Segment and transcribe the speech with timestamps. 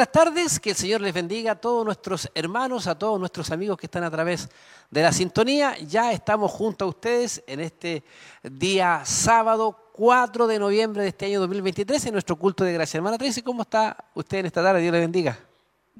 [0.00, 3.76] buenas tardes, que el Señor les bendiga a todos nuestros hermanos, a todos nuestros amigos
[3.76, 4.48] que están a través
[4.90, 5.76] de la sintonía.
[5.80, 8.02] Ya estamos junto a ustedes en este
[8.42, 12.96] día sábado 4 de noviembre de este año 2023 en nuestro culto de gracia.
[12.96, 14.80] Hermana Tracy, ¿cómo está usted en esta tarde?
[14.80, 15.49] Dios le bendiga.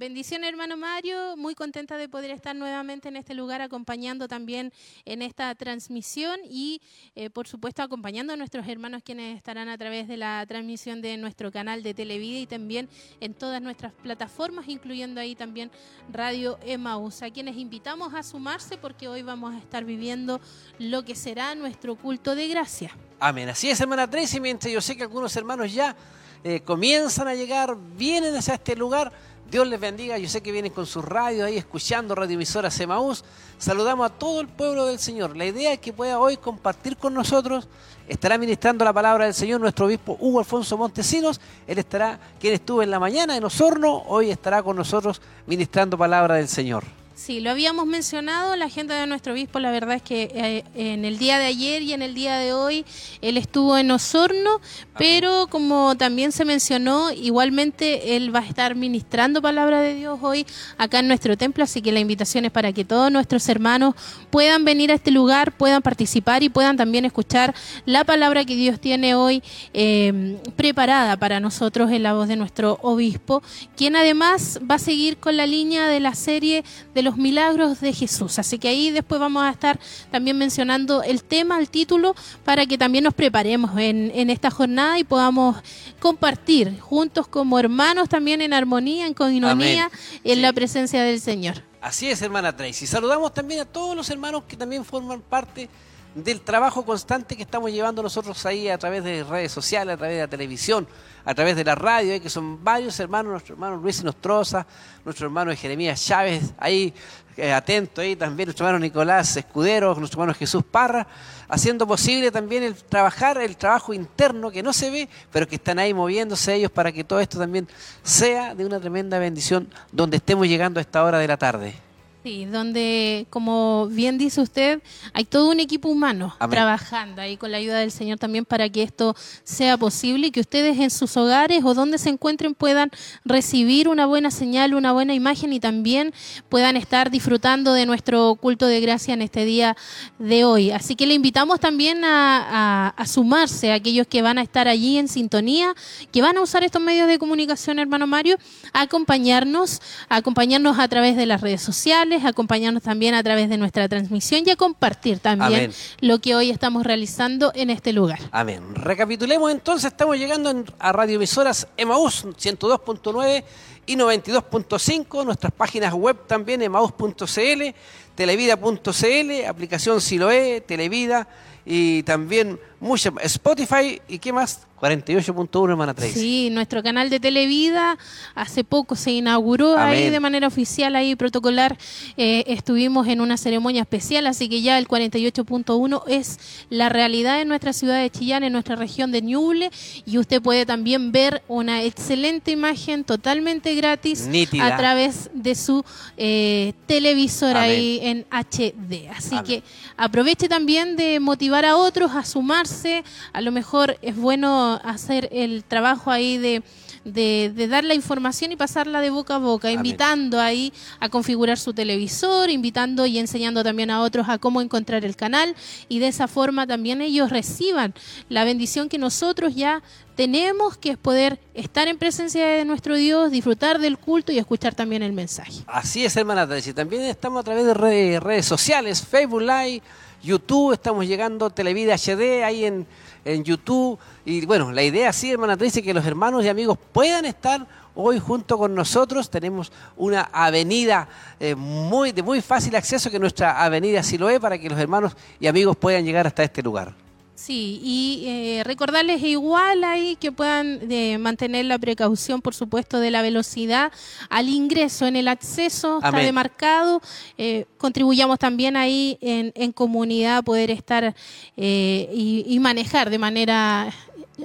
[0.00, 4.72] Bendición hermano Mario, muy contenta de poder estar nuevamente en este lugar acompañando también
[5.04, 6.80] en esta transmisión y
[7.14, 11.18] eh, por supuesto acompañando a nuestros hermanos quienes estarán a través de la transmisión de
[11.18, 12.88] nuestro canal de Televida y también
[13.20, 15.70] en todas nuestras plataformas, incluyendo ahí también
[16.10, 20.40] Radio Emaús, a quienes invitamos a sumarse porque hoy vamos a estar viviendo
[20.78, 22.96] lo que será nuestro culto de gracia.
[23.18, 25.94] Amén, así es hermana Tracy, mientras yo sé que algunos hermanos ya
[26.42, 29.12] eh, comienzan a llegar, vienen hacia este lugar
[29.50, 30.16] Dios les bendiga.
[30.16, 33.24] Yo sé que vienen con sus radios ahí escuchando radioemisoras Semaús.
[33.58, 35.36] Saludamos a todo el pueblo del Señor.
[35.36, 37.66] La idea es que pueda hoy compartir con nosotros.
[38.06, 41.40] Estará ministrando la palabra del Señor nuestro obispo Hugo Alfonso Montesinos.
[41.66, 46.36] Él estará, quien estuvo en la mañana en Osorno, hoy estará con nosotros ministrando palabra
[46.36, 46.99] del Señor.
[47.20, 51.04] Sí, lo habíamos mencionado, la agenda de nuestro obispo, la verdad es que eh, en
[51.04, 52.86] el día de ayer y en el día de hoy
[53.20, 54.62] él estuvo en Osorno,
[54.96, 60.46] pero como también se mencionó, igualmente él va a estar ministrando palabra de Dios hoy
[60.78, 63.96] acá en nuestro templo, así que la invitación es para que todos nuestros hermanos
[64.30, 67.54] puedan venir a este lugar, puedan participar y puedan también escuchar
[67.84, 69.42] la palabra que Dios tiene hoy
[69.74, 73.42] eh, preparada para nosotros en la voz de nuestro obispo,
[73.76, 77.92] quien además va a seguir con la línea de la serie de los milagros de
[77.92, 78.38] Jesús.
[78.38, 79.78] Así que ahí después vamos a estar
[80.10, 84.98] también mencionando el tema, el título, para que también nos preparemos en, en esta jornada
[84.98, 85.56] y podamos
[86.00, 89.90] compartir juntos como hermanos también en armonía, en coinonía,
[90.24, 91.62] en la presencia del Señor.
[91.80, 92.86] Así es, hermana Tracy.
[92.86, 95.68] Saludamos también a todos los hermanos que también forman parte
[96.14, 100.16] del trabajo constante que estamos llevando nosotros ahí a través de redes sociales, a través
[100.16, 100.86] de la televisión,
[101.24, 104.66] a través de la radio, eh, que son varios hermanos, nuestro hermano Luis Nostroza,
[105.04, 106.92] nuestro hermano Jeremías Chávez, ahí
[107.36, 111.06] eh, atento ahí también nuestro hermano Nicolás Escudero, nuestro hermano Jesús Parra,
[111.48, 115.78] haciendo posible también el trabajar, el trabajo interno que no se ve, pero que están
[115.78, 117.68] ahí moviéndose ellos para que todo esto también
[118.02, 121.89] sea de una tremenda bendición donde estemos llegando a esta hora de la tarde.
[122.22, 124.82] Sí, donde, como bien dice usted,
[125.14, 128.82] hay todo un equipo humano trabajando ahí con la ayuda del Señor también para que
[128.82, 132.90] esto sea posible y que ustedes en sus hogares o donde se encuentren puedan
[133.24, 136.12] recibir una buena señal, una buena imagen y también
[136.50, 139.74] puedan estar disfrutando de nuestro culto de gracia en este día
[140.18, 140.72] de hoy.
[140.72, 144.98] Así que le invitamos también a, a sumarse a aquellos que van a estar allí
[144.98, 145.74] en sintonía,
[146.12, 148.36] que van a usar estos medios de comunicación, hermano Mario,
[148.74, 153.56] a acompañarnos, a acompañarnos a través de las redes sociales acompañarnos también a través de
[153.56, 158.18] nuestra transmisión y a compartir también lo que hoy estamos realizando en este lugar.
[158.32, 158.74] Amén.
[158.74, 163.44] Recapitulemos entonces, estamos llegando a radioemisoras Emaús 102.9
[163.86, 167.74] y 92.5, nuestras páginas web también emaús.cl,
[168.14, 171.28] televida.cl, aplicación Siloe, Televida
[171.64, 176.18] y también mucha Spotify y qué más 48.1 hermana Tracy.
[176.18, 177.98] Sí, nuestro canal de Televida
[178.34, 181.76] hace poco se inauguró ahí de manera oficial, ahí protocolar.
[182.16, 186.38] Eh, estuvimos en una ceremonia especial, así que ya el 48.1 es
[186.70, 189.70] la realidad en nuestra ciudad de Chillán, en nuestra región de Ñuble.
[190.06, 194.28] Y usted puede también ver una excelente imagen totalmente gratis
[194.60, 195.84] a través de su
[196.16, 199.08] eh, televisor ahí en HD.
[199.14, 199.62] Así que
[199.96, 205.64] aproveche también de motivar a otros a sumarse a lo mejor es bueno hacer el
[205.64, 206.62] trabajo ahí de,
[207.04, 211.72] de, dar la información y pasarla de boca a boca, invitando ahí a configurar su
[211.72, 215.54] televisor, invitando y enseñando también a otros a cómo encontrar el canal
[215.88, 217.94] y de esa forma también ellos reciban
[218.28, 219.82] la bendición que nosotros ya
[220.14, 224.74] tenemos, que es poder estar en presencia de nuestro Dios, disfrutar del culto y escuchar
[224.74, 225.62] también el mensaje.
[225.66, 226.74] Así es, hermana Tracy.
[226.74, 229.82] También estamos a través de redes, redes sociales, Facebook Live
[230.22, 232.86] YouTube, estamos llegando Televida HD ahí en,
[233.24, 233.98] en YouTube.
[234.24, 238.18] Y bueno, la idea sí, hermana Tracy, que los hermanos y amigos puedan estar hoy
[238.18, 239.30] junto con nosotros.
[239.30, 241.08] Tenemos una avenida
[241.38, 245.46] eh, muy, de muy fácil acceso, que nuestra avenida Siloé, para que los hermanos y
[245.46, 246.94] amigos puedan llegar hasta este lugar.
[247.40, 253.10] Sí, y eh, recordarles igual ahí que puedan eh, mantener la precaución, por supuesto, de
[253.10, 253.90] la velocidad
[254.28, 257.00] al ingreso en el acceso, está demarcado.
[257.38, 261.14] Eh, contribuyamos también ahí en, en comunidad poder estar
[261.56, 263.90] y, y, manejar de manera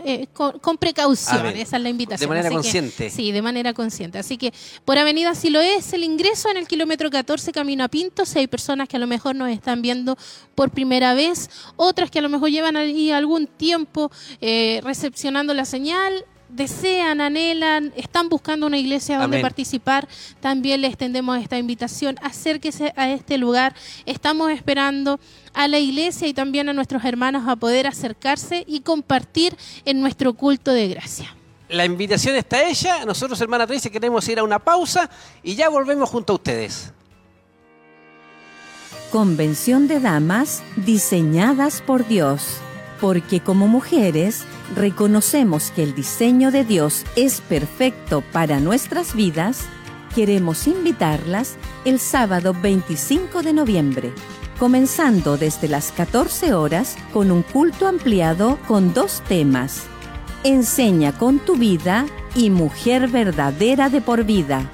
[0.04, 2.30] eh, con, precaución, esa es la invitación.
[2.30, 3.10] De manera consciente.
[3.10, 4.18] sí, de manera consciente.
[4.18, 4.54] Así que
[4.84, 8.40] por Avenida si lo es el ingreso en el kilómetro 14 camino a Pinto, si
[8.40, 10.18] hay personas que a lo mejor nos están viendo
[10.56, 14.12] por primera vez, otras que a lo mejor llevan ahí algún tiempo
[14.42, 20.08] eh, recepcionando la señal, desean, anhelan, están buscando una iglesia donde participar,
[20.40, 22.18] también les extendemos esta invitación.
[22.22, 23.76] Acérquese a este lugar.
[24.06, 25.20] Estamos esperando
[25.54, 29.56] a la iglesia y también a nuestros hermanos a poder acercarse y compartir
[29.86, 31.36] en nuestro culto de gracia.
[31.70, 33.06] La invitación está hecha.
[33.06, 35.10] Nosotros, hermana Tracy, queremos ir a una pausa
[35.42, 36.92] y ya volvemos junto a ustedes.
[39.12, 42.60] Convención de Damas diseñadas por Dios.
[43.00, 44.46] Porque como mujeres
[44.76, 49.66] reconocemos que el diseño de Dios es perfecto para nuestras vidas,
[50.14, 54.14] queremos invitarlas el sábado 25 de noviembre,
[54.60, 59.88] comenzando desde las 14 horas con un culto ampliado con dos temas
[60.46, 62.06] Enseña con tu vida
[62.36, 64.70] y mujer verdadera de por vida.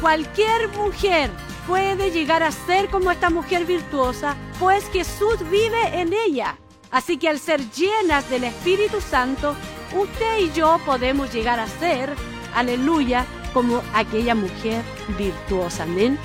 [0.00, 1.30] Cualquier mujer
[1.68, 6.58] puede llegar a ser como esta mujer virtuosa, pues Jesús vive en ella.
[6.96, 9.54] Así que al ser llenas del Espíritu Santo,
[9.94, 12.14] usted y yo podemos llegar a ser,
[12.54, 14.82] aleluya, como aquella mujer
[15.18, 15.82] virtuosa.
[15.82, 16.18] Amén.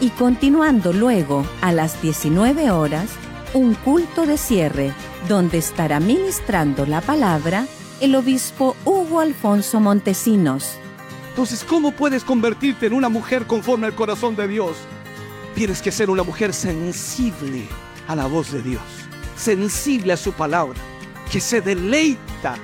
[0.00, 3.08] Y continuando luego a las 19 horas,
[3.54, 4.92] un culto de cierre,
[5.30, 7.64] donde estará ministrando la palabra
[8.02, 10.74] el obispo Hugo Alfonso Montesinos.
[11.30, 14.76] Entonces, ¿cómo puedes convertirte en una mujer conforme al corazón de Dios?
[15.54, 17.66] Tienes que ser una mujer sensible
[18.08, 18.82] a la voz de Dios,
[19.42, 20.78] sensible a su palabra,
[21.30, 22.56] que se deleita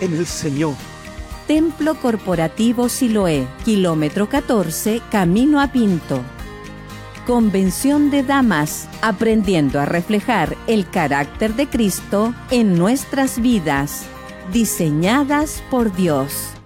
[0.00, 0.74] en el Señor.
[1.48, 6.22] Templo Corporativo Siloé, kilómetro 14, camino a Pinto.
[7.26, 14.06] Convención de Damas, aprendiendo a reflejar el carácter de Cristo en nuestras vidas
[14.52, 16.59] diseñadas por Dios.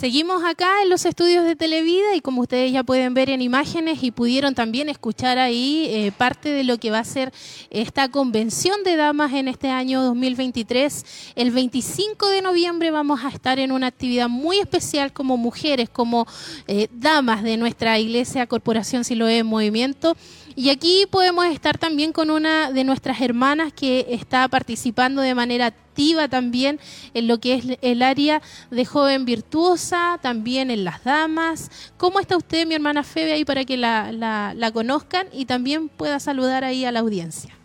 [0.00, 4.02] Seguimos acá en los estudios de Televida y como ustedes ya pueden ver en imágenes
[4.02, 7.34] y pudieron también escuchar ahí eh, parte de lo que va a ser
[7.68, 11.34] esta convención de damas en este año 2023.
[11.36, 16.26] El 25 de noviembre vamos a estar en una actividad muy especial como mujeres, como
[16.66, 20.16] eh, damas de nuestra iglesia Corporación Siloé Movimiento
[20.60, 25.64] y aquí podemos estar también con una de nuestras hermanas que está participando de manera
[25.64, 26.78] activa también
[27.14, 31.70] en lo que es el área de joven virtuosa, también en las damas.
[31.96, 36.20] ¿Cómo está usted, mi hermana Febe, ahí para que la, la conozcan y también pueda
[36.20, 37.59] saludar ahí a la audiencia?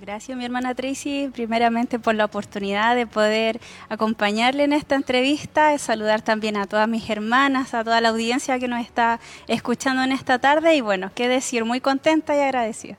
[0.00, 6.22] Gracias, mi hermana Tracy, primeramente por la oportunidad de poder acompañarle en esta entrevista, saludar
[6.22, 9.18] también a todas mis hermanas, a toda la audiencia que nos está
[9.48, 12.96] escuchando en esta tarde y bueno, qué decir, muy contenta y agradecida.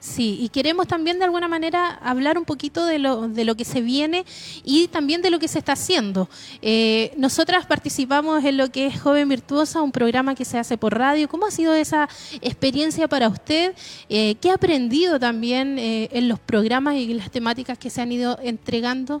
[0.00, 3.66] Sí, y queremos también de alguna manera hablar un poquito de lo, de lo que
[3.66, 4.24] se viene
[4.64, 6.30] y también de lo que se está haciendo.
[6.62, 10.96] Eh, nosotras participamos en lo que es Joven Virtuosa, un programa que se hace por
[10.96, 11.28] radio.
[11.28, 12.08] ¿Cómo ha sido esa
[12.40, 13.74] experiencia para usted?
[14.08, 18.10] Eh, ¿Qué ha aprendido también eh, en los programas y las temáticas que se han
[18.10, 19.20] ido entregando?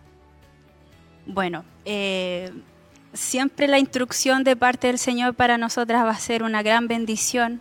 [1.26, 1.62] Bueno,
[3.12, 7.60] siempre la instrucción de parte del Señor para nosotras va a ser una gran bendición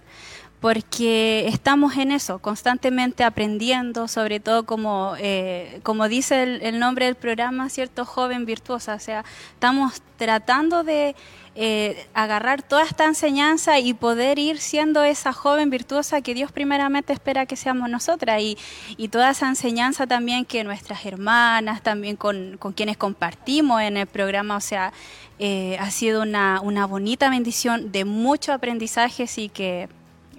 [0.60, 7.16] porque estamos en eso, constantemente aprendiendo, sobre todo como, eh, como dice el, nombre del
[7.16, 8.06] programa, ¿cierto?
[8.06, 9.24] Joven virtuosa, o sea,
[9.54, 11.16] estamos tratando de
[11.56, 17.14] eh, agarrar toda esta enseñanza y poder ir siendo esa joven virtuosa que Dios primeramente
[17.14, 18.58] espera que seamos nosotras y,
[18.98, 24.08] y toda esa enseñanza también que nuestras hermanas, también con, con quienes compartimos en el
[24.08, 24.92] programa, o sea,
[25.42, 29.88] eh, ha sido una, una bonita bendición de mucho aprendizaje y que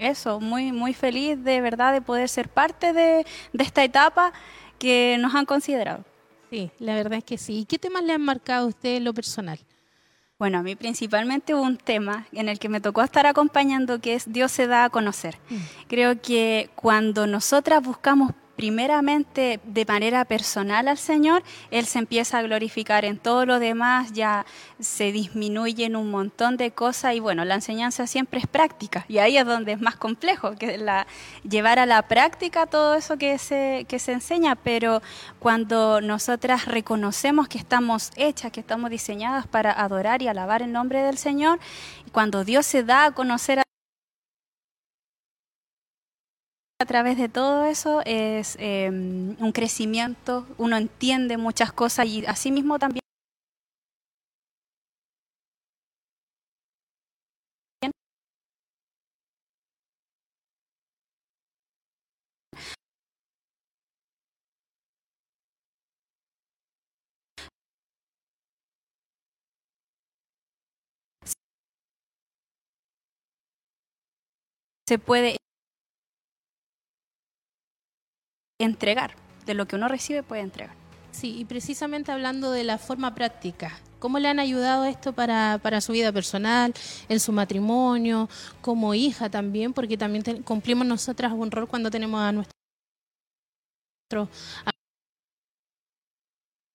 [0.00, 4.32] eso, muy, muy feliz de verdad de poder ser parte de, esta etapa
[4.78, 6.04] que nos han considerado.
[6.50, 7.60] Sí, la verdad es que sí.
[7.60, 9.58] ¿Y qué temas le han marcado a usted en lo personal?
[10.38, 14.32] Bueno, a mí principalmente un tema en el que me tocó estar acompañando, que es
[14.32, 15.36] Dios se da a conocer.
[15.50, 15.56] Mm.
[15.86, 22.42] Creo que cuando nosotras buscamos primeramente de manera personal al Señor, Él se empieza a
[22.42, 24.44] glorificar en todo lo demás, ya
[24.78, 29.38] se disminuyen un montón de cosas y bueno, la enseñanza siempre es práctica y ahí
[29.38, 31.06] es donde es más complejo, que la,
[31.48, 35.00] llevar a la práctica todo eso que se, que se enseña, pero
[35.38, 41.02] cuando nosotras reconocemos que estamos hechas, que estamos diseñadas para adorar y alabar el nombre
[41.02, 41.60] del Señor,
[42.12, 43.69] cuando Dios se da a conocer a
[46.80, 52.78] a través de todo eso es em, un crecimiento, uno entiende muchas cosas y asimismo
[52.78, 53.00] también
[74.88, 75.36] se puede
[78.60, 79.16] entregar.
[79.46, 80.76] de lo que uno recibe puede entregar.
[81.12, 85.80] Sí, y precisamente hablando de la forma práctica, ¿cómo le han ayudado esto para, para
[85.80, 86.72] su vida personal,
[87.08, 88.28] en su matrimonio,
[88.60, 89.72] como hija también?
[89.72, 94.28] Porque también cumplimos nosotras un rol cuando tenemos a nuestro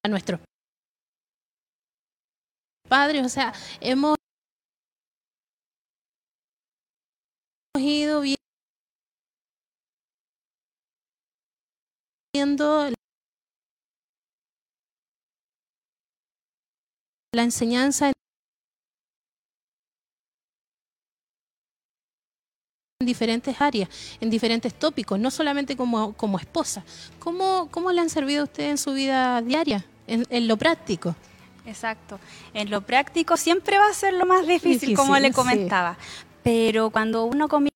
[0.04, 0.39] a nuestros
[2.88, 4.15] padres, o sea, hemos
[7.77, 8.22] ido
[12.36, 12.89] viendo
[17.34, 18.12] la enseñanza
[23.00, 23.88] en diferentes áreas,
[24.20, 26.84] en diferentes tópicos, no solamente como, como esposa.
[27.20, 31.15] ¿Cómo, ¿Cómo le han servido a usted en su vida diaria, en, lo práctico?
[31.65, 32.20] Exacto.
[32.54, 35.98] En lo práctico siempre va a ser lo más difícil, como le comentaba.
[36.44, 37.75] Pero cuando uno comienza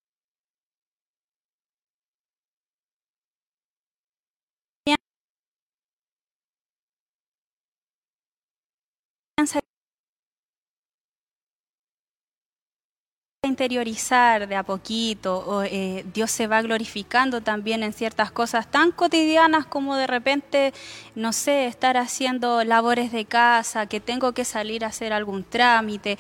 [13.50, 18.92] interiorizar de a poquito, o, eh, Dios se va glorificando también en ciertas cosas tan
[18.92, 20.74] cotidianas como de repente,
[21.16, 26.18] no sé, estar haciendo labores de casa, que tengo que salir a hacer algún trámite.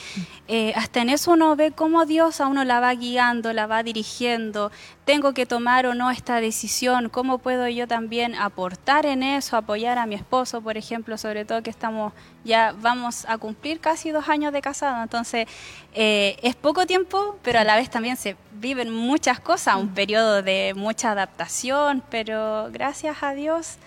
[0.47, 3.81] Eh, hasta en eso uno ve cómo Dios a uno la va guiando, la va
[3.83, 4.71] dirigiendo.
[5.09, 9.97] Tengo que tomar o no esta decisión, cómo puedo yo también aportar en eso, apoyar
[9.97, 12.13] a mi esposo, por ejemplo, sobre todo que estamos
[12.43, 15.47] ya vamos a cumplir casi dos años de casado, entonces
[15.95, 20.43] eh, es poco tiempo, pero a la vez también se viven muchas cosas, un periodo
[20.43, 23.79] de mucha adaptación, pero gracias a Dios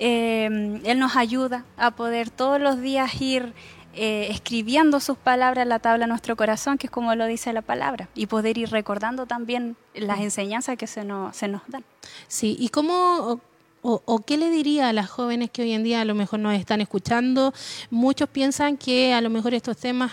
[0.00, 3.54] eh, Él nos ayuda a poder todos los días ir
[3.96, 7.52] eh, escribiendo sus palabras en la tabla de nuestro corazón, que es como lo dice
[7.52, 11.84] la palabra, y poder ir recordando también las enseñanzas que se nos, se nos dan.
[12.28, 13.40] Sí, ¿y cómo
[13.82, 16.54] o, qué le diría a las jóvenes que hoy en día a lo mejor nos
[16.54, 17.54] están escuchando?
[17.90, 20.12] Muchos piensan que a lo mejor estos temas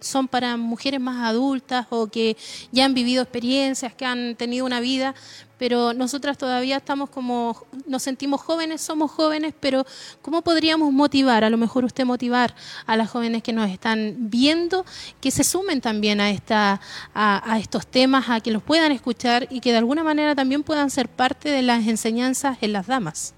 [0.00, 2.36] son para mujeres más adultas o que
[2.72, 5.14] ya han vivido experiencias, que han tenido una vida,
[5.58, 9.84] pero nosotras todavía estamos como, nos sentimos jóvenes, somos jóvenes, pero
[10.22, 12.54] ¿cómo podríamos motivar, a lo mejor usted motivar
[12.86, 14.84] a las jóvenes que nos están viendo,
[15.20, 16.80] que se sumen también a, esta,
[17.12, 20.62] a, a estos temas, a que los puedan escuchar y que de alguna manera también
[20.62, 23.34] puedan ser parte de las enseñanzas en las damas?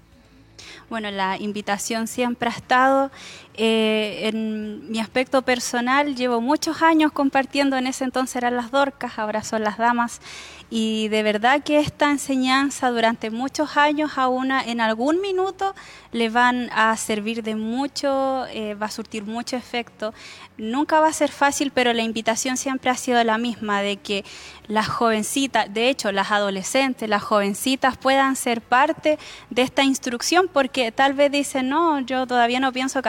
[0.91, 3.11] Bueno, la invitación siempre ha estado.
[3.53, 9.19] Eh, en mi aspecto personal, llevo muchos años compartiendo, en ese entonces eran las dorcas,
[9.19, 10.21] ahora son las damas,
[10.69, 15.75] y de verdad que esta enseñanza durante muchos años a una en algún minuto
[16.13, 20.13] le van a servir de mucho, eh, va a surtir mucho efecto.
[20.57, 24.23] Nunca va a ser fácil, pero la invitación siempre ha sido la misma, de que
[24.67, 30.93] las jovencitas, de hecho las adolescentes, las jovencitas puedan ser parte de esta instrucción, porque
[30.93, 33.01] tal vez dicen, no, yo todavía no pienso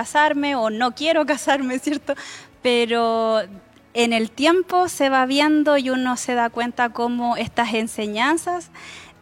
[0.55, 2.15] o no quiero casarme, ¿cierto?
[2.62, 3.41] Pero
[3.95, 8.71] en el tiempo se va viendo y uno se da cuenta cómo estas enseñanzas,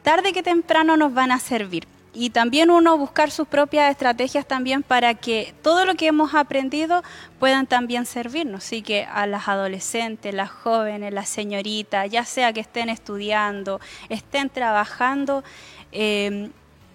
[0.03, 1.87] tarde que temprano, nos van a servir.
[2.13, 7.05] Y también uno buscar sus propias estrategias también para que todo lo que hemos aprendido
[7.39, 8.65] puedan también servirnos.
[8.65, 14.51] Así que a las adolescentes, las jóvenes, las señoritas, ya sea que estén estudiando, estén
[14.51, 15.45] trabajando,
[15.93, 16.51] eh,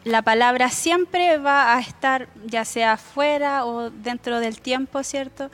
[0.05, 5.51] la palabra siempre va a estar ya sea fuera o dentro del tiempo, ¿cierto?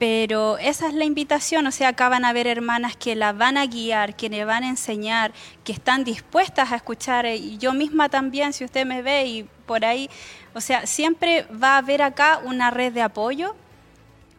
[0.00, 3.58] pero esa es la invitación, o sea, acá van a haber hermanas que la van
[3.58, 5.30] a guiar, que le van a enseñar,
[5.62, 9.84] que están dispuestas a escuchar, y yo misma también, si usted me ve y por
[9.84, 10.08] ahí,
[10.54, 13.54] o sea, siempre va a haber acá una red de apoyo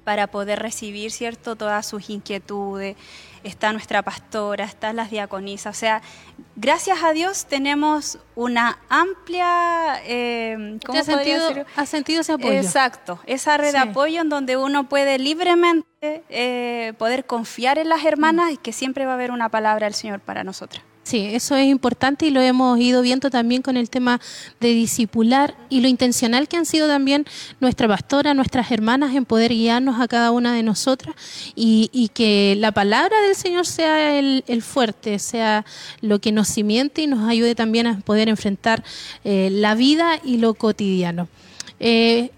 [0.04, 2.98] para poder recibir, ¿cierto?, todas sus inquietudes
[3.44, 5.76] está nuestra pastora, están las diaconisas.
[5.76, 6.02] O sea,
[6.56, 10.02] gracias a Dios tenemos una amplia...
[10.06, 12.54] Eh, ¿cómo ¿Ha, sentido, ¿Ha sentido ese apoyo?
[12.54, 18.06] Exacto, esa red de apoyo en donde uno puede libremente eh, poder confiar en las
[18.06, 20.84] hermanas y que siempre va a haber una palabra del Señor para nosotras.
[21.04, 24.22] Sí, eso es importante y lo hemos ido viendo también con el tema
[24.60, 27.26] de discipular y lo intencional que han sido también
[27.60, 31.16] nuestra pastora, nuestras hermanas en poder guiarnos a cada una de nosotras
[31.56, 35.66] y, que la palabra del Señor sea el, fuerte, sea
[36.02, 38.84] lo que nos simiente y nos ayude también a poder enfrentar
[39.24, 41.28] eh, la vida y lo cotidiano.
[41.80, 42.30] Eh,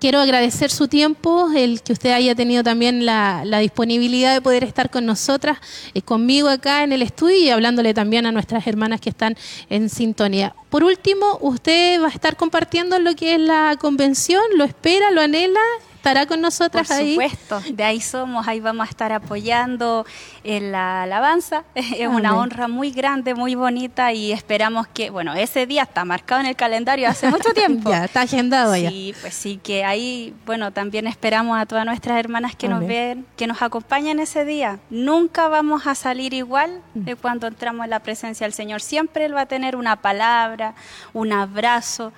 [0.00, 4.90] Quiero agradecer su tiempo, el que usted haya tenido también la, disponibilidad de poder estar
[4.90, 5.58] con nosotras,
[5.92, 9.36] eh, conmigo acá en el estudio y hablándole también a nuestras hermanas que están
[9.68, 10.54] en sintonía.
[10.70, 15.20] Por último, usted va a estar compartiendo lo que es la convención, lo espera, lo
[15.20, 15.60] anhela.
[15.98, 17.16] Estará con nosotras ahí.
[17.16, 20.06] Por supuesto, de ahí somos, ahí vamos a estar apoyando
[20.44, 21.64] en la alabanza.
[21.98, 26.40] Es una honra muy grande, muy bonita y esperamos que, bueno, ese día está marcado
[26.40, 27.90] en el calendario hace mucho tiempo.
[27.90, 28.90] ya, está agendado sí, ya.
[28.90, 33.26] Sí, pues sí, que ahí, bueno, también esperamos a todas nuestras hermanas que nos ven,
[33.36, 34.78] que nos acompañen ese día.
[34.90, 37.04] Nunca vamos a salir igual mm.
[37.04, 38.80] de cuando entramos en la presencia del Señor.
[38.80, 40.74] Siempre Él va a tener una palabra,
[41.12, 42.12] un abrazo.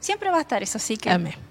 [0.00, 1.10] Siempre va a estar eso, sí que.
[1.10, 1.45] Amén.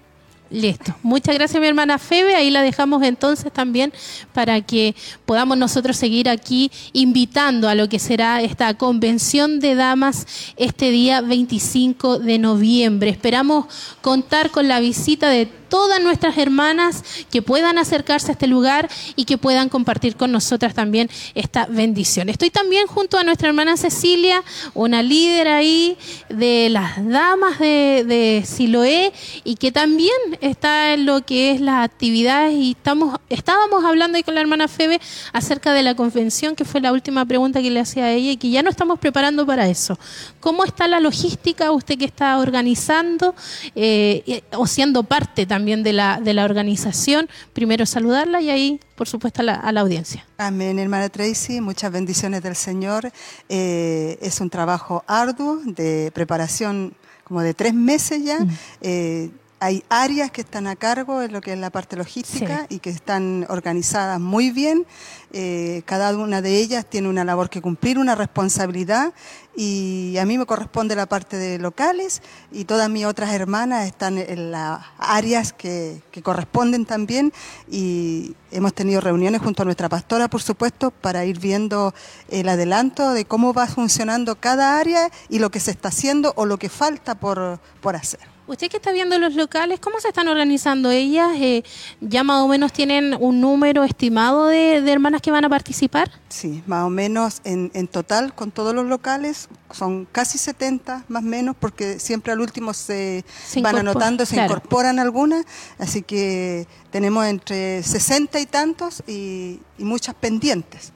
[0.48, 0.94] Listo.
[1.02, 2.36] Muchas gracias, mi hermana Febe.
[2.36, 3.92] Ahí la dejamos entonces también
[4.32, 10.54] para que podamos nosotros seguir aquí invitando a lo que será esta convención de damas
[10.56, 13.10] este día 25 de noviembre.
[13.10, 13.66] Esperamos
[14.02, 19.24] contar con la visita de todas nuestras hermanas que puedan acercarse a este lugar y
[19.24, 22.28] que puedan compartir con nosotras también esta bendición.
[22.28, 24.42] Estoy también junto a nuestra hermana Cecilia,
[24.74, 25.96] una líder ahí
[26.28, 29.12] de las damas de, Siloé
[29.44, 34.22] y que también está en lo que es las actividades y estamos, estábamos hablando ahí
[34.22, 35.00] con la hermana Febe
[35.32, 38.36] acerca de la convención, que fue la última pregunta que le hacía a ella y
[38.36, 39.98] que ya no estamos preparando para eso.
[40.40, 43.34] ¿Cómo está la logística usted que está organizando
[43.74, 45.65] eh, o siendo parte también?
[45.66, 47.28] También de la, de la organización.
[47.52, 50.24] Primero saludarla y ahí, por supuesto, a la, a la audiencia.
[50.38, 53.10] Amén, hermana Tracy, muchas bendiciones del Señor.
[53.48, 56.94] Eh, es un trabajo arduo de preparación
[57.24, 58.38] como de tres meses ya.
[58.38, 58.50] Mm.
[58.82, 59.30] Eh,
[59.66, 62.90] hay áreas que están a cargo en lo que es la parte logística y que
[62.90, 64.86] están organizadas muy bien.
[65.32, 69.12] Eh, cada una de ellas tiene una labor que cumplir, una responsabilidad
[69.56, 74.18] y a mí me corresponde la parte de locales y todas mis otras hermanas están
[74.18, 77.32] en las áreas que, corresponden también
[77.68, 81.92] y hemos tenido reuniones junto a nuestra pastora, por supuesto, para ir viendo
[82.28, 86.46] el adelanto de cómo va funcionando cada área y lo que se está haciendo o
[86.46, 88.35] lo que falta por, por hacer.
[88.48, 91.30] Usted que está viendo los locales, ¿cómo se están organizando ellas?
[91.34, 91.64] Eh,
[92.00, 96.12] ¿Ya más o menos tienen un número estimado de, hermanas que van a participar?
[96.28, 101.26] Sí, más o menos en, total con todos los locales son casi 70 más o
[101.26, 103.24] menos porque siempre al último se,
[103.60, 105.44] van anotando, se incorporan algunas,
[105.78, 110.92] así que tenemos entre 60 y tantos y, muchas pendientes.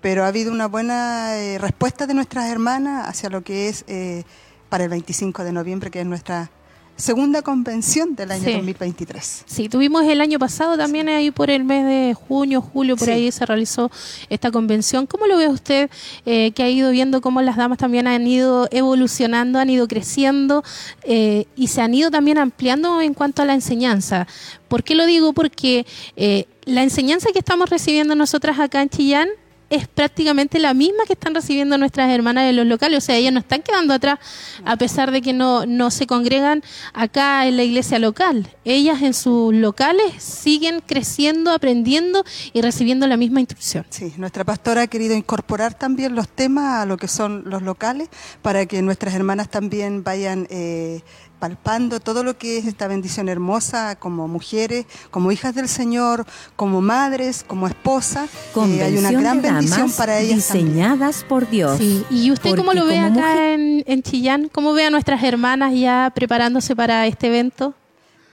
[0.00, 4.24] Pero ha habido una buena eh, respuesta de nuestras hermanas hacia lo que es eh,
[4.68, 6.50] para el 25 de noviembre, que es nuestra
[6.96, 9.44] segunda convención del año 2023.
[9.46, 13.30] Sí, tuvimos el año pasado también ahí por el mes de junio, julio, por ahí
[13.30, 13.90] se realizó
[14.30, 15.06] esta convención.
[15.06, 15.90] ¿Cómo lo ve usted
[16.24, 20.64] eh, que ha ido viendo cómo las damas también han ido evolucionando, han ido creciendo
[21.02, 24.26] eh, y se han ido también ampliando en cuanto a la enseñanza?
[24.68, 25.32] ¿Por qué lo digo?
[25.32, 29.28] Porque eh, la enseñanza que estamos recibiendo nosotras acá en Chillán
[29.68, 32.98] es prácticamente la misma que están recibiendo nuestras hermanas de los locales.
[32.98, 34.18] O sea, ellas no están quedando atrás
[34.64, 38.48] a pesar de que no, no se congregan acá en la iglesia local.
[38.64, 43.84] Ellas en sus locales siguen creciendo, aprendiendo y recibiendo la misma instrucción.
[43.90, 48.08] Sí, nuestra pastora ha querido incorporar también los temas a lo que son los locales
[48.42, 50.46] para que nuestras hermanas también vayan...
[50.50, 51.02] Eh,
[51.46, 56.80] palpando todo lo que es esta bendición hermosa como mujeres, como hijas del Señor, como
[56.80, 58.28] madres, como esposas.
[58.56, 60.52] Eh, hay una gran bendición para ellas.
[60.52, 61.80] Diseñadas por Dios.
[62.10, 64.48] ¿Y usted cómo lo ve acá en, Chillán?
[64.52, 67.74] ¿Cómo ve a nuestras hermanas ya preparándose para este evento?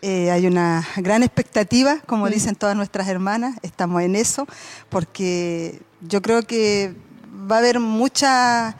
[0.01, 4.47] Eh, hay una gran expectativa, como dicen todas nuestras hermanas, estamos en eso,
[4.89, 6.95] porque yo creo que
[7.49, 8.75] va a haber mucha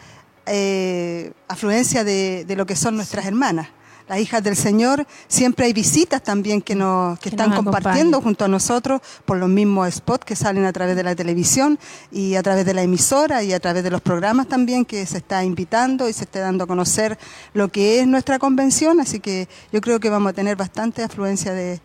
[0.48, 3.68] eh, afluencia de, lo que son nuestras hermanas
[4.08, 8.48] las hijas del Señor, siempre hay visitas también que, nos, que, están compartiendo junto a
[8.48, 11.80] nosotros por los mismos spots que salen a través de la televisión
[12.12, 15.18] y a través de la emisora y a través de los programas también que se
[15.18, 17.18] está invitando y se está dando a conocer
[17.54, 21.54] lo que es nuestra convención, así que yo creo que vamos a tener bastante afluencia
[21.54, 21.80] de,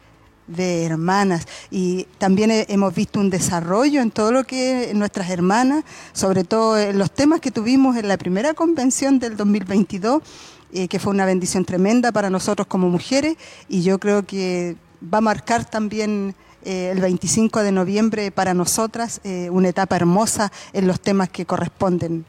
[0.48, 1.46] de hermanas.
[1.70, 6.98] Y también hemos visto un desarrollo en todo lo que nuestras hermanas, sobre todo en
[6.98, 10.22] los temas que tuvimos en la primera convención del 2022
[10.70, 13.38] eh, que fue una bendición tremenda para nosotros como mujeres
[13.70, 19.22] y yo creo que va a marcar también eh, el 25 de noviembre para nosotras
[19.24, 22.26] eh, una etapa hermosa en los temas que corresponden.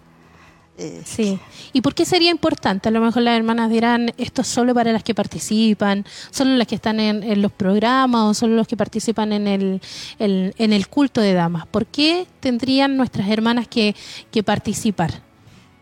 [1.03, 1.37] sí.
[1.73, 2.87] ¿Y por qué sería importante?
[2.87, 6.65] A lo mejor las hermanas dirán, esto es solo para las que participan, solo las
[6.65, 9.81] que están en, los programas o solo los que participan en el,
[10.17, 11.67] en el culto de damas.
[11.67, 13.93] ¿Por qué tendrían nuestras hermanas que,
[14.31, 15.28] que participar?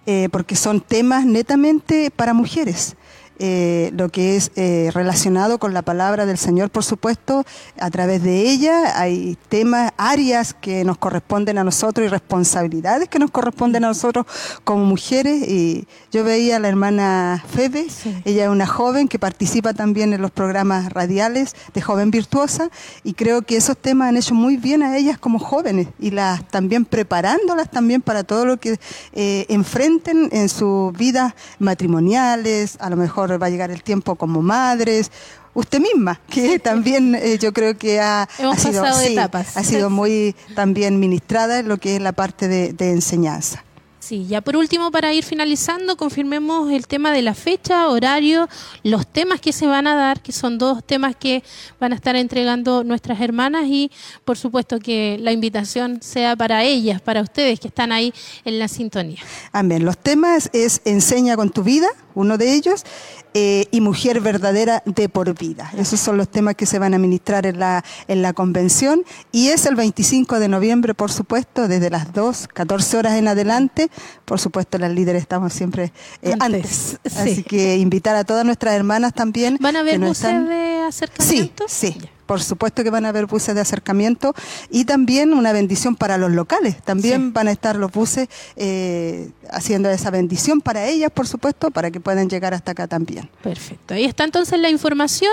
[0.09, 2.95] Eh, porque son temas netamente para mujeres.
[3.39, 7.45] Eh, lo que es eh, relacionado con la palabra del Señor, por supuesto,
[7.79, 13.19] a través de ella hay temas, áreas que nos corresponden a nosotros y responsabilidades que
[13.19, 14.25] nos corresponden a nosotros
[14.63, 15.47] como mujeres.
[15.47, 17.87] Y yo veía a la hermana Febe,
[18.25, 22.69] ella es una joven que participa también en los programas radiales de Joven Virtuosa
[23.03, 26.47] y creo que esos temas han hecho muy bien a ellas como jóvenes y las
[26.47, 28.79] también preparándolas también para todo lo que
[29.13, 34.41] eh, enfrenten en sus vidas matrimoniales, a lo mejor va a llegar el tiempo como
[34.41, 35.11] madres
[35.53, 41.59] usted misma, que también eh, yo creo que ha, sido, ha sido muy también ministrada
[41.59, 43.63] en lo que es la parte de enseñanza.
[44.07, 48.47] Sí, ya por último, para ir finalizando, confirmemos el tema de la fecha, horario,
[48.83, 51.43] los temas que se van a dar, que son dos temas que
[51.77, 53.91] van a estar entregando nuestras hermanas y
[54.23, 58.13] por supuesto que la invitación sea para ellas, para ustedes que están ahí
[58.45, 59.19] en la sintonía.
[59.51, 59.83] Amén.
[59.83, 62.85] Los temas es Enseña con tu vida, uno de ellos,
[63.33, 65.69] eh, y Mujer Verdadera de por vida.
[65.77, 69.49] Esos son los temas que se van a ministrar en la, en la convención y
[69.49, 73.91] es el 25 de noviembre, por supuesto, desde las 2, 14 horas en adelante.
[74.25, 76.99] Por supuesto, las líderes estamos siempre eh, antes.
[77.05, 79.57] Así que invitar a todas nuestras hermanas también.
[79.59, 81.65] ¿Van a ver buses de acercamiento?
[81.67, 84.35] Sí, sí por supuesto que van a haber buses de acercamiento
[84.69, 86.81] y también una bendición para los locales.
[86.83, 91.89] También van a estar los buses eh, haciendo esa bendición para ellas, por supuesto, para
[91.89, 93.29] que puedan llegar hasta acá también.
[93.41, 93.93] Perfecto.
[93.93, 95.31] Ahí está entonces la información.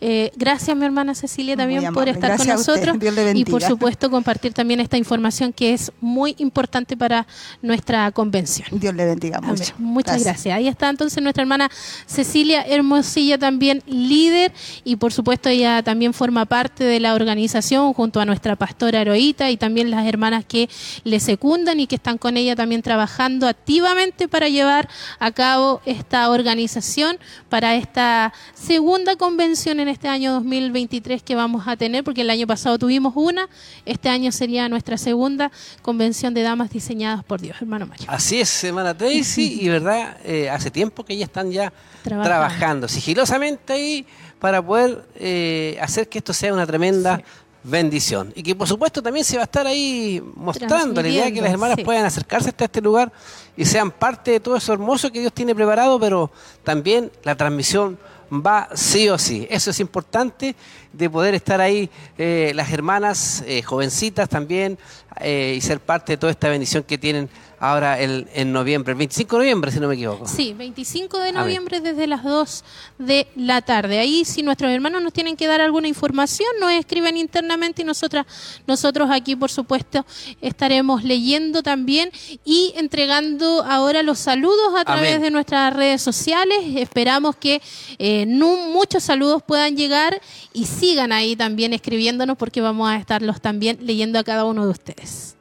[0.00, 2.96] Eh, gracias, mi hermana Cecilia, también por estar con nosotros
[3.34, 7.26] y por supuesto compartir también esta información que es muy importante para
[7.60, 8.66] nuestra convención.
[8.72, 9.74] Dios le bendiga mucho.
[9.78, 10.56] Muchas gracias.
[10.56, 11.70] Ahí está entonces nuestra hermana
[12.06, 14.52] Cecilia Hermosilla, también líder
[14.84, 19.00] y por supuesto ella también forma forma parte de la organización junto a nuestra pastora
[19.00, 20.70] Heroíta y también las hermanas que
[21.02, 24.88] le secundan y que están con ella también trabajando activamente para llevar
[25.18, 31.76] a cabo esta organización para esta segunda convención en este año 2023 que vamos a
[31.76, 33.48] tener, porque el año pasado tuvimos una,
[33.84, 35.50] este año sería nuestra segunda
[35.82, 38.06] convención de damas diseñadas por Dios, hermano Mario.
[38.08, 41.72] Así es, hermana Tracy, y verdad, eh, hace tiempo que ya están ya
[42.04, 44.06] trabajando, trabajando sigilosamente ahí
[44.40, 47.22] para poder eh, hacer que esto sea una tremenda
[47.62, 48.32] bendición.
[48.34, 51.42] Y que por supuesto también se va a estar ahí mostrando la idea de que
[51.42, 53.12] las hermanas puedan acercarse hasta este lugar
[53.54, 56.30] y sean parte de todo eso hermoso que Dios tiene preparado, pero
[56.64, 57.98] también la transmisión
[58.32, 59.46] va sí o sí.
[59.50, 60.56] Eso es importante
[60.90, 64.78] de poder estar ahí eh, las hermanas eh, jovencitas también
[65.22, 67.28] y ser parte de toda esta bendición que tienen
[67.60, 70.26] ahora el, en noviembre, el 25 de noviembre, si no me equivoco.
[70.26, 72.64] Sí, 25 de noviembre desde las 2
[72.98, 73.98] de la tarde.
[73.98, 78.26] Ahí, si nuestros hermanos nos tienen que dar alguna información, nos escriben internamente y nosotras,
[78.66, 80.06] nosotros aquí, por supuesto,
[80.40, 82.10] estaremos leyendo también
[82.46, 86.58] y entregando ahora los saludos a través de nuestras redes sociales.
[86.76, 87.60] Esperamos que
[87.98, 90.20] eh, muchos saludos puedan llegar
[90.54, 94.70] y sigan ahí también escribiéndonos porque vamos a estarlos también leyendo a cada uno de
[94.70, 95.36] ustedes.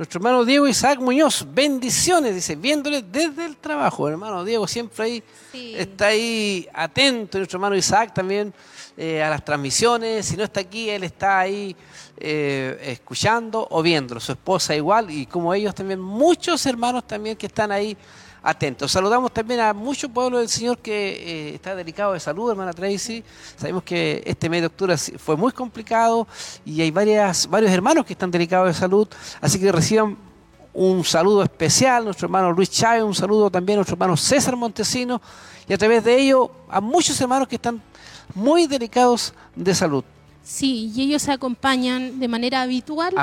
[0.00, 4.08] Nuestro hermano Diego Isaac Muñoz, bendiciones, dice, viéndole desde el trabajo.
[4.08, 7.36] hermano Diego siempre ahí está ahí atento.
[7.36, 8.54] Nuestro hermano Isaac también
[8.96, 10.24] eh, a las transmisiones.
[10.24, 11.76] Si no está aquí, él está ahí
[12.16, 14.20] eh, escuchando o viéndolo.
[14.20, 17.94] Su esposa igual y como ellos también, muchos hermanos también que están ahí
[18.42, 18.92] atentos.
[18.92, 23.22] Saludamos también a mucho pueblo del Señor que eh, está delicado de salud, hermana Tracy.
[23.56, 26.26] Sabemos que este mes de octubre fue muy complicado
[26.64, 29.08] y hay varias, varios hermanos que están delicados de salud,
[29.40, 30.16] así que reciban
[30.72, 35.20] un saludo especial, nuestro hermano Luis Chávez, un saludo también a nuestro hermano César Montesino
[35.68, 37.82] y a través de ello a muchos hermanos que están
[38.34, 40.04] muy delicados de salud.
[40.50, 43.14] Sí, y ellos se acompañan de manera habitual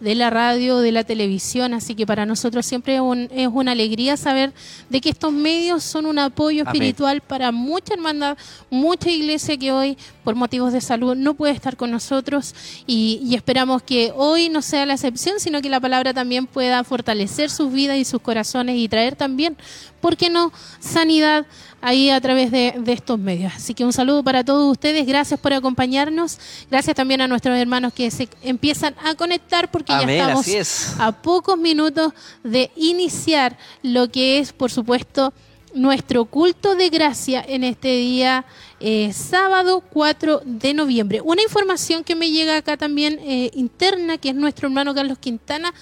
[0.00, 4.52] de la radio, de la televisión, así que para nosotros siempre es, una alegría saber
[4.90, 8.36] de que estos medios son un apoyo espiritual para mucha hermandad,
[8.68, 12.52] mucha iglesia que hoy por motivos de salud no puede estar con nosotros
[12.84, 16.82] y, y esperamos que hoy no sea la excepción, sino que la palabra también pueda
[16.82, 19.56] fortalecer sus vidas y sus corazones y traer también,
[20.02, 21.46] ¿por qué no?, sanidad
[21.80, 23.54] ahí a través de, estos medios.
[23.56, 26.38] Así que un saludo para todos ustedes, gracias por acompañarnos,
[26.70, 30.46] gracias también a nuestros hermanos que se empiezan a conectar porque ya estamos
[30.98, 32.12] a pocos minutos
[32.42, 35.32] de iniciar lo que es, por supuesto,
[35.74, 38.44] nuestro culto de gracia en este día
[38.80, 41.20] eh, sábado 4 de noviembre.
[41.22, 45.72] Una información que me llega acá también eh, interna, que es nuestro hermano Carlos Quintana,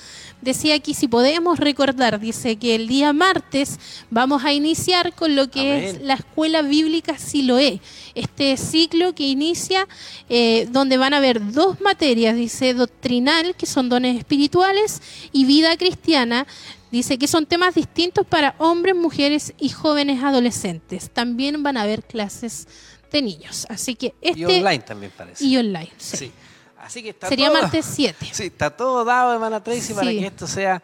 [0.41, 3.79] decía aquí, si podemos recordar, dice que el día martes
[4.11, 7.81] vamos a iniciar con lo que es la escuela bíblica Siloé,
[8.15, 9.87] este ciclo que inicia
[10.29, 15.77] eh, donde van a haber dos materias, dice doctrinal, que son dones espirituales, y vida
[15.77, 16.47] cristiana,
[16.91, 21.09] Dice que son temas distintos para hombres, mujeres y jóvenes adolescentes.
[21.11, 22.67] También van a haber clases
[23.13, 23.67] de niños.
[23.69, 24.41] Así que este...
[24.41, 25.45] Y online también parece.
[25.45, 26.33] Y online, sí.
[26.81, 28.27] Así que está Sería martes 7.
[28.33, 30.83] Sí, está todo dado, hermana Tracy, para que esto sea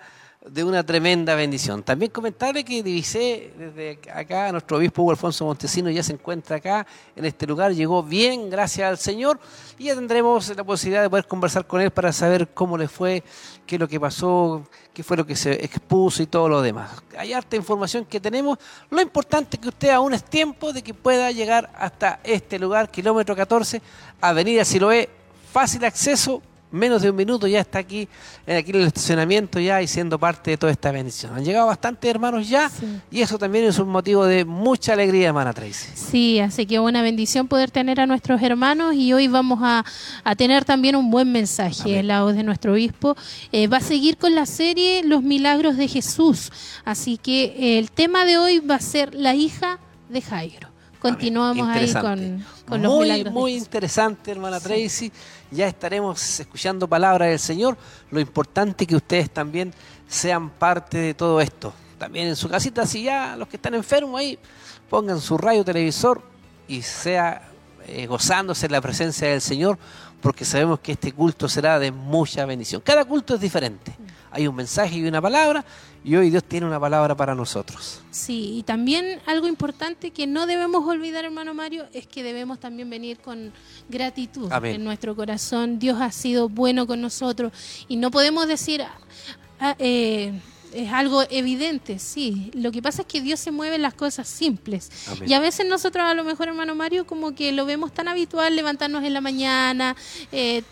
[0.48, 1.82] de una tremenda bendición.
[1.82, 6.86] También comentarle que divisé desde acá, nuestro obispo Hugo Alfonso Montesino ya se encuentra acá,
[7.16, 9.40] en este lugar, llegó bien, gracias al Señor,
[9.76, 13.24] y ya tendremos la posibilidad de poder conversar con él para saber cómo le fue,
[13.66, 16.90] qué es lo que pasó, qué fue lo que se expuso y todo lo demás.
[17.18, 18.58] Hay harta información que tenemos.
[18.88, 22.88] Lo importante es que usted aún es tiempo de que pueda llegar hasta este lugar,
[22.90, 23.82] kilómetro 14,
[24.20, 25.08] Avenida Siloé,
[25.56, 28.06] fácil acceso, menos de un minuto ya está aquí,
[28.46, 31.32] eh, aquí en el estacionamiento ya y siendo parte de toda esta bendición.
[31.34, 32.70] Han llegado bastantes hermanos ya
[33.10, 35.92] y eso también es un motivo de mucha alegría, hermana Tracy.
[35.94, 39.82] Sí, así que una bendición poder tener a nuestros hermanos y hoy vamos a,
[40.36, 43.16] tener también un buen mensaje, el lado de nuestro obispo.
[43.50, 46.52] Eh, va a seguir con la serie Los Milagros de Jesús,
[46.84, 49.78] así que eh, el tema de hoy va a ser la hija
[50.10, 50.76] de Jairo.
[51.00, 55.12] Continuamos ahí con, con los muy, Muy interesante, hermana Tracy
[55.50, 57.76] ya estaremos escuchando palabras del Señor.
[58.10, 59.72] Lo importante es que ustedes también
[60.08, 61.72] sean parte de todo esto.
[61.98, 64.38] También en su casita, si ya los que están enfermos ahí,
[64.90, 66.22] pongan su radio televisor
[66.68, 67.48] y sea
[67.86, 69.78] eh, gozándose en la presencia del Señor,
[70.20, 72.82] porque sabemos que este culto será de mucha bendición.
[72.84, 73.96] Cada culto es diferente.
[74.30, 75.64] Hay un mensaje y una palabra,
[76.06, 78.00] y hoy Dios tiene una palabra para nosotros.
[78.12, 82.88] Sí, y también algo importante que no debemos olvidar, hermano Mario, es que debemos también
[82.88, 83.52] venir con
[83.88, 85.80] gratitud en nuestro corazón.
[85.80, 87.52] Dios ha sido bueno con nosotros
[87.88, 88.84] y no podemos decir...
[89.58, 90.32] Ah, eh,
[90.74, 92.50] es algo evidente, sí.
[92.52, 94.90] Lo que pasa es que Dios se mueve en las cosas simples.
[95.24, 98.54] Y a veces nosotros, a lo mejor, hermano Mario, como que lo vemos tan habitual,
[98.54, 99.96] levantarnos en la mañana,
[100.32, 100.62] eh,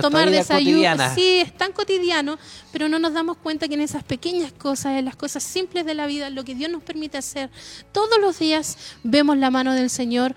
[0.00, 1.14] tomar desayuno.
[1.14, 2.38] Sí, es tan cotidiano,
[2.72, 5.94] pero no nos damos cuenta que en esas pequeñas cosas, en las cosas simples de
[5.94, 7.50] la vida, lo que Dios nos permite hacer,
[7.92, 10.34] todos los días vemos la mano del Señor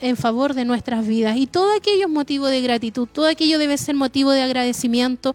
[0.00, 1.36] en favor de nuestras vidas.
[1.36, 5.34] Y todo aquello es motivo de gratitud, todo aquello debe ser motivo de agradecimiento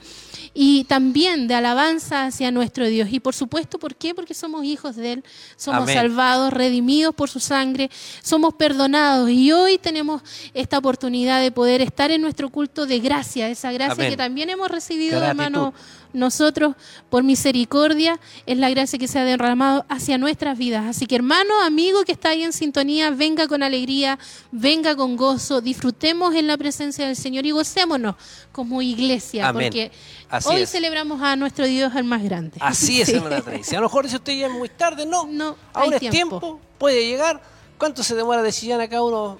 [0.54, 3.10] y también de alabanza hacia nuestro Dios.
[3.12, 4.14] Y por supuesto, ¿por qué?
[4.14, 5.24] Porque somos hijos de Él,
[5.58, 7.90] somos salvados, redimidos por su sangre,
[8.22, 9.30] somos perdonados.
[9.30, 10.22] Y hoy tenemos
[10.54, 14.50] esta oportunidad de poder estar en nuestro culto de gracia gracia, esa gracia que también
[14.50, 15.74] hemos recibido, hermano,
[16.14, 16.76] nosotros
[17.10, 20.86] por misericordia, es la gracia que se ha derramado hacia nuestras vidas.
[20.86, 24.18] Así que hermano, amigo que está ahí en sintonía, venga con alegría,
[24.52, 28.16] venga con gozo, disfrutemos en la presencia del Señor y gocémonos
[28.52, 29.92] como iglesia, porque
[30.46, 32.58] hoy celebramos a nuestro Dios el más grande.
[32.62, 33.76] Así es, hermana Tracy.
[33.76, 36.60] A lo mejor si usted ya es muy tarde, no, no ahora es tiempo.
[36.78, 37.42] puede llegar.
[37.78, 39.38] ¿Cuánto se demora de Chillán acá uno?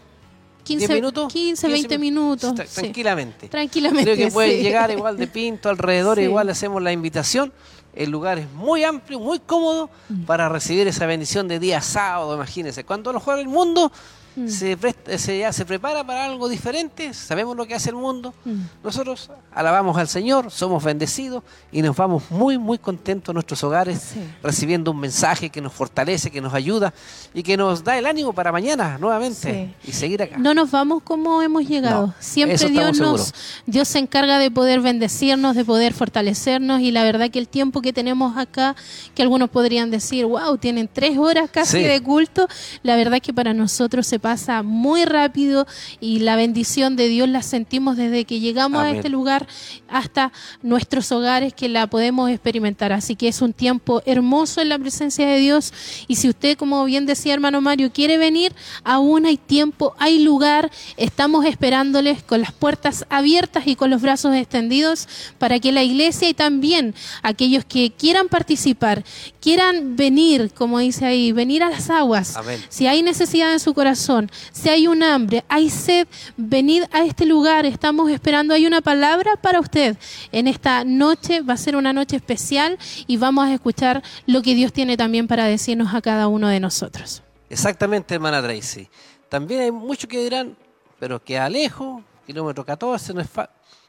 [0.66, 1.32] 15 minutos.
[1.32, 2.56] 15, 20 minutos.
[2.74, 3.48] Tranquilamente.
[3.48, 4.14] Tranquilamente.
[4.14, 7.54] Creo que puede llegar igual de pinto alrededor, igual hacemos la invitación.
[7.94, 10.24] El lugar es muy amplio, muy cómodo mm.
[10.24, 12.84] para recibir esa bendición de día sábado, imagínense.
[12.84, 13.92] Cuando lo juega el mundo,
[14.36, 14.48] Mm.
[14.50, 18.34] se, ya se prepara para algo diferente, sabemos lo que hace el mundo.
[18.44, 18.62] Mm.
[18.84, 24.14] Nosotros alabamos al Señor, somos bendecidos y nos vamos muy, muy contentos a nuestros hogares,
[24.44, 26.94] recibiendo un mensaje que nos fortalece, que nos ayuda
[27.34, 30.38] y que nos da el ánimo para mañana nuevamente y seguir acá.
[30.38, 32.14] No nos vamos como hemos llegado.
[32.20, 33.34] Siempre Dios nos,
[33.66, 37.82] Dios se encarga de poder bendecirnos, de poder fortalecernos y la verdad que el tiempo
[37.82, 38.76] que tenemos acá,
[39.14, 42.48] que algunos podrían decir, wow, tienen tres horas casi de culto,
[42.84, 45.68] la verdad que para nosotros se pasa muy rápido
[46.00, 49.46] y la bendición de Dios la sentimos desde que llegamos a este lugar
[49.88, 50.32] hasta
[50.64, 52.92] nuestros hogares que la podemos experimentar.
[52.92, 55.72] Así que es un tiempo hermoso en la presencia de Dios
[56.08, 58.52] y si usted, como bien decía hermano Mario, quiere venir,
[58.84, 64.34] aún hay tiempo, hay lugar, estamos esperándoles con las puertas abiertas y con los brazos
[64.34, 65.08] extendidos
[65.38, 69.04] para que la iglesia y también aquellos que quieran participar,
[69.40, 72.34] quieran venir, como dice ahí, venir a las aguas.
[72.70, 74.15] Si hay necesidad en su corazón,
[74.52, 79.36] si hay un hambre, hay sed, venid a este lugar, estamos esperando, hay una palabra
[79.36, 79.98] para usted.
[80.32, 84.56] En esta noche va a ser una noche especial y vamos a escuchar lo que
[84.56, 87.22] Dios tiene también para decirnos a cada uno de nosotros.
[87.50, 88.88] Exactamente, hermana Tracy.
[89.30, 90.56] También hay muchos que dirán,
[91.00, 93.30] pero que alejo, kilómetro 14, no es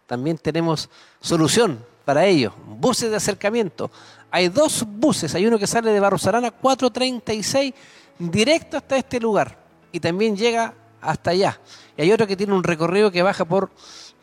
[0.07, 0.89] También tenemos
[1.21, 3.91] solución para ello, buses de acercamiento.
[4.31, 7.75] Hay dos buses, hay uno que sale de Barros Arana 436
[8.19, 9.66] directo hasta este lugar
[9.97, 11.59] y también llega hasta allá.
[11.97, 13.71] Y hay otro que tiene un recorrido que baja por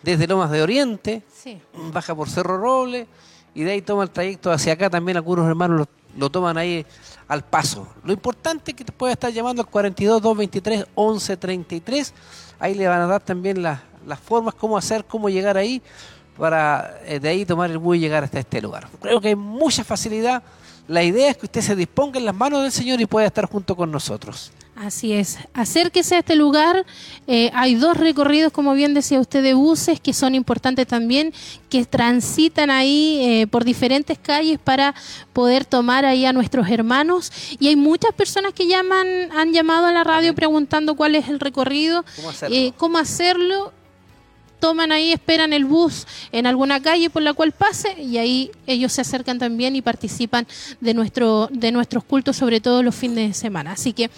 [0.04, 1.24] desde Lomas de Oriente,
[1.92, 3.08] baja por Cerro Roble
[3.56, 4.92] y de ahí toma el trayecto hacia acá.
[4.92, 6.86] También algunos hermanos lo, toman ahí
[7.28, 7.88] al paso.
[8.04, 12.14] Lo importante es que te pueda estar llamando al 42 223 1133.
[12.60, 13.80] Ahí le van a dar también las
[14.24, 15.82] formas, cómo hacer, cómo llegar ahí.
[16.38, 18.88] para eh, de ahí tomar el bus y llegar hasta este lugar.
[19.02, 20.44] Creo que hay mucha facilidad.
[20.88, 23.48] La idea es que usted se disponga en las manos del Señor y pueda estar
[23.48, 24.52] junto con nosotros.
[24.84, 25.38] Así es.
[25.54, 26.86] Acérquese a este lugar.
[27.26, 31.34] Eh, hay dos recorridos, como bien decía usted, de buses que son importantes también,
[31.69, 34.93] que transitan ahí eh, por diferentes calles para
[35.32, 37.32] poder tomar ahí a nuestros hermanos.
[37.60, 41.39] Y hay muchas personas que llaman, han llamado a la radio preguntando cuál es el
[41.39, 42.56] recorrido, ¿Cómo hacerlo?
[42.58, 43.72] eh, cómo hacerlo.
[44.60, 48.93] Toman ahí, esperan el bus en alguna calle por la cual pase y ahí ellos
[48.93, 50.48] se acercan también y participan
[50.80, 53.74] de nuestro de nuestros cultos, sobre todo los fines de semana.
[53.74, 54.10] Así que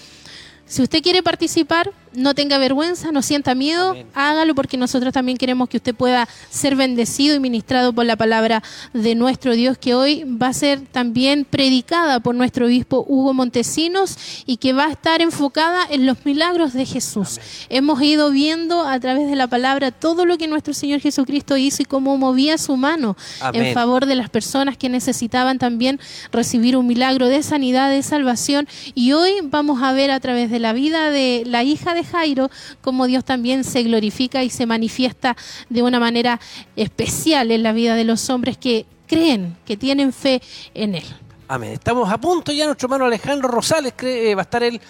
[0.66, 4.08] si usted quiere participar, no tenga vergüenza, no sienta miedo, Amén.
[4.14, 8.64] hágalo porque nosotros también queremos que usted pueda ser bendecido y ministrado por la palabra
[8.94, 14.18] de nuestro Dios que hoy va a ser también predicada por nuestro obispo Hugo Montesinos
[14.46, 17.40] y que va a estar enfocada en los milagros de Jesús.
[17.70, 21.82] Hemos ido viendo a través de la palabra todo lo que nuestro Señor Jesucristo hizo
[21.82, 23.66] y cómo movía su mano Amén.
[23.66, 26.00] en favor de las personas que necesitaban también
[26.32, 28.68] recibir un milagro de sanidad, de salvación.
[28.94, 32.50] Y hoy vamos a ver a través de la vida de la hija de Jairo
[32.82, 35.36] cómo Dios también se glorifica y se manifiesta
[35.70, 36.40] de una manera
[36.76, 40.42] especial en la vida de los hombres que creen, que tienen fe
[40.74, 41.06] en Él.
[41.48, 41.74] Amén.
[41.74, 44.82] Estamos a punto ya, nuestro hermano Alejandro Rosales eh, va a estar él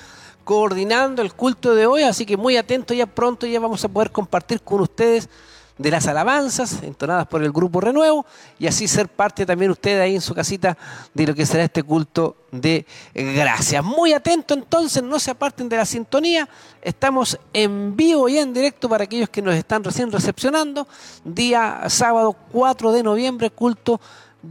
[0.46, 4.12] coordinando el culto de hoy, así que muy atento, ya pronto ya vamos a poder
[4.12, 5.28] compartir con ustedes
[5.78, 8.26] de las alabanzas entonadas por el grupo Renuevo
[8.58, 10.78] y así ser parte también ustedes ahí en su casita
[11.14, 13.84] de lo que será este culto de gracias.
[13.84, 16.48] Muy atento entonces, no se aparten de la sintonía,
[16.82, 20.88] estamos en vivo y en directo para aquellos que nos están recién recepcionando,
[21.26, 24.00] día sábado 4 de noviembre, culto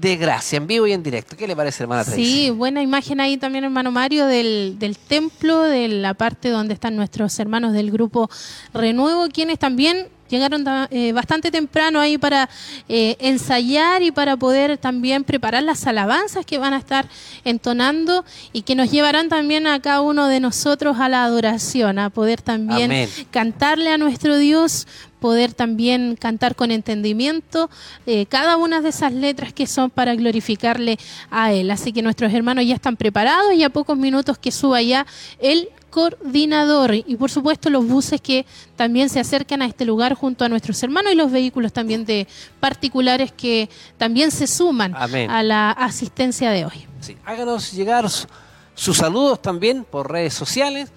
[0.01, 1.37] de gracia, en vivo y en directo.
[1.37, 2.25] ¿Qué le parece, hermana Tracy?
[2.25, 6.97] Sí, buena imagen ahí también, hermano Mario, del, del templo, de la parte donde están
[6.97, 8.29] nuestros hermanos del grupo
[8.73, 12.49] Renuevo, quienes también llegaron eh, bastante temprano ahí para
[12.89, 17.09] eh, ensayar y para poder también preparar las alabanzas que van a estar
[17.45, 22.11] entonando y que nos llevarán también a cada uno de nosotros a la adoración, a
[22.11, 23.09] poder también Amén.
[23.31, 24.87] cantarle a nuestro Dios,
[25.25, 27.71] poder también cantar con entendimiento
[28.05, 30.99] eh, cada una de esas letras que son para glorificarle
[31.31, 31.71] a Él.
[31.71, 35.07] Así que nuestros hermanos ya están preparados y a pocos minutos que suba ya
[35.39, 40.45] el coordinador y por supuesto los buses que también se acercan a este lugar junto
[40.45, 42.27] a nuestros hermanos y los vehículos también de
[42.59, 45.31] particulares que también se suman Amén.
[45.31, 46.87] a la asistencia de hoy.
[47.01, 48.27] Sí, háganos llegar su-
[48.75, 50.91] sus saludos también por redes sociales.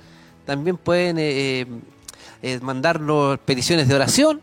[0.48, 1.66] También pueden eh, eh,
[2.42, 4.42] eh, mandarnos peticiones de oración.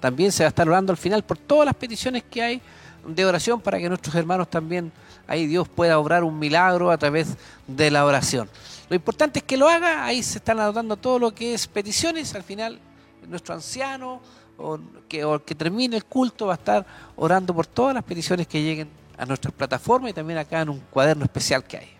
[0.00, 2.60] También se va a estar orando al final por todas las peticiones que hay
[3.06, 4.92] de oración para que nuestros hermanos también,
[5.26, 7.28] ahí Dios pueda obrar un milagro a través
[7.66, 8.48] de la oración.
[8.88, 12.34] Lo importante es que lo haga, ahí se están anotando todo lo que es peticiones.
[12.34, 12.78] Al final,
[13.26, 14.20] nuestro anciano
[14.58, 18.46] o que, o que termine el culto va a estar orando por todas las peticiones
[18.46, 21.90] que lleguen a nuestras plataformas y también acá en un cuaderno especial que hay.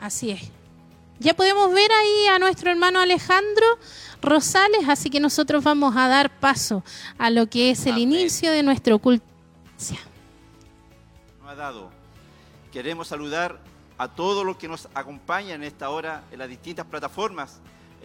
[0.00, 0.50] Así es.
[1.18, 3.66] Ya podemos ver ahí a nuestro hermano Alejandro
[4.22, 6.82] Rosales, así que nosotros vamos a dar paso
[7.18, 8.12] a lo que es el Amén.
[8.12, 9.24] inicio de nuestro culto.
[11.42, 11.90] nos ha dado.
[12.72, 13.60] Queremos saludar
[14.00, 17.60] a todos los que nos acompañan en esta hora en las distintas plataformas,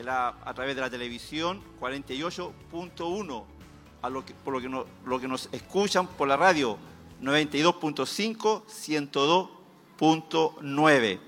[0.05, 3.43] a través de la televisión 48.1,
[4.01, 6.77] a lo que, por lo que, nos escuchan por la radio
[7.23, 8.63] 92.5,
[9.97, 11.19] 102.9.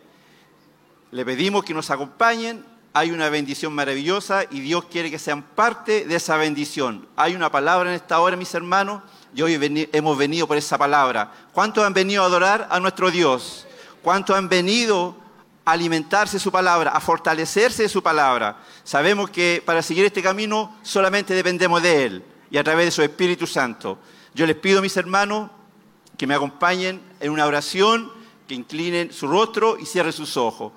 [1.12, 2.66] Le pedimos que nos acompañen.
[2.92, 7.08] Hay una bendición maravillosa y Dios quiere que sean parte de esa bendición.
[7.16, 9.02] Hay una palabra en esta hora, mis hermanos,
[9.34, 11.32] y hoy hemos venido por esa palabra.
[11.54, 13.67] ¿Cuántos han venido a adorar a nuestro Dios?
[14.08, 15.18] ¿Cuántos han venido
[15.66, 18.64] a alimentarse de su palabra, a fortalecerse de su palabra?
[18.86, 23.02] Sabemos que para seguir este camino solamente dependemos de Él y a través de su
[23.02, 24.00] Espíritu Santo.
[24.34, 25.50] Yo les pido, mis hermanos,
[26.18, 28.10] que me acompañen en una oración,
[28.48, 30.72] que inclinen su rostro y cierren sus ojos.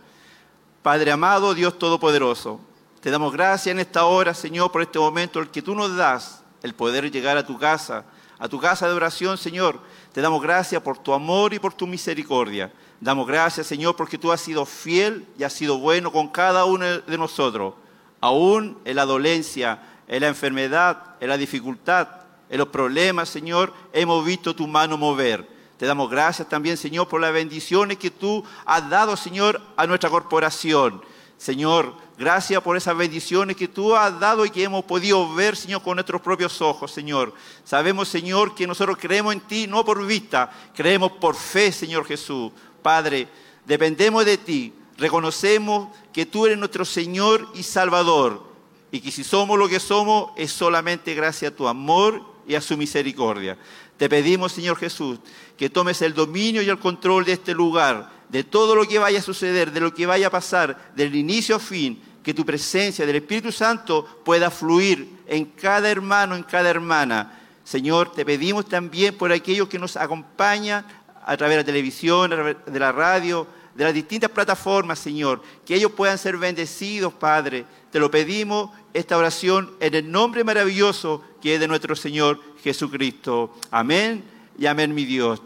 [0.83, 2.61] Padre amado, Dios Todopoderoso,
[3.01, 6.43] te damos gracias en esta hora, Señor, por este momento, el que tú nos das,
[6.65, 8.07] el poder llegar a tu casa,
[8.41, 9.79] a tu casa de oración, Señor.
[10.13, 12.73] Te damos gracias por tu amor y por tu misericordia.
[13.01, 16.85] Damos gracias, Señor, porque tú has sido fiel y has sido bueno con cada uno
[16.85, 17.75] de nosotros,
[18.21, 22.09] aún en la dolencia, en la enfermedad, en la dificultad,
[22.51, 25.49] en los problemas, Señor, hemos visto tu mano mover.
[25.79, 30.11] Te damos gracias también, Señor, por las bendiciones que tú has dado, Señor, a nuestra
[30.11, 31.01] corporación.
[31.39, 35.83] Señor, gracias por esas bendiciones que tú has dado y que hemos podido ver, Señor,
[35.83, 37.33] con nuestros propios ojos, Señor.
[37.65, 42.53] Sabemos, Señor, que nosotros creemos en ti, no por vista, creemos por fe, Señor Jesús.
[42.83, 43.29] Padre,
[43.67, 48.51] dependemos de ti, reconocemos que tú eres nuestro Señor y Salvador
[48.91, 52.61] y que si somos lo que somos es solamente gracias a tu amor y a
[52.61, 53.57] su misericordia.
[53.97, 55.19] Te pedimos, Señor Jesús,
[55.57, 59.19] que tomes el dominio y el control de este lugar, de todo lo que vaya
[59.19, 63.07] a suceder, de lo que vaya a pasar, del inicio a fin, que tu presencia
[63.07, 67.39] del Espíritu Santo pueda fluir en cada hermano, en cada hermana.
[67.63, 70.85] Señor, te pedimos también por aquellos que nos acompañan
[71.25, 75.43] a través de la televisión, a través de la radio, de las distintas plataformas, Señor,
[75.65, 77.65] que ellos puedan ser bendecidos, Padre.
[77.91, 83.55] Te lo pedimos esta oración en el nombre maravilloso que es de nuestro Señor Jesucristo.
[83.71, 84.25] Amén
[84.59, 85.41] y amén, mi Dios.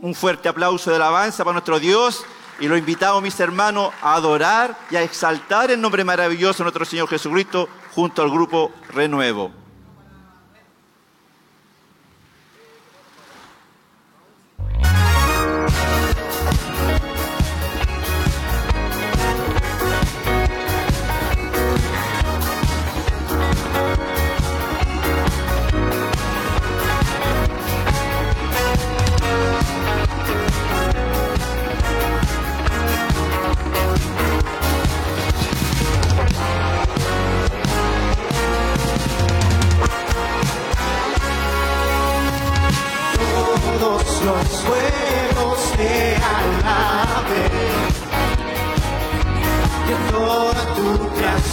[0.00, 2.24] Un fuerte aplauso de alabanza para nuestro Dios
[2.60, 6.84] y lo invitamos, mis hermanos, a adorar y a exaltar el nombre maravilloso de nuestro
[6.84, 9.61] Señor Jesucristo junto al grupo Renuevo.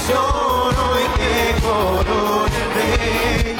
[0.09, 3.55] canción hoy que corona el rey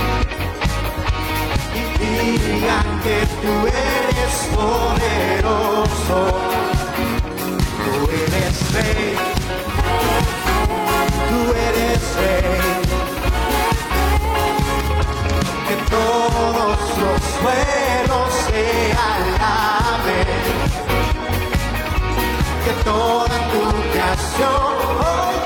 [1.75, 6.19] y digan que tú eres poderoso,
[7.85, 9.15] tú eres rey,
[11.29, 12.59] tú eres rey.
[15.67, 20.27] Que todos los suelos se alaben,
[22.65, 25.38] que toda tu creación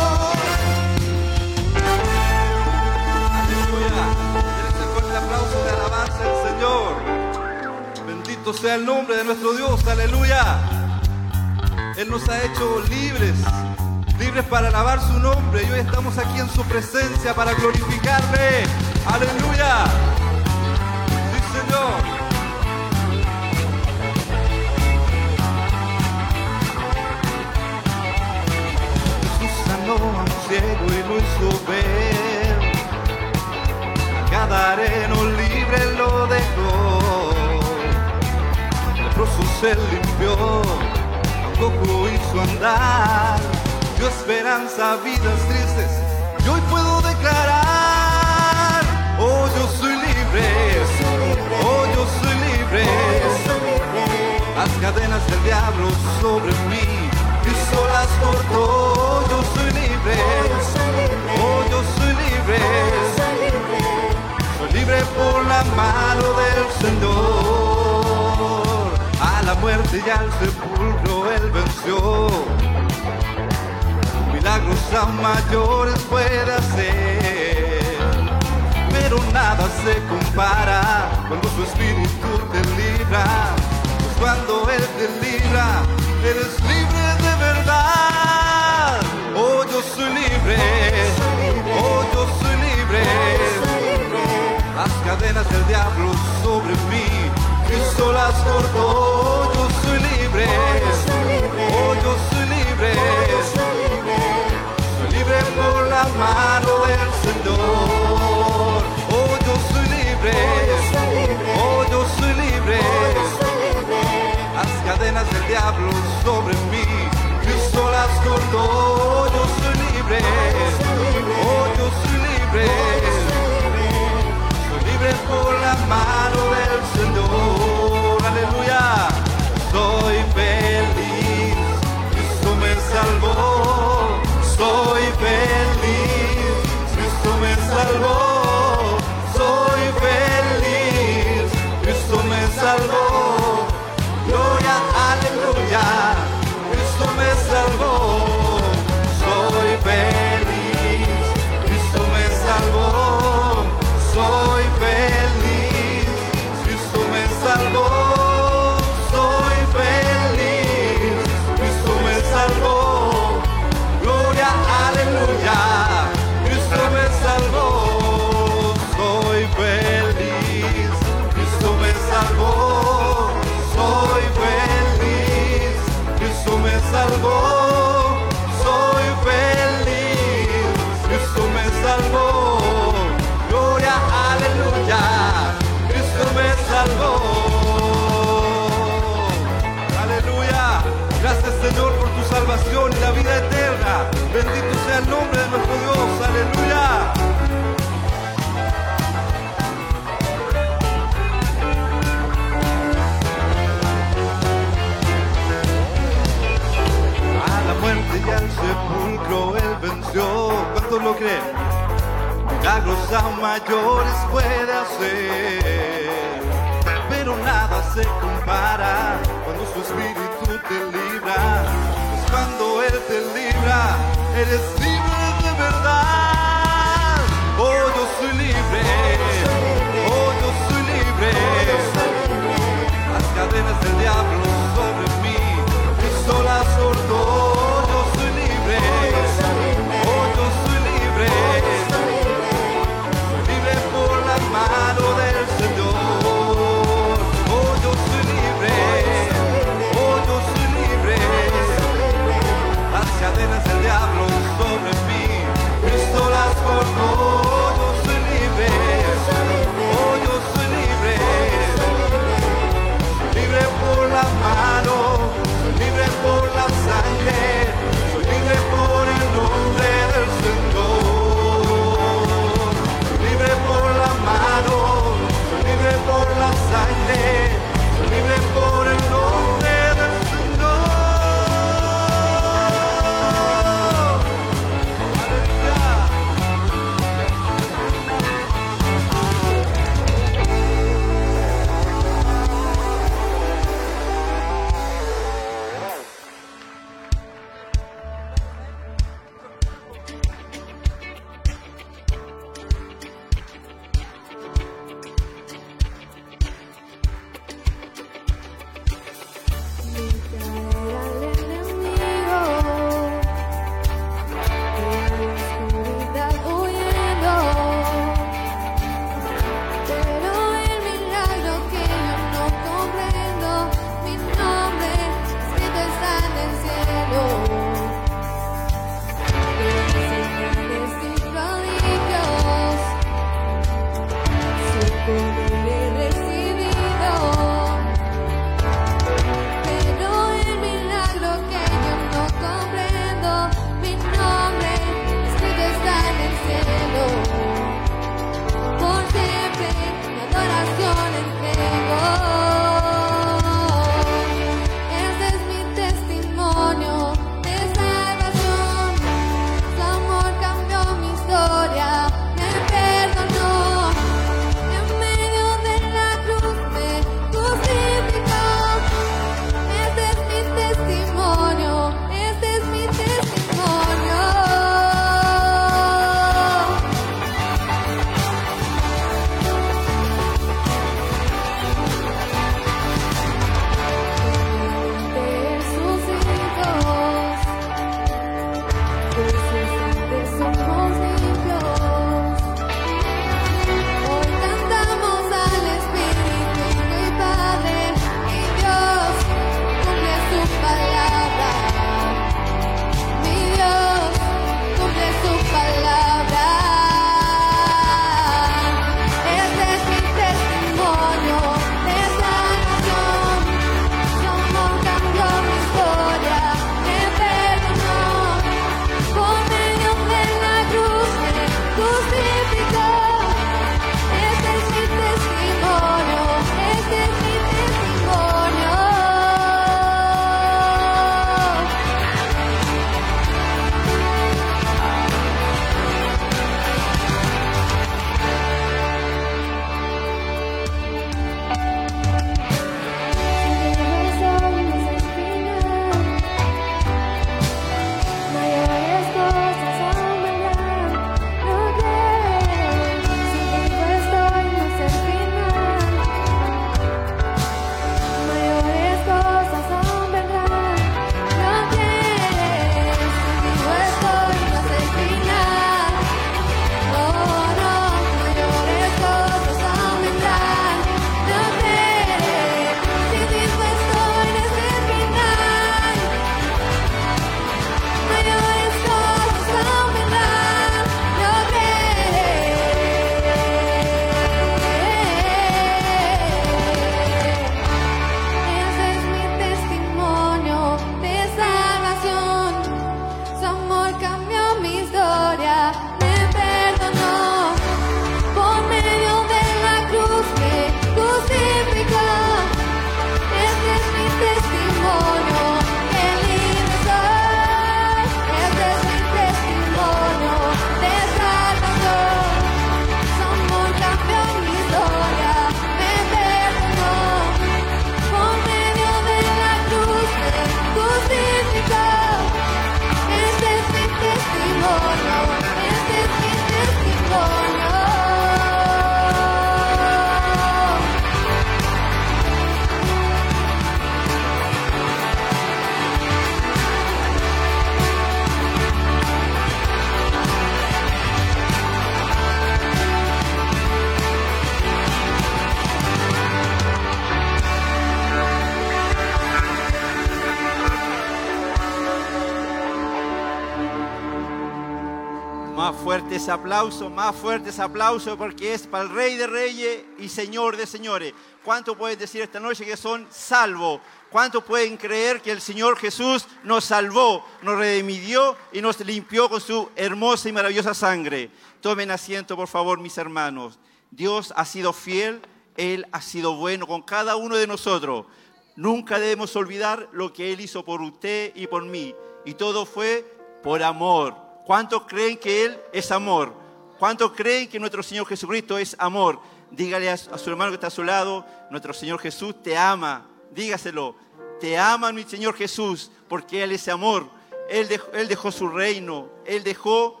[556.14, 560.64] fuerte aplauso, más fuerte ese porque es para el Rey de Reyes y Señor de
[560.64, 561.12] Señores.
[561.42, 563.80] ¿Cuántos pueden decir esta noche que son salvos?
[564.10, 569.40] ¿Cuántos pueden creer que el Señor Jesús nos salvó, nos redimió y nos limpió con
[569.40, 571.30] su hermosa y maravillosa sangre?
[571.60, 573.58] Tomen asiento, por favor, mis hermanos.
[573.90, 575.20] Dios ha sido fiel,
[575.56, 578.06] Él ha sido bueno con cada uno de nosotros.
[578.54, 581.92] Nunca debemos olvidar lo que Él hizo por usted y por mí.
[582.24, 583.04] Y todo fue
[583.42, 584.23] por amor.
[584.44, 586.34] ¿Cuántos creen que Él es amor?
[586.78, 589.18] ¿Cuántos creen que nuestro Señor Jesucristo es amor?
[589.50, 593.06] Dígale a su hermano que está a su lado, nuestro Señor Jesús te ama.
[593.30, 593.94] Dígaselo,
[594.40, 597.08] te ama mi Señor Jesús porque Él es amor.
[597.48, 600.00] Él dejó, él dejó su reino, Él dejó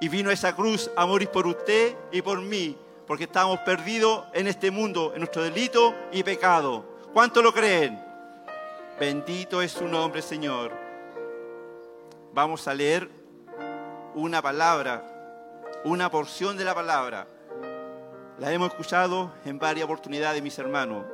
[0.00, 2.76] y vino a esa cruz a morir por usted y por mí,
[3.06, 6.84] porque estábamos perdidos en este mundo, en nuestro delito y pecado.
[7.12, 8.02] ¿Cuánto lo creen?
[8.98, 10.72] Bendito es su nombre, Señor.
[12.32, 13.19] Vamos a leer
[14.20, 15.02] una palabra,
[15.84, 17.26] una porción de la palabra.
[18.38, 21.06] La hemos escuchado en varias oportunidades, mis hermanos.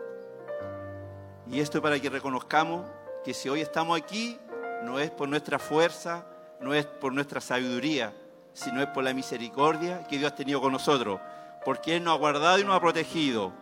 [1.48, 2.84] Y esto es para que reconozcamos
[3.24, 4.38] que si hoy estamos aquí,
[4.82, 6.26] no es por nuestra fuerza,
[6.60, 8.12] no es por nuestra sabiduría,
[8.52, 11.20] sino es por la misericordia que Dios ha tenido con nosotros,
[11.64, 13.52] porque Él nos ha guardado y nos ha protegido.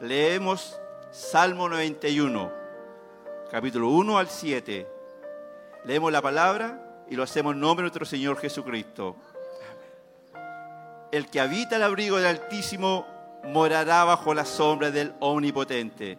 [0.00, 2.50] Leemos Salmo 91,
[3.50, 4.88] capítulo 1 al 7.
[5.84, 9.16] Leemos la palabra y lo hacemos en nombre de nuestro Señor Jesucristo.
[11.12, 13.06] El que habita el abrigo del Altísimo
[13.44, 16.18] morará bajo la sombra del Omnipotente.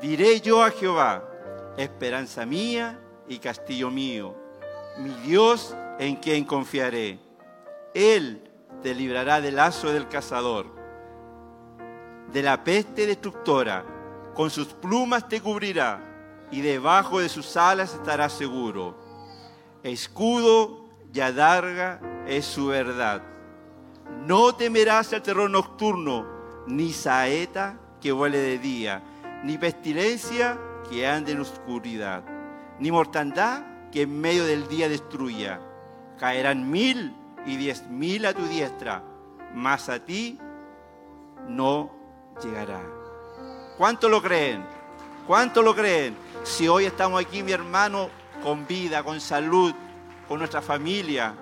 [0.00, 1.24] Diré yo a Jehová,
[1.76, 2.98] esperanza mía
[3.28, 4.34] y castillo mío,
[4.98, 7.18] mi Dios en quien confiaré.
[7.94, 8.42] Él
[8.82, 10.66] te librará del lazo del cazador,
[12.32, 13.84] de la peste destructora,
[14.34, 16.00] con sus plumas te cubrirá
[16.50, 19.05] y debajo de sus alas estarás seguro.
[19.86, 20.84] Escudo
[21.14, 23.22] y adarga es su verdad.
[24.26, 26.26] No temerás el terror nocturno,
[26.66, 29.02] ni saeta que vuele de día
[29.44, 30.58] ni pestilencia
[30.90, 32.24] que ande en oscuridad,
[32.80, 33.62] ni mortandad
[33.92, 35.60] que en medio del día destruya.
[36.18, 37.14] Caerán mil
[37.46, 39.04] y diez mil a tu diestra,
[39.54, 40.36] mas a ti
[41.46, 41.92] no
[42.42, 42.80] llegará.
[43.78, 44.64] ¿Cuánto lo creen?
[45.28, 46.16] ¿Cuánto lo creen?
[46.42, 48.08] Si hoy estamos aquí, mi hermano,
[48.46, 49.74] con vida, con salud,
[50.28, 51.34] con nuestra familia,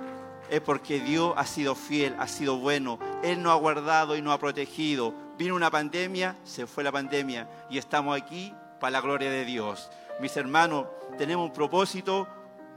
[0.49, 2.99] es porque Dios ha sido fiel, ha sido bueno.
[3.23, 7.47] Él nos ha guardado y nos ha protegido vino una pandemia, se fue la pandemia
[7.69, 9.91] y estamos aquí para la gloria de Dios.
[10.19, 10.87] Mis hermanos,
[11.19, 12.27] tenemos un propósito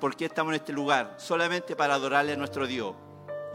[0.01, 2.95] porque estamos en este lugar, solamente para adorarle a nuestro Dios.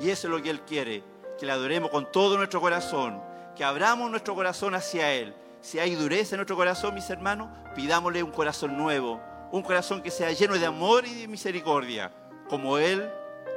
[0.00, 1.04] Y eso es lo que Él quiere,
[1.38, 3.20] que le adoremos con todo nuestro corazón,
[3.54, 5.34] que abramos nuestro corazón hacia Él.
[5.60, 9.20] Si hay dureza en nuestro corazón, mis hermanos, pidámosle un corazón nuevo,
[9.52, 12.10] un corazón que sea lleno de amor y de misericordia,
[12.48, 13.08] como Él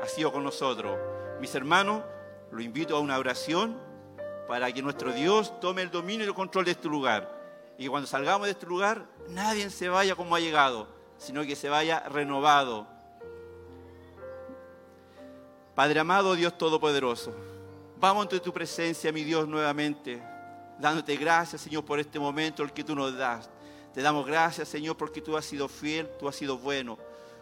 [0.03, 0.99] ha sido con nosotros.
[1.39, 2.03] Mis hermanos,
[2.51, 3.79] lo invito a una oración
[4.45, 7.33] para que nuestro Dios tome el dominio y el control de este lugar.
[7.77, 10.87] Y cuando salgamos de este lugar, nadie se vaya como ha llegado,
[11.17, 12.87] sino que se vaya renovado.
[15.75, 17.33] Padre amado, Dios Todopoderoso,
[17.97, 20.21] vamos ante tu presencia, mi Dios, nuevamente,
[20.77, 23.49] dándote gracias, Señor, por este momento el que tú nos das.
[23.95, 26.97] Te damos gracias, Señor, porque tú has sido fiel, tú has sido bueno.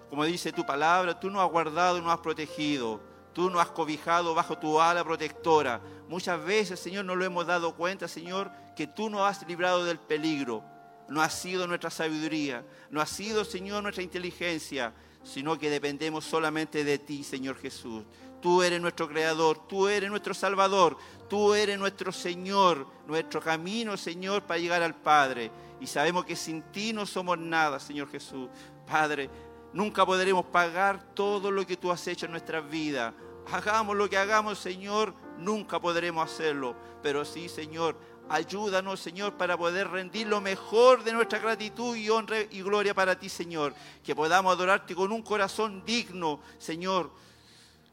[0.08, 3.02] Como dice tu palabra, tú nos has guardado y nos has protegido.
[3.34, 5.82] Tú nos has cobijado bajo tu ala protectora.
[6.08, 9.98] Muchas veces, Señor, no lo hemos dado cuenta, Señor, que tú nos has librado del
[9.98, 10.64] peligro.
[11.10, 14.94] No ha sido nuestra sabiduría, no ha sido, Señor, nuestra inteligencia,
[15.24, 18.04] sino que dependemos solamente de ti, Señor Jesús.
[18.44, 20.98] Tú eres nuestro creador, tú eres nuestro salvador,
[21.28, 25.50] tú eres nuestro Señor, nuestro camino, Señor, para llegar al Padre.
[25.80, 28.50] Y sabemos que sin ti no somos nada, Señor Jesús.
[28.86, 29.30] Padre,
[29.74, 33.14] nunca podremos pagar todo lo que tú has hecho en nuestras vidas.
[33.52, 36.76] Hagamos lo que hagamos, Señor, nunca podremos hacerlo.
[37.02, 37.98] Pero sí, Señor,
[38.30, 43.20] ayúdanos, Señor, para poder rendir lo mejor de nuestra gratitud y honra y gloria para
[43.20, 43.74] ti, Señor.
[44.04, 47.12] Que podamos adorarte con un corazón digno, Señor.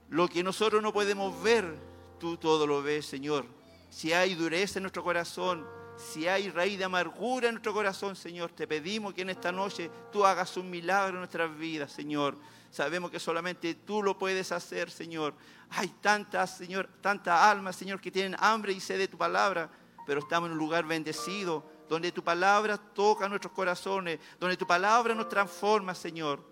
[0.08, 1.76] Lo que nosotros no podemos ver,
[2.18, 3.46] tú todo lo ves, Señor.
[3.90, 5.66] Si hay dureza en nuestro corazón,
[6.00, 9.90] si hay raíz de amargura en nuestro corazón, Señor, te pedimos que en esta noche
[10.10, 12.36] tú hagas un milagro en nuestras vidas, Señor.
[12.70, 15.34] Sabemos que solamente tú lo puedes hacer, Señor.
[15.70, 19.70] Hay tantas, Señor, tantas almas, Señor, que tienen hambre y sed de tu palabra,
[20.06, 25.14] pero estamos en un lugar bendecido, donde tu palabra toca nuestros corazones, donde tu palabra
[25.14, 26.49] nos transforma, Señor.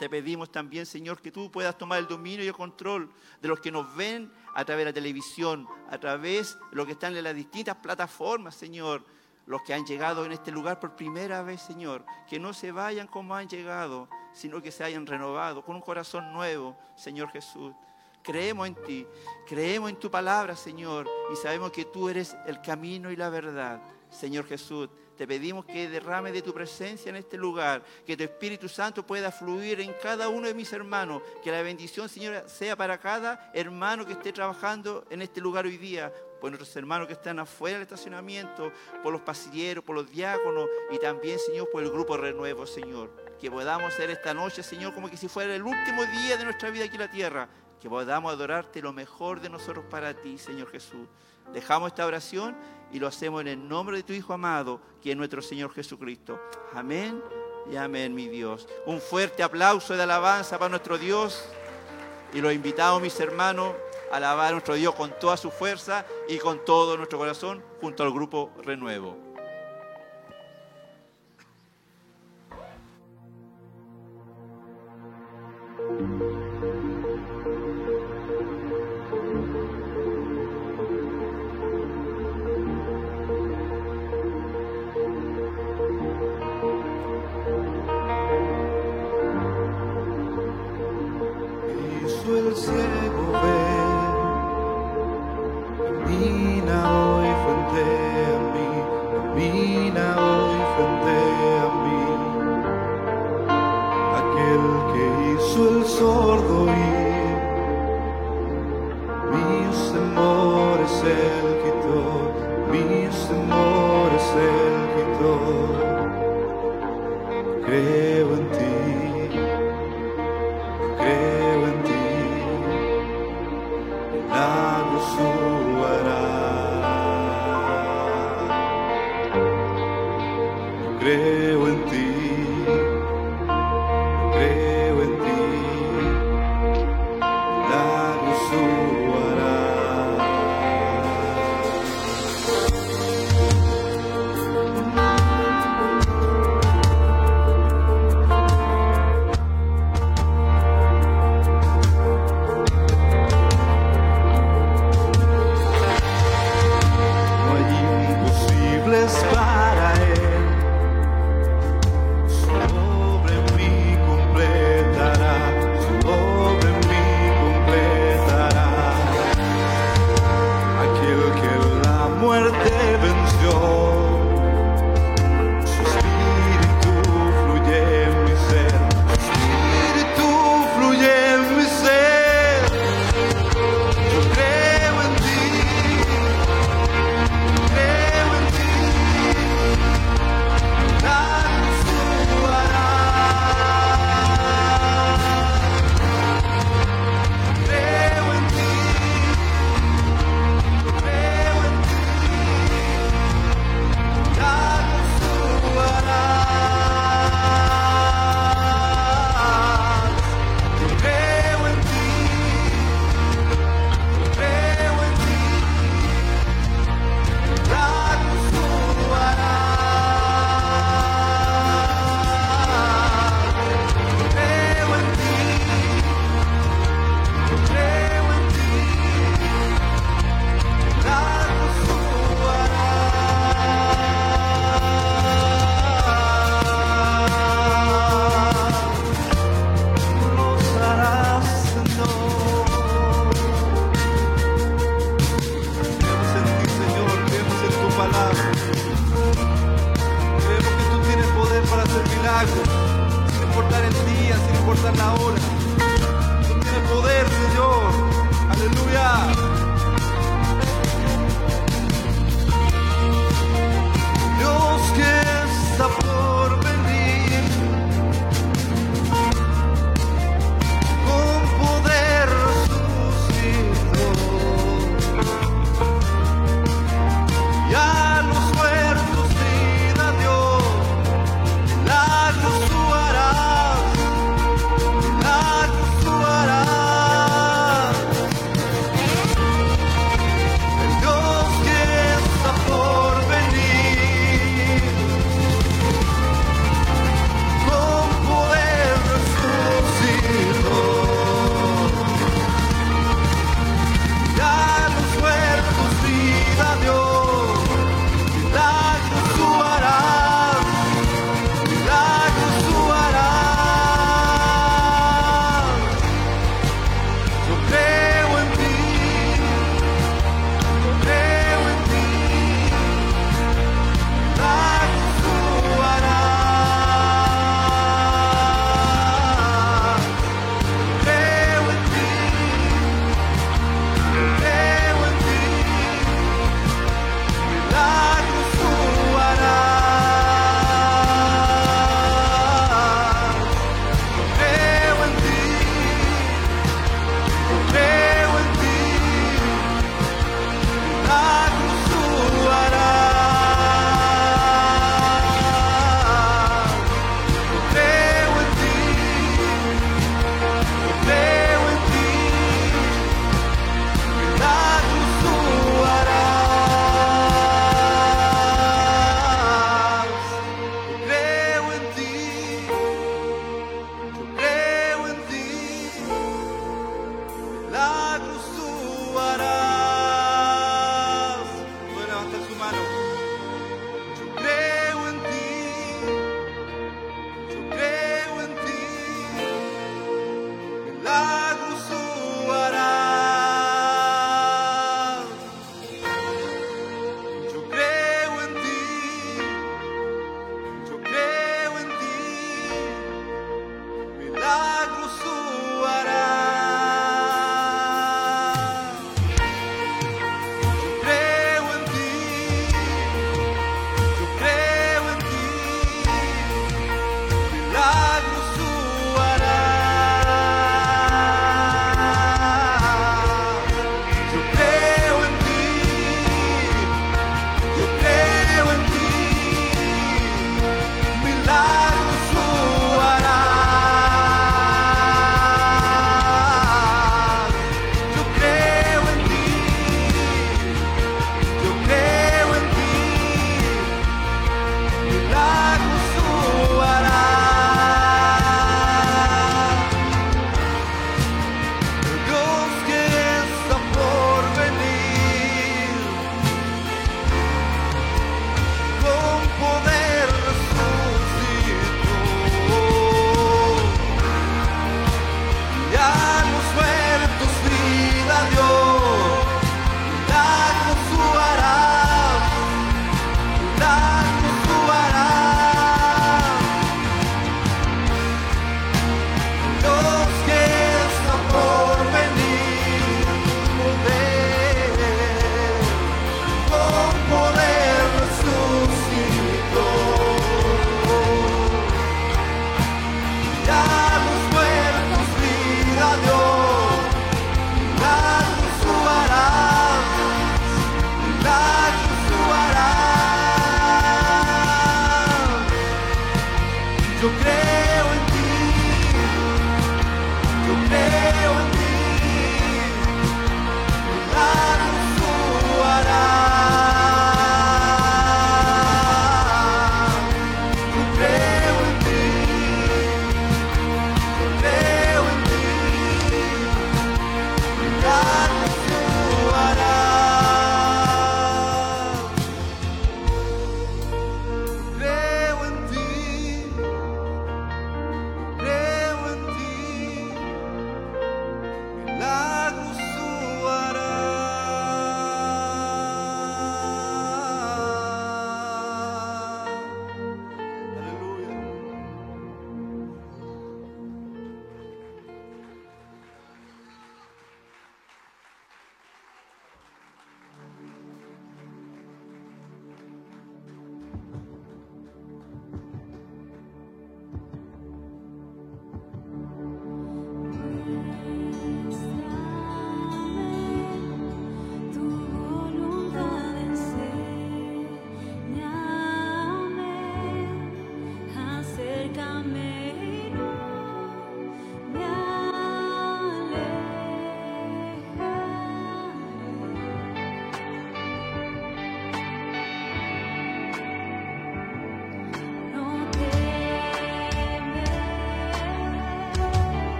[0.00, 3.60] Te pedimos también, Señor, que tú puedas tomar el dominio y el control de los
[3.60, 7.22] que nos ven a través de la televisión, a través de los que están en
[7.22, 9.04] las distintas plataformas, Señor
[9.44, 13.08] los que han llegado en este lugar por primera vez, Señor, que no se vayan
[13.08, 17.74] como han llegado, sino que se hayan renovado con un corazón nuevo, Señor Jesús.
[18.22, 19.06] Creemos en ti,
[19.48, 23.82] creemos en tu palabra, Señor, y sabemos que tú eres el camino y la verdad.
[24.08, 24.88] Señor Jesús,
[25.20, 29.30] te pedimos que derrame de tu presencia en este lugar, que tu Espíritu Santo pueda
[29.30, 34.06] fluir en cada uno de mis hermanos, que la bendición, Señor, sea para cada hermano
[34.06, 36.10] que esté trabajando en este lugar hoy día,
[36.40, 40.98] por nuestros hermanos que están afuera del estacionamiento, por los pasilleros, por los diáconos y
[40.98, 43.10] también, Señor, por el grupo Renuevo, Señor.
[43.38, 46.70] Que podamos ser esta noche, Señor, como que si fuera el último día de nuestra
[46.70, 47.48] vida aquí en la tierra.
[47.78, 51.06] Que podamos adorarte lo mejor de nosotros para ti, Señor Jesús.
[51.52, 52.56] Dejamos esta oración
[52.92, 56.40] y lo hacemos en el nombre de tu Hijo amado, que es nuestro Señor Jesucristo.
[56.74, 57.22] Amén
[57.70, 58.68] y amén, mi Dios.
[58.86, 61.44] Un fuerte aplauso de alabanza para nuestro Dios.
[62.32, 63.74] Y los invitamos, mis hermanos,
[64.12, 68.02] a alabar a nuestro Dios con toda su fuerza y con todo nuestro corazón, junto
[68.02, 69.29] al grupo Renuevo.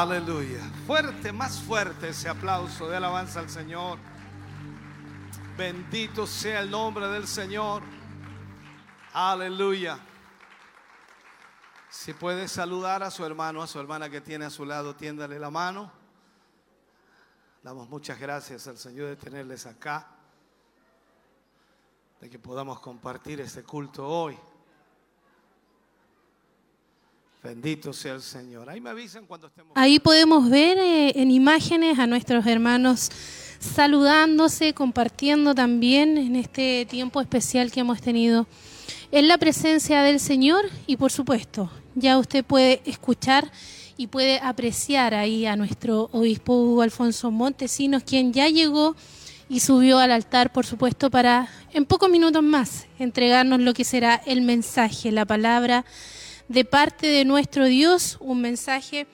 [0.00, 0.60] Aleluya.
[0.86, 3.98] Fuerte, más fuerte ese aplauso de alabanza al Señor.
[5.58, 7.82] Bendito sea el nombre del Señor.
[9.12, 9.98] Aleluya.
[11.90, 15.38] Si puede saludar a su hermano, a su hermana que tiene a su lado, tiéndale
[15.38, 15.92] la mano.
[17.62, 20.08] Damos muchas gracias al Señor de tenerles acá,
[22.22, 24.38] de que podamos compartir este culto hoy.
[27.42, 28.68] Bendito sea el Señor.
[28.68, 29.72] Ahí me avisan cuando estemos.
[29.74, 33.10] Ahí podemos ver eh, en imágenes a nuestros hermanos
[33.60, 38.46] saludándose, compartiendo también en este tiempo especial que hemos tenido
[39.10, 43.50] en la presencia del Señor y por supuesto, ya usted puede escuchar
[43.96, 48.96] y puede apreciar ahí a nuestro obispo Hugo Alfonso Montesinos, quien ya llegó
[49.48, 54.14] y subió al altar, por supuesto, para en pocos minutos más entregarnos lo que será
[54.26, 55.84] el mensaje, la palabra
[56.50, 59.06] de parte de nuestro Dios, un mensaje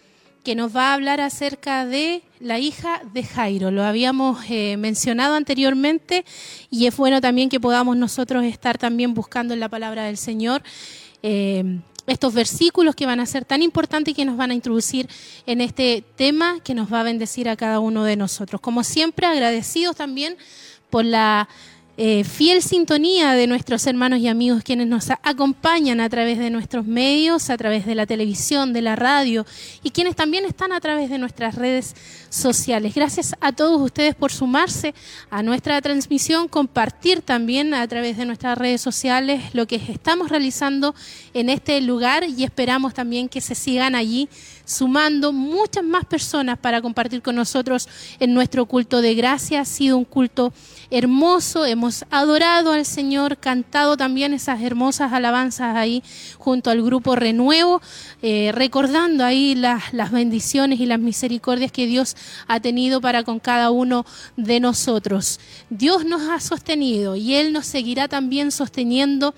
[0.43, 3.71] que nos va a hablar acerca de la hija de Jairo.
[3.71, 6.25] Lo habíamos eh, mencionado anteriormente
[6.71, 10.63] y es bueno también que podamos nosotros estar también buscando en la palabra del Señor.
[11.23, 15.07] Eh, estos versículos que van a ser tan importantes y que nos van a introducir
[15.45, 18.63] en este tema que nos va a bendecir a cada uno de nosotros.
[18.63, 20.39] Como siempre, agradecidos también
[20.89, 21.51] por la
[21.99, 26.85] eh, fiel sintonía de nuestros hermanos y amigos quienes nos acompañan a través de nuestros
[26.85, 29.47] medios, a través de la televisión, de la radio
[29.83, 31.95] y quienes también están a través de nuestras redes
[32.29, 32.95] sociales.
[32.95, 34.95] Gracias a todos ustedes por sumarse
[35.31, 40.95] a nuestra transmisión, compartir también a través de nuestras redes sociales lo que estamos realizando
[41.33, 44.29] en este lugar y esperamos también que se sigan allí
[44.67, 47.89] sumando muchas más personas para compartir con nosotros
[48.21, 49.61] en nuestro culto de gracia.
[49.61, 50.53] Ha sido un culto
[50.91, 56.03] hermoso, hemos adorado al Señor, cantado también esas hermosas alabanzas ahí
[56.37, 57.81] junto al grupo Renuevo,
[58.21, 62.17] eh, recordando ahí las, las bendiciones y las misericordias que Dios
[62.47, 64.05] ha tenido para con cada uno
[64.37, 65.41] de nosotros.
[65.71, 69.35] Dios nos ha sostenido y Él nos seguirá también sosteniendo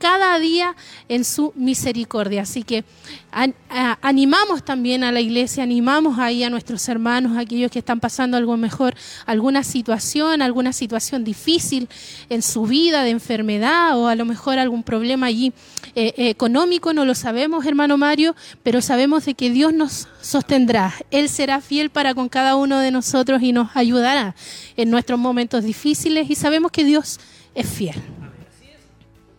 [0.00, 0.74] cada día
[1.08, 2.42] en su misericordia.
[2.42, 2.84] Así que
[4.00, 8.56] animamos también a la iglesia, animamos ahí a nuestros hermanos, aquellos que están pasando algo
[8.56, 8.94] mejor,
[9.26, 11.86] alguna situación, alguna situación difícil
[12.30, 15.52] en su vida de enfermedad o a lo mejor algún problema allí
[15.94, 20.94] eh, económico, no lo sabemos, hermano Mario, pero sabemos de que Dios nos sostendrá.
[21.10, 24.34] Él será fiel para con cada uno de nosotros y nos ayudará
[24.76, 27.20] en nuestros momentos difíciles y sabemos que Dios
[27.54, 28.19] es fiel.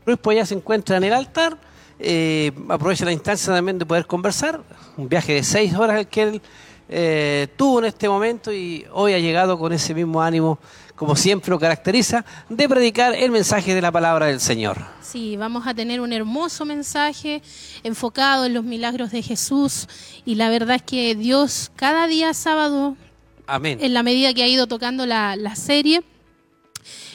[0.05, 1.57] Luis pues ya se encuentra en el altar,
[1.99, 4.61] eh, aprovecha la instancia también de poder conversar,
[4.97, 6.41] un viaje de seis horas el que él
[6.89, 10.57] eh, tuvo en este momento y hoy ha llegado con ese mismo ánimo,
[10.95, 14.77] como siempre lo caracteriza, de predicar el mensaje de la palabra del Señor.
[15.01, 17.41] Sí, vamos a tener un hermoso mensaje
[17.83, 19.87] enfocado en los milagros de Jesús
[20.25, 22.97] y la verdad es que Dios cada día sábado,
[23.45, 23.77] Amén.
[23.81, 26.03] en la medida que ha ido tocando la, la serie,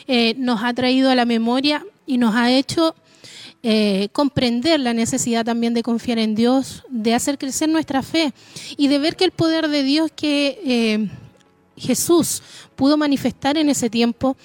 [0.06, 2.94] eh, nos ha traído a la memoria y nos ha hecho
[3.62, 8.32] eh, comprender la necesidad también de confiar en Dios, de hacer crecer nuestra fe
[8.76, 11.08] y de ver que el poder de Dios que eh,
[11.76, 12.42] Jesús
[12.76, 14.36] pudo manifestar en ese tiempo,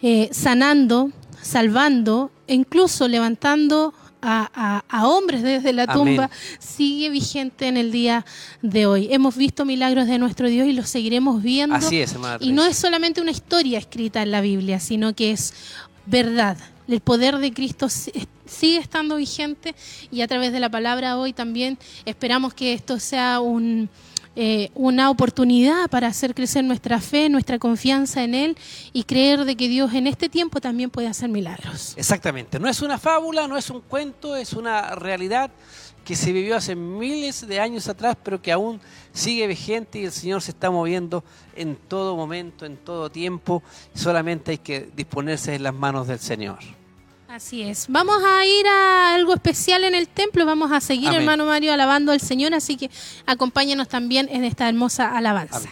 [0.00, 1.10] eh, sanando,
[1.42, 3.92] salvando e incluso levantando
[4.22, 8.24] a, hombres desde la tumba sigue vigente en el día
[8.62, 9.08] de hoy.
[9.10, 11.76] Hemos visto milagros de nuestro Dios y los seguiremos viendo.
[11.76, 15.54] Así es, Y no es solamente una historia escrita en la Biblia, sino que es
[16.06, 16.56] verdad.
[16.88, 19.74] El poder de Cristo sigue estando vigente
[20.10, 23.90] y a través de la palabra hoy también esperamos que esto sea un,
[24.38, 28.56] eh, una oportunidad para hacer crecer nuestra fe, nuestra confianza en Él
[28.92, 31.94] y creer de que Dios en este tiempo también puede hacer milagros.
[31.96, 35.50] Exactamente, no es una fábula, no es un cuento, es una realidad
[36.06, 38.80] que se vivió hace miles de años atrás, pero que aún
[39.12, 41.24] sigue vigente y el Señor se está moviendo
[41.56, 43.60] en todo momento, en todo tiempo.
[43.92, 46.60] Solamente hay que disponerse en las manos del Señor.
[47.28, 47.86] Así es.
[47.88, 50.46] Vamos a ir a algo especial en el templo.
[50.46, 52.54] Vamos a seguir, hermano Mario, alabando al Señor.
[52.54, 52.88] Así que
[53.26, 55.68] acompáñanos también en esta hermosa alabanza.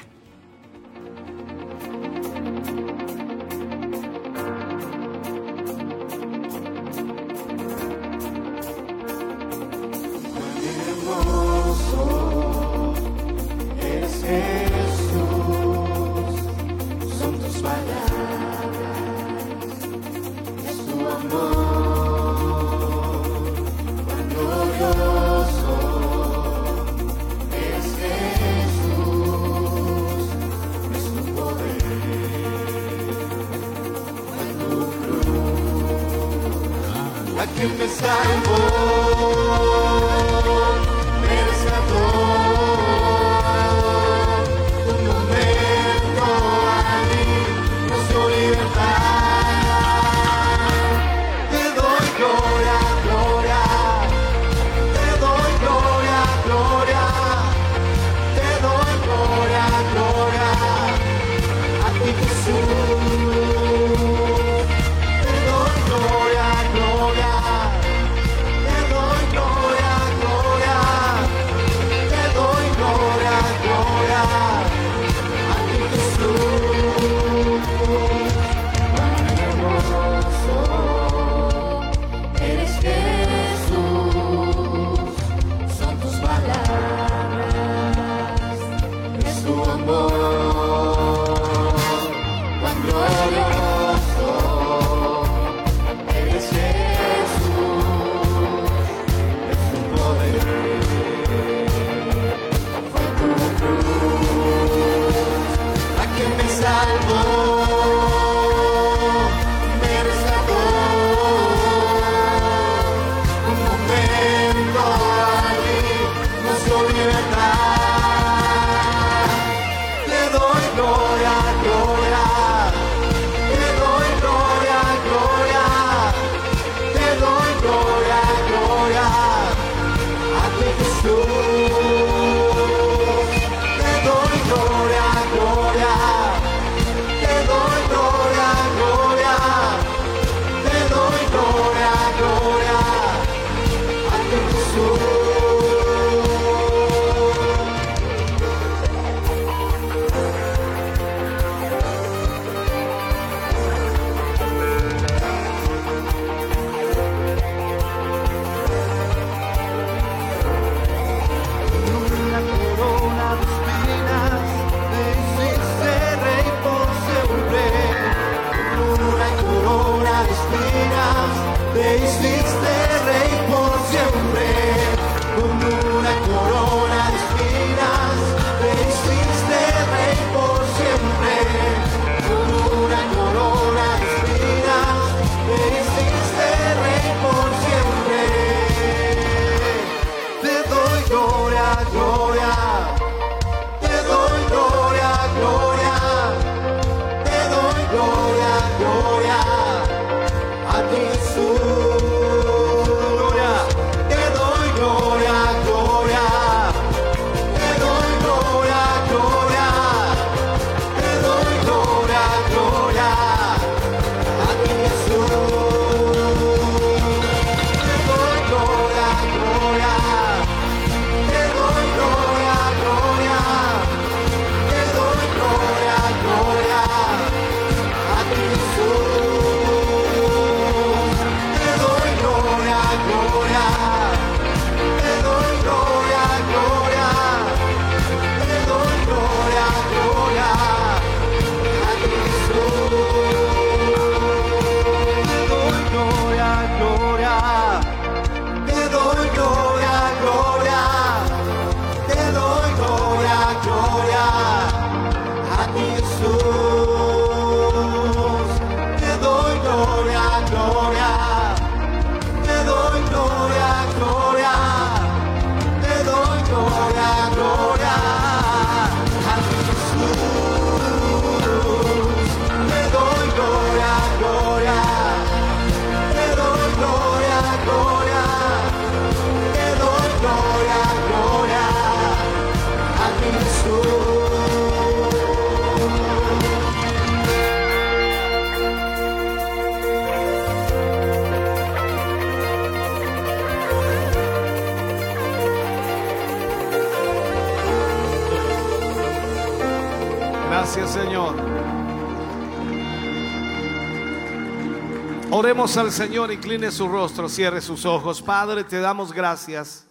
[305.37, 308.23] Oremos al Señor, incline su rostro, cierre sus ojos.
[308.23, 309.85] Padre, te damos gracias.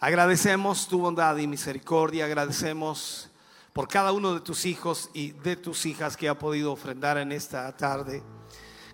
[0.00, 2.24] Agradecemos tu bondad y misericordia.
[2.24, 3.30] Agradecemos
[3.72, 7.30] por cada uno de tus hijos y de tus hijas que ha podido ofrendar en
[7.30, 8.24] esta tarde.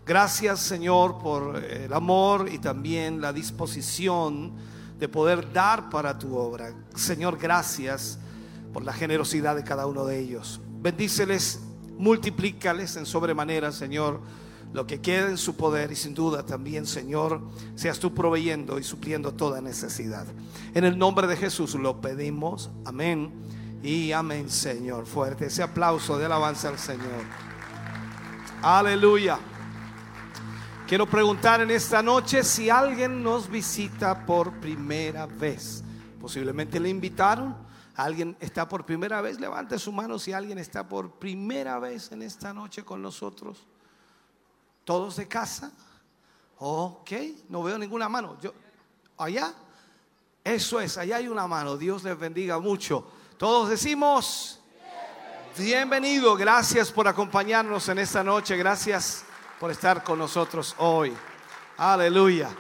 [0.05, 4.55] Gracias, Señor, por el amor y también la disposición
[4.99, 6.75] de poder dar para tu obra.
[6.95, 8.19] Señor, gracias
[8.75, 10.61] por la generosidad de cada uno de ellos.
[10.83, 11.61] Bendíceles,
[11.97, 14.21] multiplícales en sobremanera, Señor
[14.73, 17.41] lo que queda en su poder y sin duda también, Señor,
[17.75, 20.27] seas tú proveyendo y supliendo toda necesidad.
[20.75, 22.71] En el nombre de Jesús lo pedimos.
[22.85, 23.33] Amén.
[23.83, 25.07] Y amén, Señor.
[25.07, 27.25] Fuerte ese aplauso de alabanza al Señor.
[28.63, 29.39] Aleluya.
[30.87, 35.83] Quiero preguntar en esta noche si alguien nos visita por primera vez.
[36.21, 37.57] Posiblemente le invitaron,
[37.95, 39.39] ¿Alguien está por primera vez?
[39.39, 43.67] Levante su mano si alguien está por primera vez en esta noche con nosotros.
[44.85, 45.71] ¿Todos de casa?
[46.59, 47.11] Ok,
[47.49, 48.37] no veo ninguna mano.
[48.41, 48.53] Yo,
[49.19, 49.53] allá,
[50.43, 51.77] eso es, allá hay una mano.
[51.77, 53.07] Dios les bendiga mucho.
[53.37, 54.61] Todos decimos,
[55.57, 59.25] bienvenido, gracias por acompañarnos en esta noche, gracias
[59.61, 61.13] por estar con nosotros hoy.
[61.77, 62.51] Aleluya.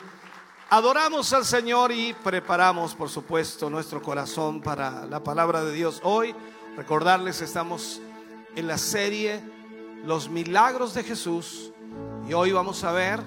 [0.70, 6.00] Adoramos al Señor y preparamos, por supuesto, nuestro corazón para la palabra de Dios.
[6.02, 6.34] Hoy,
[6.76, 8.00] recordarles, estamos
[8.56, 9.42] en la serie
[10.04, 11.71] Los Milagros de Jesús
[12.28, 13.20] y hoy vamos a ver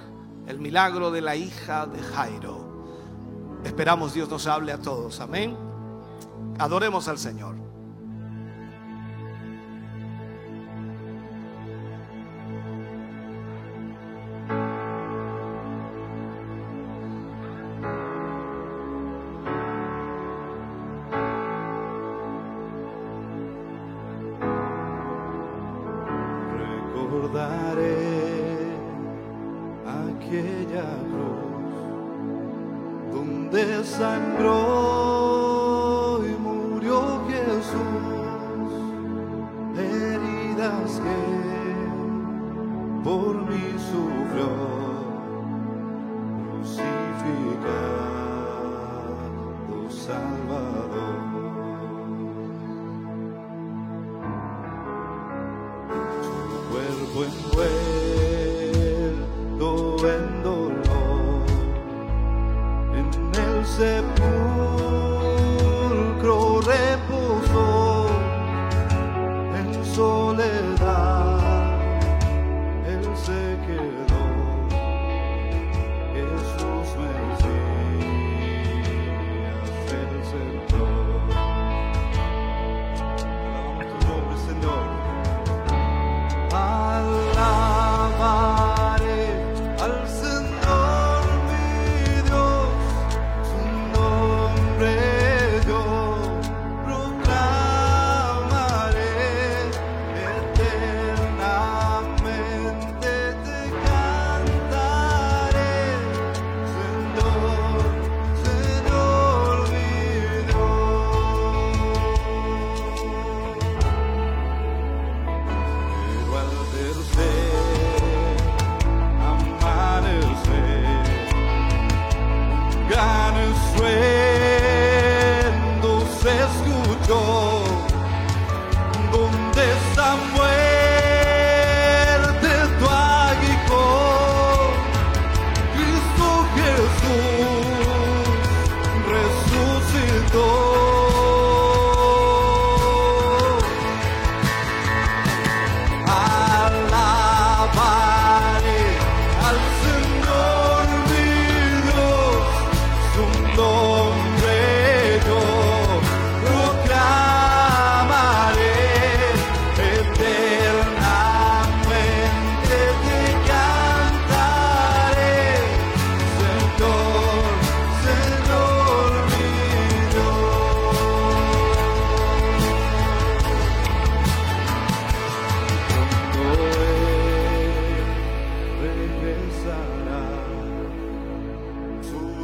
[0.47, 2.65] el milagro de la hija de Jairo.
[3.63, 5.19] Esperamos Dios nos hable a todos.
[5.19, 5.57] Amén.
[6.59, 7.64] Adoremos al Señor.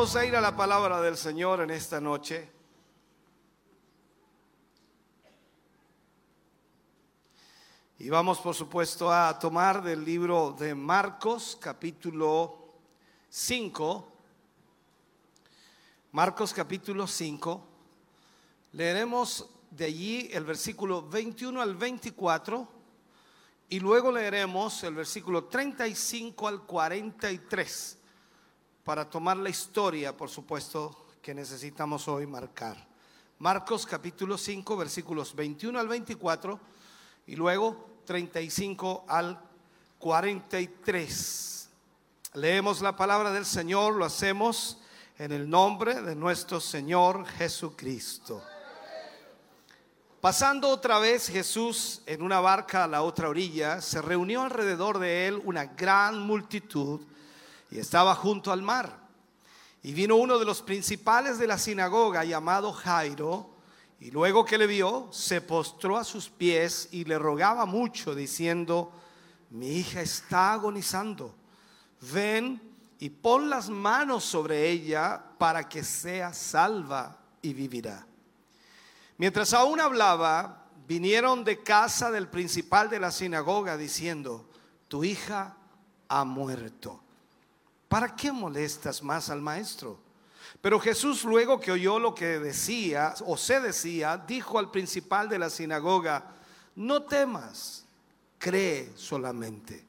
[0.00, 2.50] Vamos a ir a la palabra del Señor en esta noche.
[7.98, 12.66] Y vamos, por supuesto, a tomar del libro de Marcos, capítulo
[13.28, 14.12] 5.
[16.12, 17.66] Marcos, capítulo 5.
[18.72, 22.66] Leeremos de allí el versículo 21 al 24
[23.68, 27.99] y luego leeremos el versículo 35 al 43
[28.84, 32.88] para tomar la historia, por supuesto, que necesitamos hoy marcar.
[33.38, 36.60] Marcos capítulo 5, versículos 21 al 24
[37.26, 39.40] y luego 35 al
[39.98, 41.70] 43.
[42.34, 44.78] Leemos la palabra del Señor, lo hacemos
[45.18, 48.42] en el nombre de nuestro Señor Jesucristo.
[50.20, 55.28] Pasando otra vez Jesús en una barca a la otra orilla, se reunió alrededor de
[55.28, 57.00] él una gran multitud
[57.70, 58.98] y estaba junto al mar.
[59.82, 63.50] Y vino uno de los principales de la sinagoga llamado Jairo,
[64.00, 68.92] y luego que le vio, se postró a sus pies y le rogaba mucho, diciendo,
[69.50, 71.34] mi hija está agonizando,
[72.12, 72.60] ven
[72.98, 78.06] y pon las manos sobre ella para que sea salva y vivirá.
[79.18, 84.48] Mientras aún hablaba, vinieron de casa del principal de la sinagoga diciendo,
[84.88, 85.56] tu hija
[86.08, 86.99] ha muerto.
[87.90, 89.98] ¿Para qué molestas más al maestro?
[90.60, 95.40] Pero Jesús luego que oyó lo que decía o se decía, dijo al principal de
[95.40, 96.36] la sinagoga,
[96.76, 97.84] no temas,
[98.38, 99.84] cree solamente.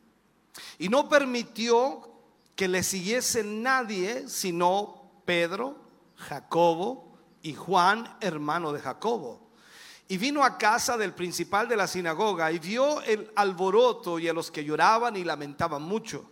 [0.80, 2.10] Y no permitió
[2.56, 5.76] que le siguiese nadie sino Pedro,
[6.16, 9.48] Jacobo y Juan, hermano de Jacobo.
[10.08, 14.34] Y vino a casa del principal de la sinagoga y vio el alboroto y a
[14.34, 16.31] los que lloraban y lamentaban mucho.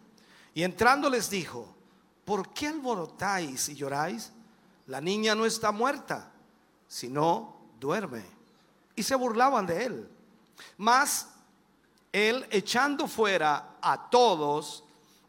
[0.60, 1.74] Y entrando les dijo,
[2.26, 4.34] ¿por qué alborotáis y lloráis?
[4.88, 6.34] La niña no está muerta,
[6.86, 8.26] sino duerme.
[8.94, 10.10] Y se burlaban de él.
[10.76, 11.30] Mas
[12.12, 14.84] él, echando fuera a todos,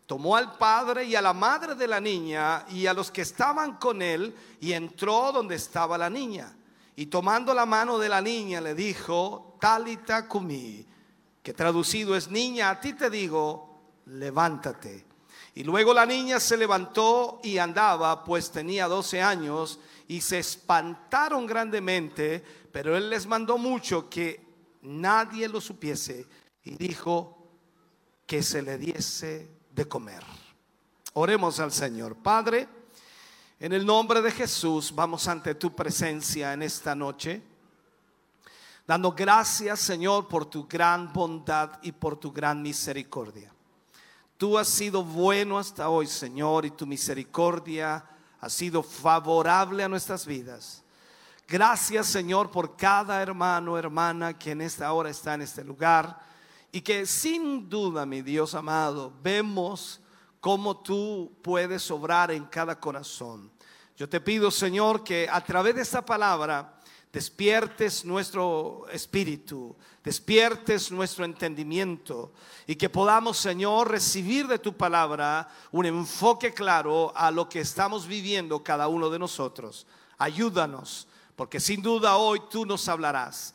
[0.05, 3.77] tomó al padre y a la madre de la niña y a los que estaban
[3.77, 6.52] con él y entró donde estaba la niña.
[6.97, 10.85] Y tomando la mano de la niña le dijo, Talita cumi,
[11.40, 15.10] que traducido es niña, a ti te digo, levántate.
[15.61, 19.78] Y luego la niña se levantó y andaba, pues tenía 12 años,
[20.09, 22.43] y se espantaron grandemente,
[22.73, 24.43] pero él les mandó mucho que
[24.81, 26.27] nadie lo supiese
[26.65, 27.47] y dijo
[28.24, 30.23] que se le diese de comer.
[31.12, 32.16] Oremos al Señor.
[32.16, 32.66] Padre,
[33.59, 37.43] en el nombre de Jesús vamos ante tu presencia en esta noche,
[38.87, 43.53] dando gracias Señor por tu gran bondad y por tu gran misericordia.
[44.41, 48.03] Tú has sido bueno hasta hoy, Señor, y tu misericordia
[48.41, 50.83] ha sido favorable a nuestras vidas.
[51.47, 56.19] Gracias, Señor, por cada hermano, hermana que en esta hora está en este lugar
[56.73, 60.01] y que sin duda, mi Dios amado, vemos
[60.41, 63.51] cómo tú puedes obrar en cada corazón.
[63.95, 66.80] Yo te pido, Señor, que a través de esta palabra
[67.12, 72.32] despiertes nuestro espíritu, despiertes nuestro entendimiento
[72.66, 78.07] y que podamos, Señor, recibir de tu palabra un enfoque claro a lo que estamos
[78.07, 79.87] viviendo cada uno de nosotros.
[80.19, 83.55] Ayúdanos, porque sin duda hoy tú nos hablarás.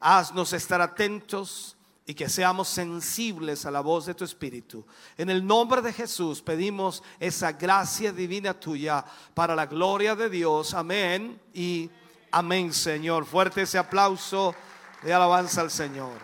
[0.00, 1.76] Haznos estar atentos
[2.06, 4.86] y que seamos sensibles a la voz de tu Espíritu.
[5.16, 9.04] En el nombre de Jesús pedimos esa gracia divina tuya
[9.34, 10.72] para la gloria de Dios.
[10.74, 11.90] Amén y
[12.38, 13.24] Amén, Señor.
[13.24, 14.54] Fuerte ese aplauso
[15.02, 16.20] de alabanza al Señor.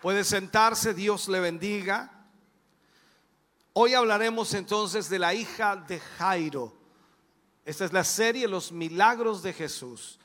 [0.00, 2.10] Puede sentarse, Dios le bendiga.
[3.74, 6.74] Hoy hablaremos entonces de la hija de Jairo.
[7.66, 10.18] Esta es la serie Los Milagros de Jesús.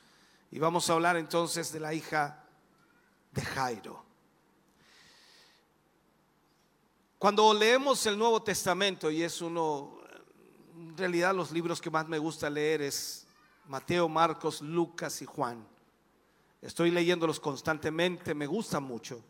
[0.50, 2.42] Y vamos a hablar entonces de la hija
[3.32, 4.02] de Jairo.
[7.18, 10.03] Cuando leemos el Nuevo Testamento, y es uno
[10.76, 13.26] en realidad los libros que más me gusta leer es
[13.68, 15.66] Mateo, Marcos, Lucas y Juan.
[16.60, 19.22] Estoy leyéndolos constantemente, me gustan mucho.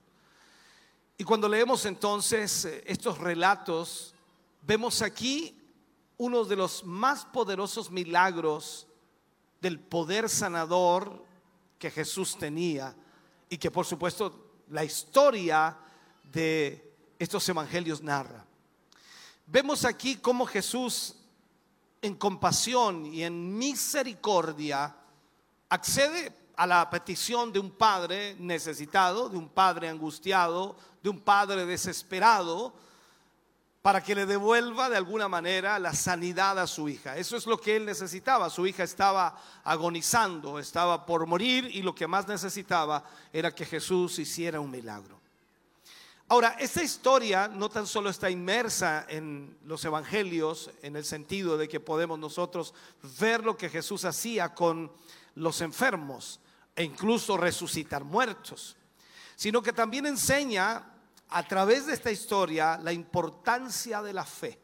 [1.18, 4.14] Y cuando leemos entonces eh, estos relatos,
[4.62, 5.60] vemos aquí
[6.16, 8.86] uno de los más poderosos milagros
[9.60, 11.24] del poder sanador
[11.78, 12.96] que Jesús tenía
[13.48, 15.76] y que por supuesto la historia
[16.32, 18.46] de estos evangelios narra.
[19.46, 21.16] Vemos aquí cómo Jesús
[22.04, 24.94] en compasión y en misericordia,
[25.70, 31.64] accede a la petición de un padre necesitado, de un padre angustiado, de un padre
[31.64, 32.74] desesperado,
[33.80, 37.16] para que le devuelva de alguna manera la sanidad a su hija.
[37.16, 38.50] Eso es lo que él necesitaba.
[38.50, 43.02] Su hija estaba agonizando, estaba por morir y lo que más necesitaba
[43.32, 45.23] era que Jesús hiciera un milagro.
[46.28, 51.68] Ahora, esta historia no tan solo está inmersa en los evangelios, en el sentido de
[51.68, 52.72] que podemos nosotros
[53.20, 54.90] ver lo que Jesús hacía con
[55.34, 56.40] los enfermos
[56.74, 58.74] e incluso resucitar muertos,
[59.36, 60.94] sino que también enseña
[61.28, 64.58] a través de esta historia la importancia de la fe,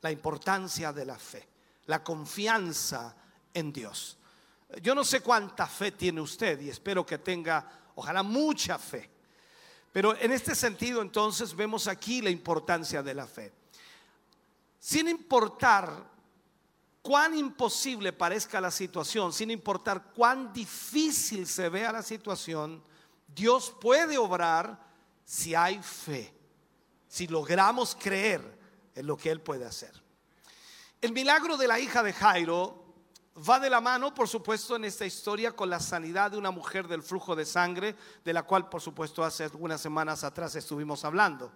[0.00, 1.48] la importancia de la fe,
[1.86, 3.16] la confianza
[3.52, 4.16] en Dios.
[4.80, 9.10] Yo no sé cuánta fe tiene usted y espero que tenga, ojalá, mucha fe.
[9.92, 13.52] Pero en este sentido entonces vemos aquí la importancia de la fe.
[14.78, 16.10] Sin importar
[17.02, 22.82] cuán imposible parezca la situación, sin importar cuán difícil se vea la situación,
[23.28, 24.78] Dios puede obrar
[25.24, 26.32] si hay fe,
[27.06, 28.58] si logramos creer
[28.94, 29.92] en lo que Él puede hacer.
[31.00, 32.81] El milagro de la hija de Jairo
[33.36, 36.86] va de la mano, por supuesto, en esta historia con la sanidad de una mujer
[36.86, 41.52] del flujo de sangre, de la cual, por supuesto, hace algunas semanas atrás estuvimos hablando.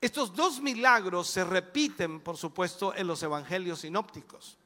[0.00, 4.56] Estos dos milagros se repiten, por supuesto, en los evangelios sinópticos.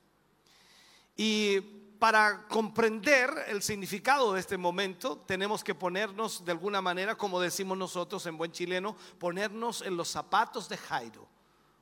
[1.16, 1.60] Y
[1.98, 7.76] para comprender el significado de este momento, tenemos que ponernos de alguna manera, como decimos
[7.76, 11.26] nosotros en buen chileno, ponernos en los zapatos de Jairo.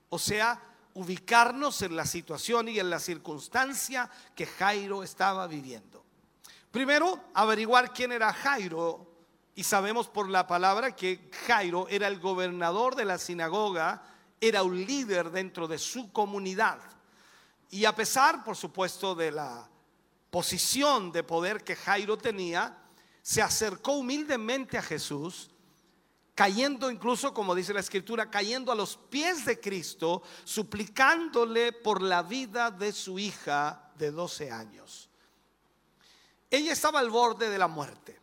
[0.09, 0.61] O sea,
[0.95, 6.05] ubicarnos en la situación y en la circunstancia que Jairo estaba viviendo.
[6.71, 9.09] Primero, averiguar quién era Jairo.
[9.55, 14.03] Y sabemos por la palabra que Jairo era el gobernador de la sinagoga,
[14.41, 16.79] era un líder dentro de su comunidad.
[17.71, 19.69] Y a pesar, por supuesto, de la
[20.31, 22.79] posición de poder que Jairo tenía,
[23.21, 25.51] se acercó humildemente a Jesús,
[26.43, 32.25] cayendo incluso, como dice la escritura, cayendo a los pies de Cristo, suplicándole por la
[32.25, 35.09] vida de su hija de 12 años.
[36.51, 38.19] Ella estaba al borde de la muerte.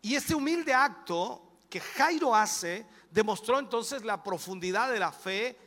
[0.00, 5.58] Y este humilde acto que Jairo hace demostró entonces la profundidad de la fe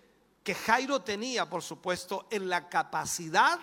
[0.43, 3.59] que Jairo tenía, por supuesto, en la capacidad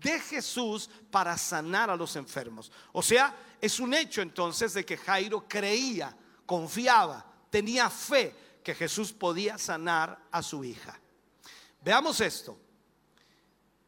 [0.00, 2.72] de Jesús para sanar a los enfermos.
[2.92, 6.16] O sea, es un hecho entonces de que Jairo creía,
[6.50, 10.98] confiaba, tenía fe que Jesús podía sanar a su hija.
[11.80, 12.58] Veamos esto.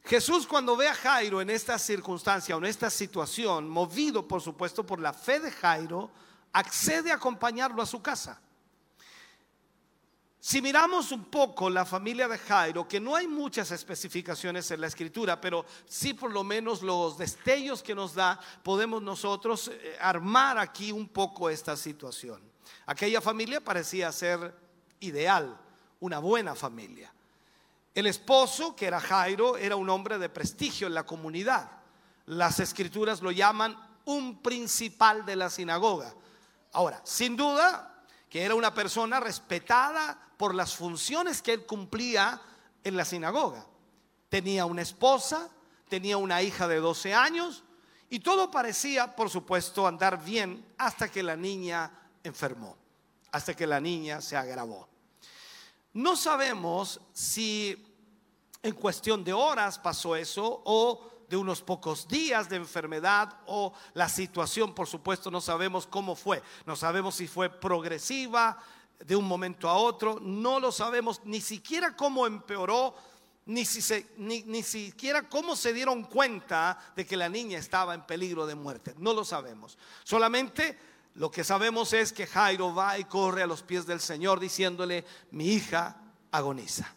[0.05, 4.87] Jesús cuando ve a Jairo en esta circunstancia o en esta situación, movido por supuesto
[4.87, 6.13] por la fe de Jairo,
[6.53, 8.41] accede a acompañarlo a su casa.
[10.39, 14.87] Si miramos un poco la familia de Jairo, que no hay muchas especificaciones en la
[14.87, 20.59] escritura, pero sí por lo menos los destellos que nos da, podemos nosotros eh, armar
[20.59, 22.52] aquí un poco esta situación.
[22.87, 24.55] Aquella familia parecía ser
[25.01, 25.59] ideal,
[26.01, 27.13] una buena familia.
[27.95, 31.71] El esposo, que era Jairo, era un hombre de prestigio en la comunidad.
[32.27, 33.77] Las escrituras lo llaman
[34.07, 36.15] un principal de la sinagoga.
[36.73, 42.41] Ahora, sin duda, que era una persona respetada por las funciones que él cumplía
[42.83, 43.67] en la sinagoga.
[44.29, 45.51] Tenía una esposa,
[45.89, 47.63] tenía una hija de 12 años
[48.09, 51.91] y todo parecía, por supuesto, andar bien hasta que la niña
[52.25, 52.77] enfermó,
[53.31, 54.89] hasta que la niña se agravó.
[55.95, 57.87] No sabemos si
[58.63, 64.09] en cuestión de horas pasó eso o de unos pocos días de enfermedad o la
[64.09, 66.43] situación, por supuesto, no sabemos cómo fue.
[66.67, 68.59] No sabemos si fue progresiva
[68.99, 70.21] de un momento a otro.
[70.21, 72.95] No lo sabemos ni siquiera cómo empeoró,
[73.47, 78.03] ni, si ni, ni siquiera cómo se dieron cuenta de que la niña estaba en
[78.03, 78.95] peligro de muerte.
[78.99, 79.79] No lo sabemos.
[80.05, 80.79] Solamente
[81.15, 85.05] lo que sabemos es que Jairo va y corre a los pies del Señor diciéndole,
[85.31, 85.97] mi hija
[86.31, 86.93] agoniza.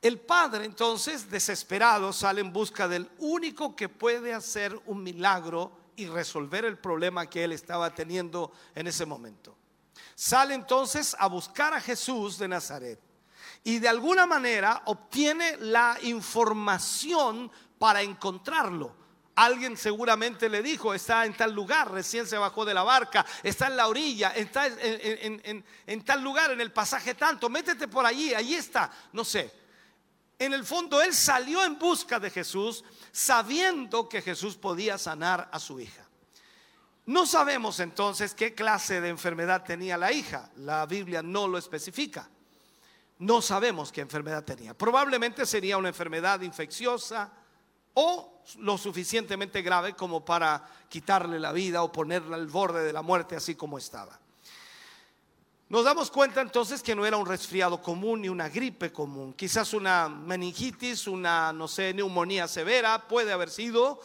[0.00, 6.06] El padre entonces, desesperado, sale en busca del único que puede hacer un milagro y
[6.06, 9.56] resolver el problema que él estaba teniendo en ese momento.
[10.14, 13.00] Sale entonces a buscar a Jesús de Nazaret
[13.64, 18.94] y de alguna manera obtiene la información para encontrarlo.
[19.40, 23.68] Alguien seguramente le dijo, está en tal lugar, recién se bajó de la barca, está
[23.68, 28.54] en la orilla, está en, tal lugar, en el pasaje tanto, métete por allí, allí
[28.54, 29.52] está, no sé
[30.38, 35.58] en el fondo él salió en busca de Jesús sabiendo que Jesús podía sanar a
[35.58, 36.06] su hija.
[37.06, 40.50] No sabemos entonces qué clase de enfermedad tenía la hija.
[40.56, 42.28] La Biblia no lo especifica.
[43.18, 44.74] No sabemos qué enfermedad tenía.
[44.74, 47.32] Probablemente sería una enfermedad infecciosa
[47.94, 53.02] o lo suficientemente grave como para quitarle la vida o ponerla al borde de la
[53.02, 54.18] muerte así como estaba.
[55.68, 59.74] Nos damos cuenta entonces que no era un resfriado común ni una gripe común, quizás
[59.74, 64.00] una meningitis, una, no sé, neumonía severa, puede haber sido,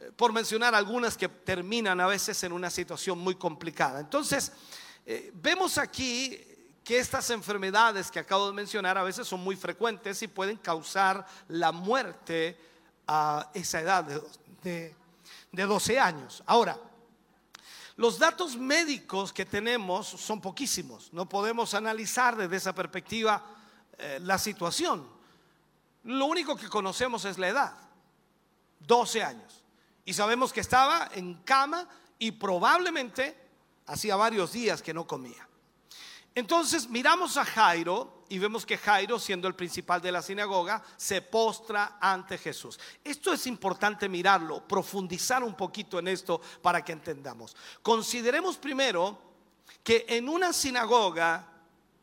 [0.00, 4.00] eh, por mencionar algunas que terminan a veces en una situación muy complicada.
[4.00, 4.52] Entonces,
[5.04, 6.40] eh, vemos aquí
[6.82, 11.26] que estas enfermedades que acabo de mencionar a veces son muy frecuentes y pueden causar
[11.48, 12.58] la muerte
[13.06, 14.04] a esa edad
[14.62, 14.94] de,
[15.52, 16.42] de 12 años.
[16.46, 16.78] Ahora,
[17.96, 21.12] los datos médicos que tenemos son poquísimos.
[21.12, 23.44] No podemos analizar desde esa perspectiva
[23.98, 25.06] eh, la situación.
[26.04, 27.74] Lo único que conocemos es la edad,
[28.80, 29.62] 12 años.
[30.04, 31.86] Y sabemos que estaba en cama
[32.18, 33.36] y probablemente
[33.86, 35.46] hacía varios días que no comía.
[36.34, 41.20] Entonces miramos a Jairo y vemos que Jairo, siendo el principal de la sinagoga, se
[41.20, 42.80] postra ante Jesús.
[43.04, 47.54] Esto es importante mirarlo, profundizar un poquito en esto para que entendamos.
[47.82, 49.18] Consideremos primero
[49.84, 51.46] que en una sinagoga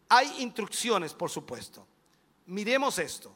[0.07, 1.88] hay instrucciones, por supuesto.
[2.45, 3.35] Miremos esto.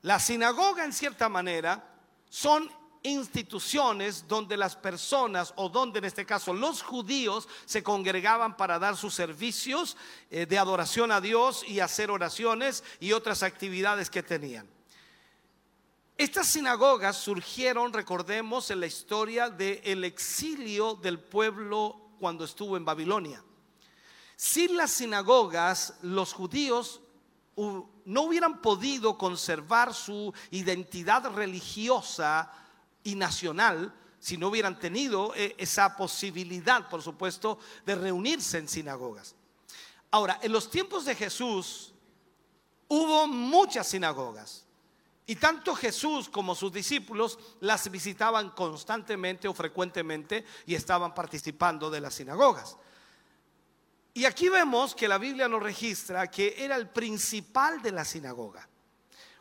[0.00, 1.92] La sinagoga, en cierta manera,
[2.30, 2.70] son
[3.02, 8.96] instituciones donde las personas o donde en este caso los judíos se congregaban para dar
[8.96, 9.96] sus servicios
[10.30, 14.68] eh, de adoración a Dios y hacer oraciones y otras actividades que tenían.
[16.18, 23.42] Estas sinagogas surgieron, recordemos, en la historia del exilio del pueblo cuando estuvo en Babilonia.
[24.36, 27.00] Sin las sinagogas, los judíos
[27.56, 32.50] no hubieran podido conservar su identidad religiosa
[33.04, 39.34] y nacional si no hubieran tenido eh, esa posibilidad, por supuesto, de reunirse en sinagogas.
[40.10, 41.94] Ahora, en los tiempos de Jesús
[42.88, 44.66] hubo muchas sinagogas.
[45.26, 52.00] Y tanto Jesús como sus discípulos las visitaban constantemente o frecuentemente y estaban participando de
[52.00, 52.76] las sinagogas.
[54.12, 58.68] Y aquí vemos que la Biblia nos registra que era el principal de la sinagoga.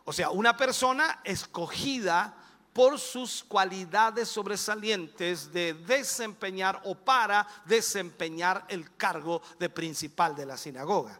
[0.06, 2.36] O sea, una persona escogida
[2.73, 10.57] por sus cualidades sobresalientes de desempeñar o para desempeñar el cargo de principal de la
[10.57, 11.19] sinagoga.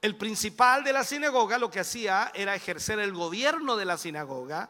[0.00, 4.68] El principal de la sinagoga lo que hacía era ejercer el gobierno de la sinagoga,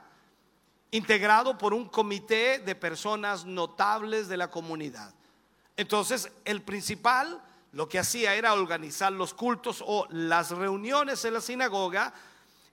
[0.91, 5.15] integrado por un comité de personas notables de la comunidad.
[5.77, 7.43] Entonces, el principal
[7.73, 12.13] lo que hacía era organizar los cultos o las reuniones en la sinagoga,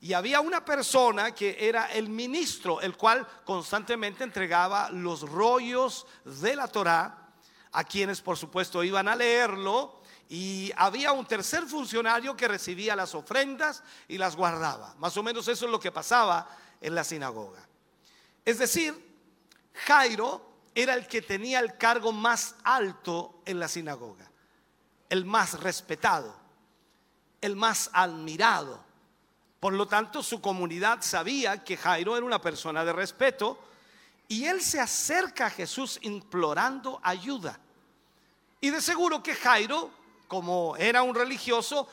[0.01, 6.55] y había una persona que era el ministro, el cual constantemente entregaba los rollos de
[6.55, 7.33] la Torá
[7.71, 9.99] a quienes por supuesto iban a leerlo.
[10.29, 14.95] Y había un tercer funcionario que recibía las ofrendas y las guardaba.
[14.99, 16.47] Más o menos eso es lo que pasaba
[16.79, 17.67] en la sinagoga.
[18.45, 18.93] Es decir,
[19.73, 24.31] Jairo era el que tenía el cargo más alto en la sinagoga,
[25.09, 26.35] el más respetado,
[27.41, 28.88] el más admirado
[29.59, 33.59] por lo tanto, su comunidad sabía que Jairo era una persona de respeto
[34.27, 37.59] y él se acerca a Jesús implorando ayuda.
[38.61, 39.89] Y de seguro que Jairo,
[40.27, 41.89] como era un religioso,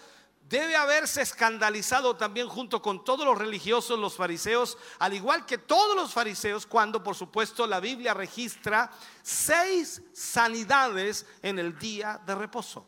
[0.49, 5.97] debe haberse escandalizado también junto con todos los religiosos, los fariseos, al igual que todos
[5.97, 8.91] los fariseos, cuando por supuesto la Biblia registra
[9.23, 12.87] seis sanidades en el día de reposo.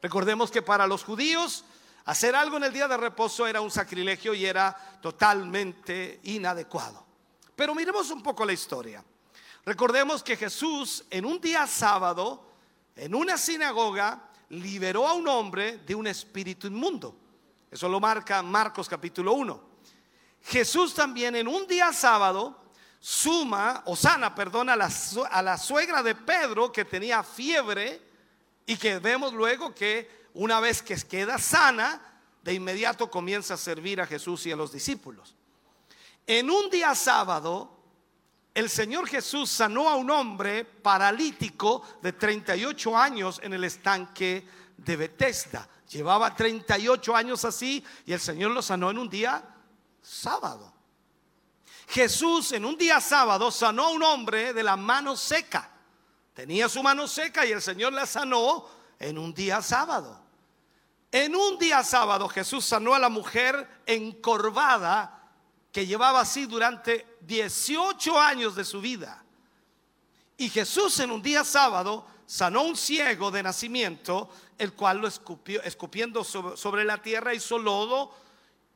[0.00, 1.64] Recordemos que para los judíos
[2.04, 7.04] Hacer algo en el día de reposo era un sacrilegio y era totalmente inadecuado.
[7.54, 9.04] Pero miremos un poco la historia.
[9.64, 12.50] Recordemos que Jesús en un día sábado,
[12.96, 17.16] en una sinagoga, liberó a un hombre de un espíritu inmundo.
[17.70, 19.72] Eso lo marca Marcos capítulo 1.
[20.42, 22.60] Jesús también en un día sábado
[22.98, 24.90] suma o sana, perdón, a la,
[25.30, 28.02] a la suegra de Pedro que tenía fiebre
[28.66, 32.00] y que vemos luego que una vez que queda sana,
[32.42, 35.34] de inmediato comienza a servir a Jesús y a los discípulos.
[36.26, 37.78] En un día sábado,
[38.54, 44.46] el Señor Jesús sanó a un hombre paralítico de 38 años en el estanque
[44.76, 45.68] de Bethesda.
[45.88, 49.42] Llevaba 38 años así y el Señor lo sanó en un día
[50.00, 50.72] sábado.
[51.88, 55.70] Jesús en un día sábado sanó a un hombre de la mano seca.
[56.34, 58.66] Tenía su mano seca y el Señor la sanó
[58.98, 60.21] en un día sábado.
[61.14, 65.30] En un día sábado Jesús sanó a la mujer encorvada
[65.70, 69.22] que llevaba así durante 18 años de su vida.
[70.38, 76.24] Y Jesús en un día sábado sanó un ciego de nacimiento, el cual lo escupiendo
[76.24, 78.14] sobre, sobre la tierra hizo lodo,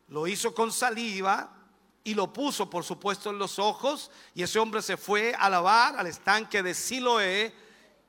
[0.09, 1.55] lo hizo con saliva
[2.05, 4.11] y lo puso, por supuesto, en los ojos.
[4.35, 7.55] Y ese hombre se fue a lavar al estanque de Siloé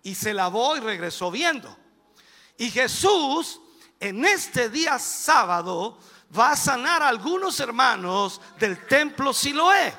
[0.03, 1.73] y se lavó y regresó viendo.
[2.57, 3.61] Y Jesús
[3.99, 5.97] en este día sábado
[6.37, 9.93] va a sanar a algunos hermanos del templo Siloé.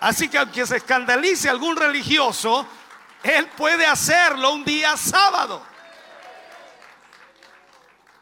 [0.00, 2.66] Así que aunque se escandalice algún religioso,
[3.22, 5.62] él puede hacerlo un día sábado.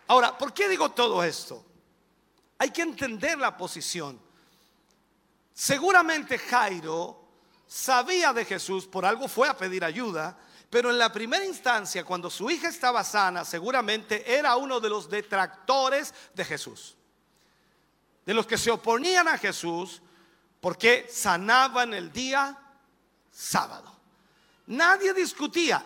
[0.09, 1.65] Ahora, ¿por qué digo todo esto?
[2.59, 4.19] Hay que entender la posición.
[5.53, 7.23] Seguramente Jairo
[7.66, 10.39] sabía de Jesús, por algo fue a pedir ayuda,
[10.70, 15.09] pero en la primera instancia, cuando su hija estaba sana, seguramente era uno de los
[15.09, 16.97] detractores de Jesús.
[18.24, 20.02] De los que se oponían a Jesús
[20.60, 22.59] porque sanaban el día
[23.30, 23.94] sábado.
[24.66, 25.84] Nadie discutía.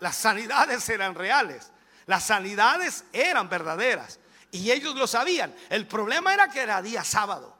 [0.00, 1.72] las sanidades eran reales.
[2.06, 4.18] Las sanidades eran verdaderas.
[4.52, 5.54] Y ellos lo sabían.
[5.70, 7.56] El problema era que era día sábado.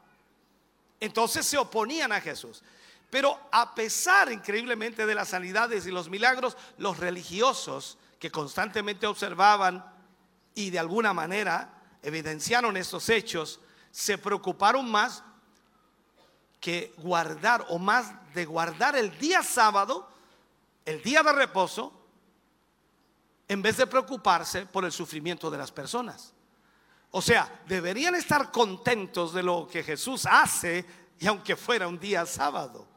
[1.00, 2.62] Entonces se oponían a Jesús.
[3.16, 9.82] Pero a pesar increíblemente de las sanidades y los milagros, los religiosos que constantemente observaban
[10.54, 13.58] y de alguna manera evidenciaron estos hechos,
[13.90, 15.24] se preocuparon más
[16.60, 20.06] que guardar o más de guardar el día sábado,
[20.84, 21.98] el día de reposo,
[23.48, 26.34] en vez de preocuparse por el sufrimiento de las personas.
[27.12, 30.84] O sea, deberían estar contentos de lo que Jesús hace
[31.18, 32.94] y aunque fuera un día sábado.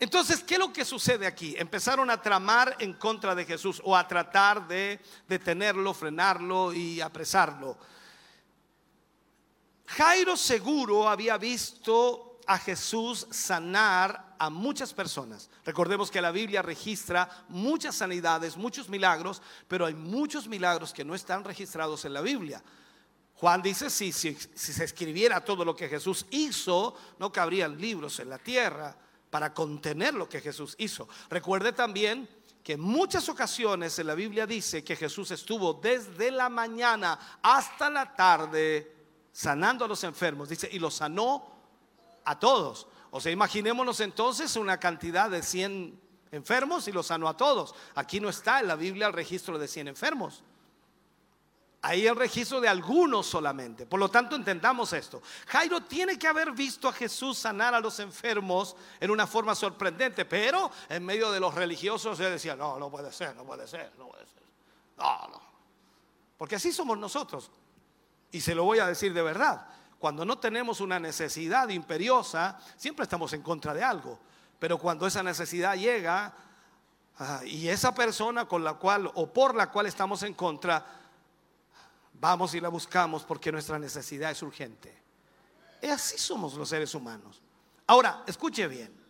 [0.00, 1.54] Entonces, ¿qué es lo que sucede aquí?
[1.56, 7.78] Empezaron a tramar en contra de Jesús o a tratar de detenerlo, frenarlo y apresarlo.
[9.86, 15.48] Jairo seguro había visto a Jesús sanar a muchas personas.
[15.64, 21.14] Recordemos que la Biblia registra muchas sanidades, muchos milagros, pero hay muchos milagros que no
[21.14, 22.62] están registrados en la Biblia.
[23.36, 28.30] Juan dice, si, si, se escribiera todo lo que Jesús hizo, no cabrían libros en
[28.30, 28.96] la tierra
[29.34, 31.08] para contener lo que Jesús hizo.
[31.28, 32.28] Recuerde también
[32.62, 37.90] que en muchas ocasiones en la Biblia dice que Jesús estuvo desde la mañana hasta
[37.90, 38.94] la tarde
[39.32, 40.50] sanando a los enfermos.
[40.50, 41.48] Dice, y los sanó
[42.24, 42.86] a todos.
[43.10, 46.00] O sea, imaginémonos entonces una cantidad de 100
[46.30, 47.74] enfermos y los sanó a todos.
[47.96, 50.44] Aquí no está en la Biblia el registro de 100 enfermos.
[51.86, 53.84] Ahí el registro de algunos solamente.
[53.84, 55.20] Por lo tanto, entendamos esto.
[55.48, 60.24] Jairo tiene que haber visto a Jesús sanar a los enfermos en una forma sorprendente,
[60.24, 63.92] pero en medio de los religiosos se decía, no, no puede ser, no puede ser,
[63.98, 64.42] no puede ser.
[64.96, 65.42] No, no.
[66.38, 67.50] Porque así somos nosotros.
[68.32, 69.66] Y se lo voy a decir de verdad.
[69.98, 74.18] Cuando no tenemos una necesidad imperiosa, siempre estamos en contra de algo.
[74.58, 76.32] Pero cuando esa necesidad llega
[77.18, 81.03] ah, y esa persona con la cual o por la cual estamos en contra,
[82.14, 84.94] Vamos y la buscamos porque nuestra necesidad es urgente.
[85.82, 87.42] Y así somos los seres humanos.
[87.86, 89.04] Ahora, escuche bien.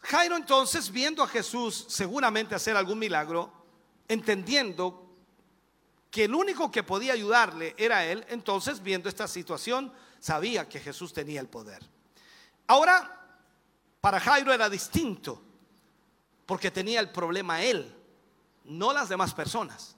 [0.00, 3.52] Jairo entonces, viendo a Jesús seguramente hacer algún milagro,
[4.08, 5.08] entendiendo
[6.10, 11.12] que el único que podía ayudarle era él, entonces viendo esta situación, sabía que Jesús
[11.12, 11.88] tenía el poder.
[12.66, 13.20] Ahora,
[14.00, 15.40] para Jairo era distinto,
[16.46, 17.94] porque tenía el problema él,
[18.64, 19.94] no las demás personas.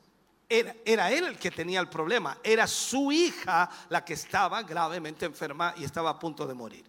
[0.84, 5.72] Era, él el que tenía el problema, era su hija la que estaba gravemente enferma
[5.78, 6.84] y estaba a punto de morir.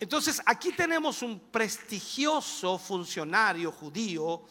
[0.00, 4.42] Entonces aquí tenemos un prestigioso funcionario judío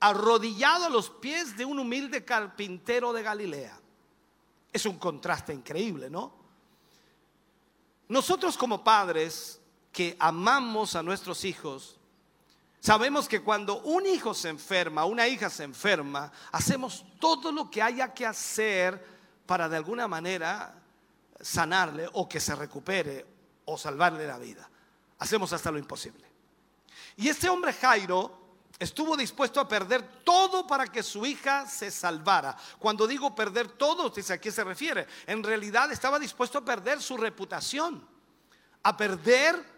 [0.00, 3.78] arrodillado a los pies de un humilde carpintero de Galilea.
[4.72, 6.32] Es un contraste increíble, ¿no?
[8.08, 9.60] Nosotros como padres
[9.92, 11.98] que amamos a nuestros hijos,
[12.82, 17.80] Sabemos que cuando un hijo se enferma, una hija se enferma, hacemos todo lo que
[17.80, 19.00] haya que hacer
[19.46, 20.74] para de alguna manera
[21.40, 23.24] sanarle o que se recupere
[23.66, 24.68] o salvarle la vida.
[25.20, 26.26] Hacemos hasta lo imposible.
[27.18, 32.56] Y este hombre Jairo estuvo dispuesto a perder todo para que su hija se salvara.
[32.80, 35.06] Cuando digo perder todo, a qué se refiere.
[35.28, 38.04] En realidad estaba dispuesto a perder su reputación,
[38.82, 39.71] a perder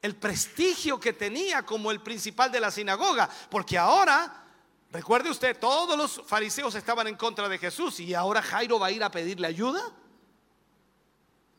[0.00, 4.44] el prestigio que tenía como el principal de la sinagoga, porque ahora,
[4.90, 8.92] recuerde usted, todos los fariseos estaban en contra de Jesús y ahora Jairo va a
[8.92, 9.82] ir a pedirle ayuda.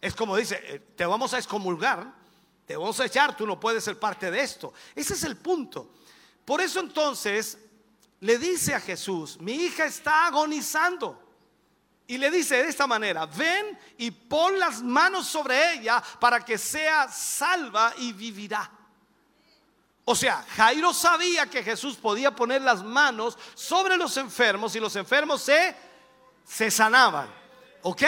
[0.02, 2.14] Es como dice, eh, te vamos a excomulgar,
[2.66, 4.74] te vamos a echar, tú no puedes ser parte de esto.
[4.96, 5.92] Ese es el punto.
[6.46, 7.58] Por eso entonces
[8.22, 11.29] le dice a Jesús, mi hija está agonizando.
[12.10, 16.58] Y le dice de esta manera, ven y pon las manos sobre ella para que
[16.58, 18.68] sea salva y vivirá.
[20.06, 24.96] O sea, Jairo sabía que Jesús podía poner las manos sobre los enfermos y los
[24.96, 25.76] enfermos se,
[26.44, 27.32] se sanaban.
[27.84, 28.02] ¿Ok?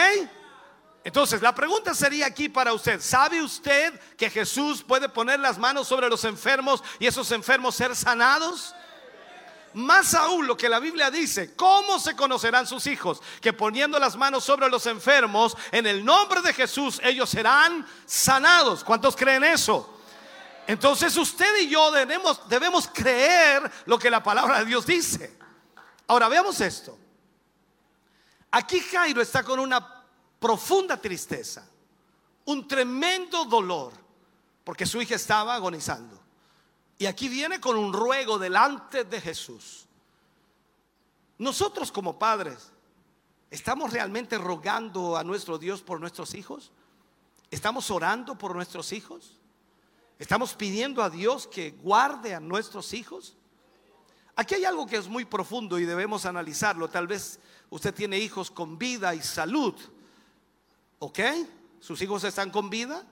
[1.04, 5.86] Entonces, la pregunta sería aquí para usted, ¿sabe usted que Jesús puede poner las manos
[5.86, 8.74] sobre los enfermos y esos enfermos ser sanados?
[9.74, 13.22] Más aún lo que la Biblia dice, ¿cómo se conocerán sus hijos?
[13.40, 18.84] Que poniendo las manos sobre los enfermos, en el nombre de Jesús, ellos serán sanados.
[18.84, 20.00] ¿Cuántos creen eso?
[20.66, 25.38] Entonces usted y yo debemos, creer lo que la palabra de Dios dice.
[26.06, 26.98] Ahora veamos esto.
[28.50, 30.04] Aquí Jairo está con una
[30.38, 31.66] profunda tristeza,
[32.44, 33.92] un tremendo dolor,
[34.62, 36.21] porque su hija estaba agonizando.
[37.02, 39.86] Y aquí viene con un ruego delante de Jesús.
[41.36, 42.70] Nosotros como padres,
[43.50, 46.70] ¿estamos realmente rogando a nuestro Dios por nuestros hijos?
[47.50, 49.40] ¿Estamos orando por nuestros hijos?
[50.16, 53.36] ¿Estamos pidiendo a Dios que guarde a nuestros hijos?
[54.36, 56.86] Aquí hay algo que es muy profundo y debemos analizarlo.
[56.86, 59.74] Tal vez usted tiene hijos con vida y salud
[61.00, 61.18] ¿Ok?
[61.80, 63.04] ¿Sus hijos están con vida?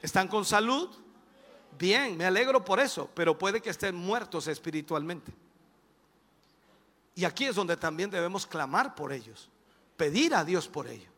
[0.00, 0.88] ¿Están con salud?
[1.80, 5.32] Bien, me alegro por eso, pero puede que estén muertos espiritualmente.
[7.14, 9.48] Y aquí es donde también debemos clamar por ellos,
[9.96, 11.10] pedir a Dios por ellos.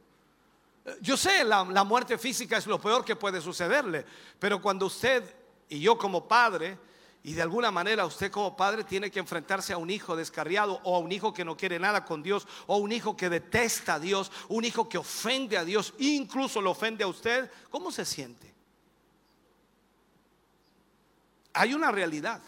[1.01, 4.07] Yo sé, la, la, muerte física es lo peor que puede sucederle,
[4.39, 5.35] pero cuando usted
[5.69, 6.79] y yo como padre
[7.25, 10.95] y de alguna manera usted como padre tiene que enfrentarse a un hijo descarriado o
[10.95, 14.01] a un hijo que no quiere nada con Dios o un hijo que detesta a
[14.01, 17.51] Dios, un hijo que ofende a Dios, incluso lo ofende a usted.
[17.69, 18.52] ¿Cómo se siente?
[21.55, 22.41] Hay una realidad.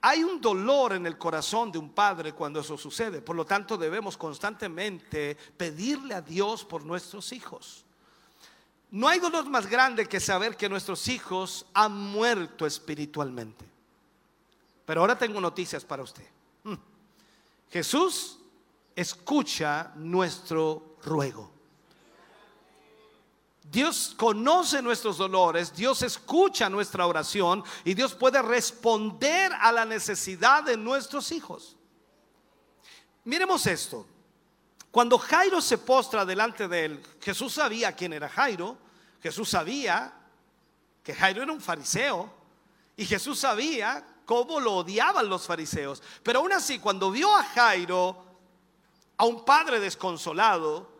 [0.00, 3.22] Hay un dolor en el corazón de un padre cuando eso sucede.
[3.22, 7.86] Por lo tanto, debemos constantemente pedirle a Dios por nuestros hijos.
[8.90, 13.64] No hay dolor más grande que saber que nuestros hijos han muerto espiritualmente.
[14.84, 16.26] Pero ahora tengo noticias para usted.
[16.64, 16.74] Mm.
[17.70, 18.38] Jesús
[18.94, 21.53] escucha nuestro ruego.
[23.64, 30.62] Dios conoce nuestros dolores, Dios escucha nuestra oración y Dios puede responder a la necesidad
[30.62, 31.76] de nuestros hijos.
[33.24, 34.06] Miremos esto.
[34.90, 38.76] Cuando Jairo se postra delante de él, Jesús sabía quién era Jairo,
[39.20, 40.12] Jesús sabía
[41.02, 42.32] que Jairo era un fariseo
[42.96, 46.02] y Jesús sabía cómo lo odiaban los fariseos.
[46.22, 48.24] Pero aún así, cuando vio a Jairo,
[49.16, 50.92] a un padre desconsolado,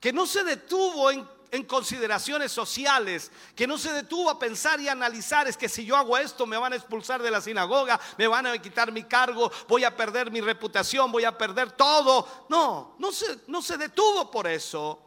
[0.00, 1.26] que no se detuvo en,
[1.66, 6.16] consideraciones sociales, que no se detuvo a pensar y analizar, es que si yo hago
[6.18, 9.84] esto me van a expulsar de la sinagoga, me van a quitar mi cargo, voy
[9.84, 12.46] a perder mi reputación, voy a perder todo.
[12.48, 15.02] No, no se, no se detuvo por eso,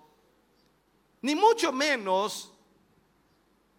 [1.22, 2.52] ni mucho menos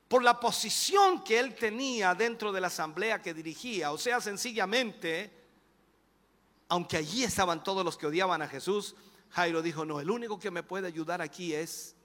[0.06, 3.92] por la posición que él tenía dentro de la asamblea que dirigía.
[3.92, 5.32] O sea, sencillamente,
[6.68, 8.94] aunque allí estaban todos los que odiaban a Jesús,
[9.30, 11.96] Jairo dijo, no, el único que me puede ayudar aquí es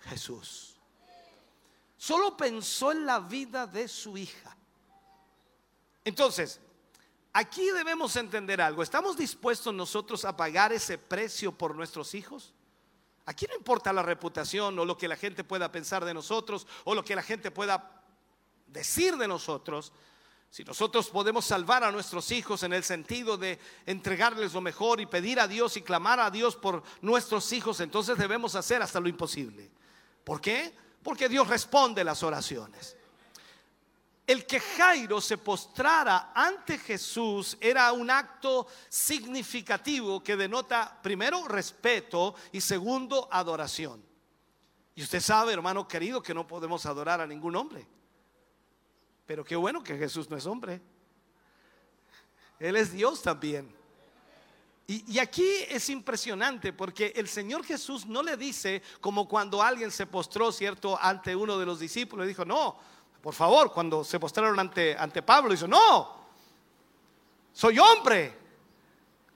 [0.00, 0.76] Jesús.
[1.96, 4.56] Solo pensó en la vida de su hija.
[6.04, 6.60] Entonces,
[7.32, 8.82] aquí debemos entender algo.
[8.82, 12.54] ¿Estamos dispuestos nosotros a pagar ese precio por nuestros hijos?
[13.26, 16.94] Aquí no importa la reputación o lo que la gente pueda pensar de nosotros o
[16.94, 18.02] lo que la gente pueda
[18.66, 19.92] decir de nosotros.
[20.50, 25.06] Si nosotros podemos salvar a nuestros hijos en el sentido de entregarles lo mejor y
[25.06, 29.08] pedir a Dios y clamar a Dios por nuestros hijos, entonces debemos hacer hasta lo
[29.08, 29.70] imposible.
[30.30, 30.72] ¿Por qué?
[31.02, 32.96] Porque Dios responde las oraciones.
[34.24, 42.36] El que Jairo se postrara ante Jesús era un acto significativo que denota primero respeto
[42.52, 44.04] y segundo adoración.
[44.94, 47.84] Y usted sabe, hermano querido, que no podemos adorar a ningún hombre.
[49.26, 50.80] Pero qué bueno que Jesús no es hombre.
[52.60, 53.79] Él es Dios también.
[54.92, 60.04] Y, aquí es impresionante porque el Señor Jesús no le dice como cuando alguien se
[60.04, 62.24] postró, ¿cierto?, ante uno de los discípulos.
[62.24, 62.76] Le dijo, no,
[63.22, 66.16] por favor, cuando se postraron ante, ante Pablo, dijo, no,
[67.52, 68.36] soy hombre.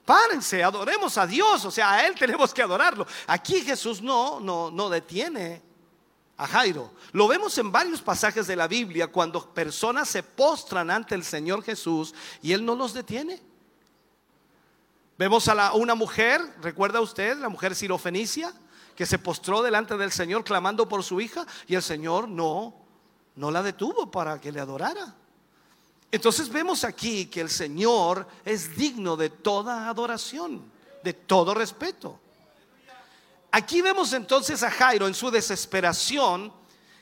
[0.03, 3.07] Párense, adoremos a Dios, o sea, a Él tenemos que adorarlo.
[3.25, 5.61] Aquí Jesús no, no, no detiene
[6.35, 6.91] a Jairo.
[7.13, 11.63] Lo vemos en varios pasajes de la Biblia cuando personas se postran ante el Señor
[11.63, 13.54] Jesús y Él no los detiene.
[15.17, 17.37] Vemos a una mujer, ¿recuerda usted?
[17.37, 18.53] La mujer sirofenicia,
[18.95, 22.85] que se postró delante del Señor clamando por su hija y el Señor no
[23.35, 25.13] no la detuvo para que le adorara.
[26.11, 30.63] Entonces vemos aquí que el Señor es digno de toda adoración,
[31.03, 32.19] de todo respeto.
[33.51, 36.51] Aquí vemos entonces a Jairo en su desesperación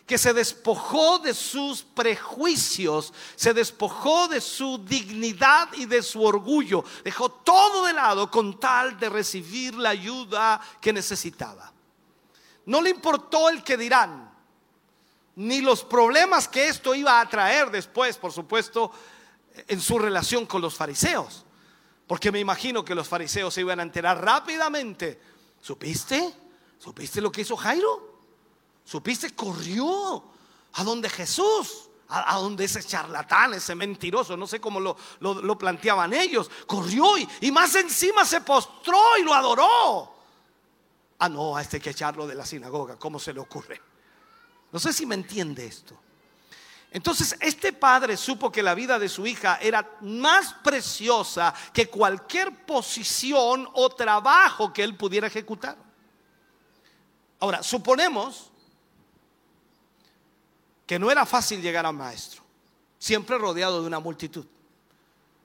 [0.05, 6.84] que se despojó de sus prejuicios, se despojó de su dignidad y de su orgullo,
[7.03, 11.71] dejó todo de lado con tal de recibir la ayuda que necesitaba.
[12.65, 14.31] no le importó el que dirán,
[15.35, 18.91] ni los problemas que esto iba a traer después, por supuesto,
[19.67, 21.45] en su relación con los fariseos.
[22.07, 25.19] Porque me imagino que los fariseos se iban a enterar rápidamente.
[25.61, 26.34] ¿Supiste?
[26.77, 28.12] ¿Supiste lo que hizo Jairo?
[28.85, 29.35] ¿Supiste?
[29.35, 30.23] Corrió
[30.73, 36.14] a donde Jesús, a, donde ese charlatán, ese mentiroso, no sé cómo lo, lo, planteaban
[36.14, 36.49] ellos.
[36.68, 40.14] Corrió y, y más encima se postró y lo adoró.
[41.19, 42.97] Ah, no, a este hay que echarlo de la sinagoga.
[42.97, 43.81] ¿Cómo se le ocurre?
[44.72, 45.97] No sé si me entiende esto.
[46.91, 52.65] Entonces, este padre supo que la vida de su hija era más preciosa que cualquier
[52.65, 55.76] posición o trabajo que él pudiera ejecutar.
[57.39, 58.51] Ahora, suponemos
[60.94, 62.44] que no era fácil llegar a maestro,
[62.99, 64.45] siempre rodeado de una multitud,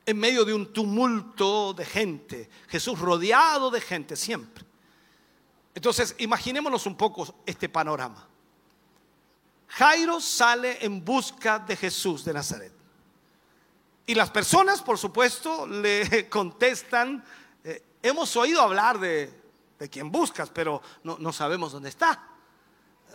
[0.05, 4.63] en medio de un tumulto de gente, Jesús rodeado de gente siempre.
[5.75, 8.29] Entonces, imaginémonos un poco este panorama.
[9.69, 12.73] Jairo sale en busca de Jesús de Nazaret.
[14.05, 17.25] Y las personas, por supuesto, le contestan,
[17.65, 19.33] eh, hemos oído hablar de,
[19.79, 22.37] de quien buscas, pero no, no, sabemos dónde está.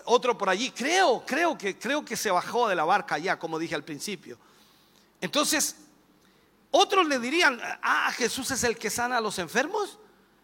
[0.05, 3.59] Otro por allí, creo, creo que, creo que se bajó de la barca ya, como
[3.59, 4.37] dije al principio.
[5.21, 5.77] Entonces,
[6.71, 9.99] otros le dirían, ah, Jesús es el que sana a los enfermos,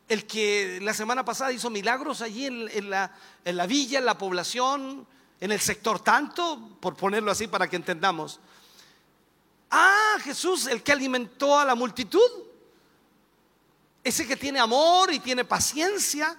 [0.07, 3.13] el que la semana pasada hizo milagros allí en, la,
[3.43, 5.07] en la villa, en la población,
[5.39, 8.39] en el sector tanto, por ponerlo así para que entendamos.
[9.71, 12.29] Ah, Jesús, el que alimentó a la multitud.
[14.03, 16.37] Ese que tiene amor y tiene paciencia.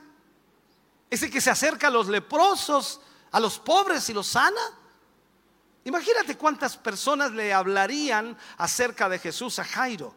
[1.08, 3.00] Ese que se acerca a los leprosos,
[3.32, 4.60] a los pobres y los sana.
[5.84, 10.14] Imagínate cuántas personas le hablarían acerca de Jesús a Jairo.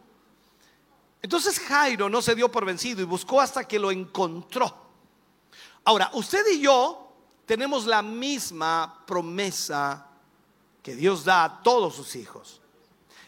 [1.22, 4.84] Entonces Jairo no se dio por vencido y buscó hasta que lo encontró.
[5.84, 7.12] Ahora, usted y yo
[7.46, 10.06] tenemos la misma promesa
[10.82, 12.60] que Dios da a todos sus hijos.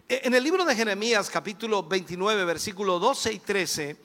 [0.09, 3.97] E, en el libro de Jeremías capítulo 29 versículo 12 y 13,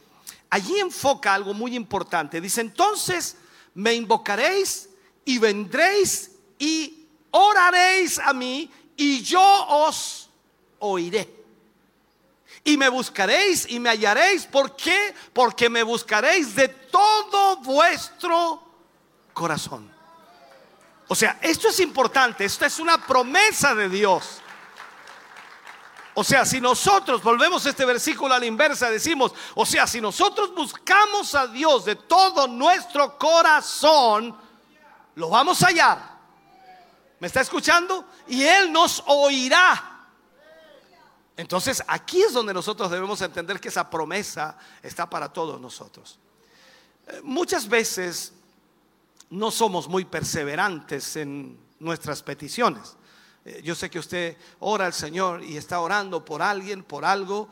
[0.50, 2.40] allí enfoca algo muy importante.
[2.40, 3.36] Dice, entonces
[3.74, 4.90] me invocaréis
[5.32, 10.30] y vendréis y oraréis a mí y yo os
[10.80, 11.42] oiré.
[12.66, 14.46] Y me buscaréis y me hallaréis.
[14.46, 15.16] ¿Por qué?
[15.32, 18.62] Porque me buscaréis de todo vuestro
[19.34, 19.90] corazón.
[21.08, 24.42] O sea, esto es importante, esto es una promesa de Dios.
[26.14, 30.54] O sea, si nosotros volvemos este versículo a la inversa, decimos, o sea, si nosotros
[30.54, 34.38] buscamos a Dios de todo nuestro corazón,
[35.16, 36.22] lo vamos a hallar.
[37.20, 38.06] ¿Me está escuchando?
[38.28, 40.08] Y Él nos oirá.
[41.38, 46.20] Entonces, aquí es donde nosotros debemos entender que esa promesa está para todos nosotros.
[47.08, 48.34] Eh, muchas veces
[49.30, 52.96] no somos muy perseverantes en nuestras peticiones.
[53.46, 57.50] Eh, yo sé que usted ora al Señor y está orando por alguien, por algo,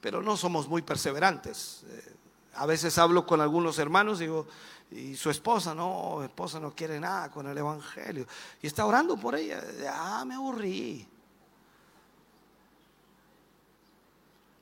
[0.00, 1.84] pero no somos muy perseverantes.
[1.88, 2.14] Eh,
[2.54, 4.46] a veces hablo con algunos hermanos y digo,
[4.90, 8.26] y su esposa, no, esposa no quiere nada con el Evangelio.
[8.62, 9.62] Y está orando por ella.
[9.90, 11.06] Ah, me aburrí.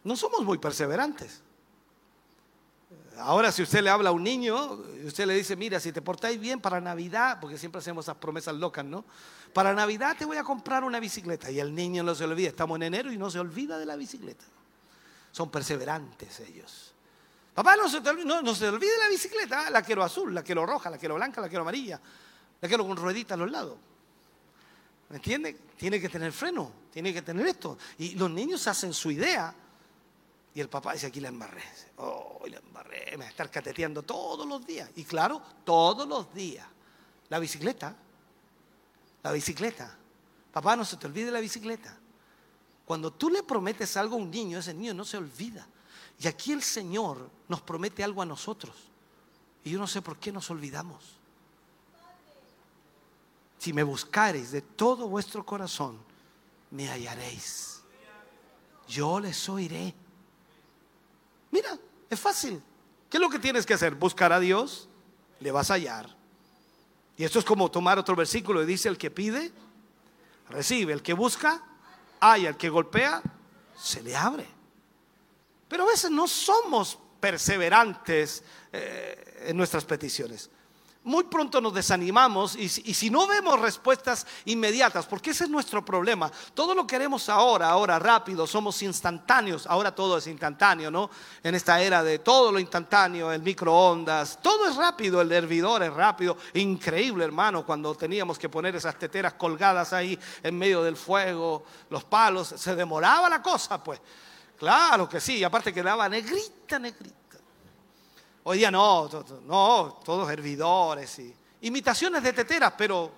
[0.02, 1.42] No somos muy perseverantes.
[3.18, 4.72] Ahora si usted le habla a un niño,
[5.04, 8.54] usted le dice, mira, si te portáis bien para Navidad, porque siempre hacemos esas promesas
[8.54, 9.04] locas, ¿no?
[9.52, 11.50] Para Navidad te voy a comprar una bicicleta.
[11.50, 13.94] Y el niño no se olvida, estamos en enero y no se olvida de la
[13.94, 14.44] bicicleta.
[15.30, 16.93] Son perseverantes ellos.
[17.54, 21.14] Papá, no se, se olvide la bicicleta, la quiero azul, la quiero roja, la quiero
[21.14, 22.00] blanca, la quiero amarilla,
[22.60, 23.78] la quiero con rueditas a los lados.
[25.10, 25.56] ¿Me entiende?
[25.76, 27.78] Tiene que tener freno, tiene que tener esto.
[27.98, 29.54] Y los niños hacen su idea
[30.52, 31.62] y el papá dice, aquí la embarré.
[31.98, 34.90] Oh, la embarré, me va a estar cateteando todos los días.
[34.96, 36.66] Y claro, todos los días.
[37.28, 37.94] La bicicleta,
[39.22, 39.96] la bicicleta.
[40.52, 41.96] Papá, no se te olvide la bicicleta.
[42.84, 45.66] Cuando tú le prometes algo a un niño, ese niño no se olvida.
[46.18, 48.74] Y aquí el Señor nos promete algo a nosotros.
[49.64, 51.02] Y yo no sé por qué nos olvidamos.
[53.58, 55.98] Si me buscareis de todo vuestro corazón,
[56.70, 57.82] me hallaréis.
[58.86, 59.94] Yo les oiré.
[61.50, 61.78] Mira,
[62.10, 62.62] es fácil.
[63.08, 63.94] ¿Qué es lo que tienes que hacer?
[63.94, 64.88] Buscar a Dios,
[65.40, 66.14] le vas a hallar.
[67.16, 69.52] Y esto es como tomar otro versículo y dice, el que pide,
[70.50, 70.92] recibe.
[70.92, 71.62] El que busca,
[72.20, 72.50] haya.
[72.50, 73.22] El que golpea,
[73.76, 74.46] se le abre.
[75.74, 80.48] Pero a veces no somos perseverantes eh, en nuestras peticiones.
[81.02, 86.30] muy pronto nos desanimamos y, si no vemos respuestas inmediatas, porque ese es nuestro problema.
[86.54, 91.10] Todo lo queremos ahora, ahora rápido, somos instantáneos, ahora todo es instantáneo, ¿no?
[91.42, 95.92] En esta era de todo lo instantáneo, el microondas, todo es rápido, el hervidor es
[95.92, 101.64] rápido, increíble hermano, cuando teníamos que poner esas teteras colgadas ahí en medio del fuego,
[101.90, 104.00] los palos, se demoraba la cosa, pues.
[104.64, 107.36] Claro que sí, aparte quedaba negrita, negrita.
[108.44, 109.10] Hoy día no,
[109.42, 113.12] no, todos hervidores y imitaciones de teteras, pero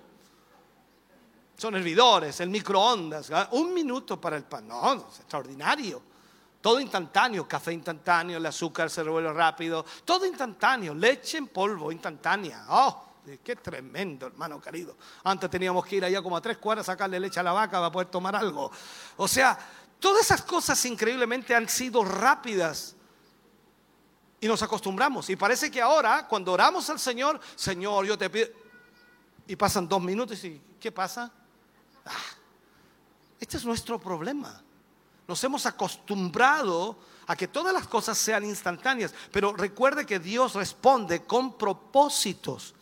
[1.57, 3.49] son hervidores, el microondas, ¿ah?
[3.53, 6.03] un minuto para el pan, no, es extraordinario.
[6.61, 12.65] Todo instantáneo, café instantáneo, el azúcar se revuelve rápido, todo instantáneo, leche en polvo instantánea.
[12.71, 13.05] Oh,
[13.45, 14.97] qué tremendo, hermano querido.
[15.23, 17.79] Antes teníamos que ir allá como a tres cuadras a sacarle leche a la vaca
[17.79, 18.69] para poder tomar algo.
[19.19, 19.57] O sea,
[19.99, 22.97] todas esas cosas increíblemente han sido rápidas
[24.41, 25.29] y nos acostumbramos.
[25.31, 28.49] Y parece que ahora, cuando oramos al Señor, Señor, yo te pido.
[29.49, 31.33] Y pasan dos minutos y ¿qué pasa?
[32.05, 32.11] Ah,
[33.39, 34.63] este es nuestro problema.
[35.29, 39.13] Nos hemos acostumbrado a que todas las cosas sean instantáneas.
[39.33, 42.75] Pero recuerde que Dios responde con propósitos.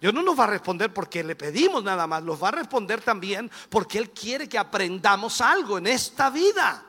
[0.00, 3.00] Dios no nos va a responder porque le pedimos nada más, nos va a responder
[3.00, 6.84] también porque Él quiere que aprendamos algo en esta vida.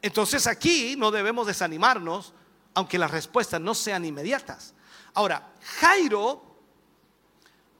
[0.00, 2.32] Entonces aquí no debemos desanimarnos
[2.74, 4.74] aunque las respuestas no sean inmediatas.
[5.14, 6.50] Ahora, Jairo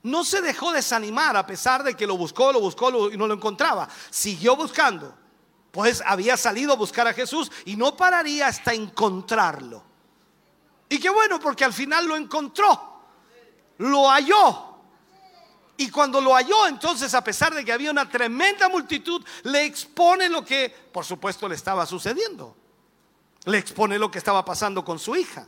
[0.03, 3.35] no se dejó desanimar a pesar de que lo buscó, lo buscó y no lo
[3.35, 3.89] encontraba.
[4.11, 5.15] Siguió buscando.
[5.71, 9.85] Pues había salido a buscar a Jesús y no pararía hasta encontrarlo.
[10.89, 12.90] Y qué bueno, porque al final lo encontró,
[13.81, 14.67] lo halló.
[15.77, 20.29] Y cuando lo halló, entonces, a pesar de que había una tremenda multitud, le expone
[20.29, 22.55] lo que, por supuesto, le estaba sucediendo.
[23.47, 25.47] Le expone lo que estaba pasando con su hija.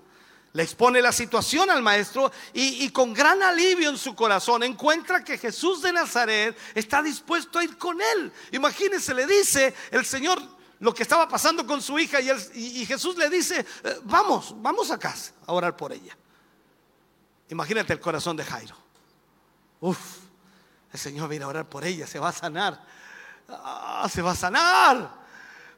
[0.54, 5.36] Le expone la situación al maestro y, con gran alivio en su corazón encuentra que
[5.36, 8.32] Jesús de Nazaret está dispuesto a ir con él.
[8.52, 10.42] Imagínense, le dice el Señor
[10.80, 14.98] lo que estaba pasando con su hija y, Jesús le dice, eh, vamos, vamos a
[14.98, 16.16] casa a orar por ella.
[17.52, 18.74] Imagínate el corazón de Jairo.
[19.80, 19.98] Uf,
[20.90, 22.82] el Señor viene a orar por ella, se va a sanar.
[23.46, 25.10] Ah, se va a sanar.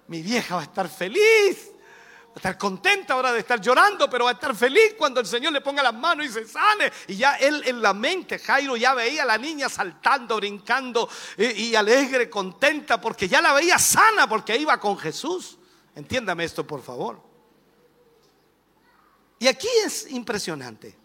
[0.07, 1.73] Mi vieja va a estar feliz
[2.33, 5.53] a estar contenta ahora de estar llorando, pero va a estar feliz cuando el Señor
[5.53, 6.93] le ponga las manos y se sane.
[7.09, 11.45] Y ya él en la mente, Jairo ya veía a la niña saltando, brincando y,
[11.45, 15.59] y alegre, contenta, porque ya la veía sana, porque iba con Jesús.
[15.97, 17.21] Entiéndame esto, por favor.
[19.41, 21.04] Y aquí es impresionante.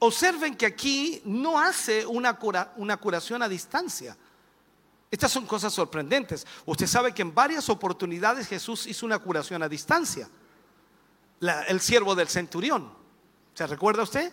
[0.00, 4.16] Observen que aquí no hace una, cura, una curación a distancia.
[5.10, 6.46] Estas son cosas sorprendentes.
[6.64, 10.28] Usted sabe que en varias oportunidades Jesús hizo una curación a distancia.
[11.68, 12.92] el siervo del centurión.
[13.54, 14.32] ¿Se recuerda usted?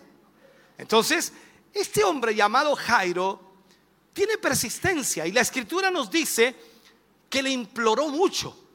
[0.78, 1.32] Entonces,
[1.72, 3.40] este hombre llamado Jairo
[4.12, 6.56] tiene persistencia y la escritura nos dice
[7.28, 8.67] que le imploró mucho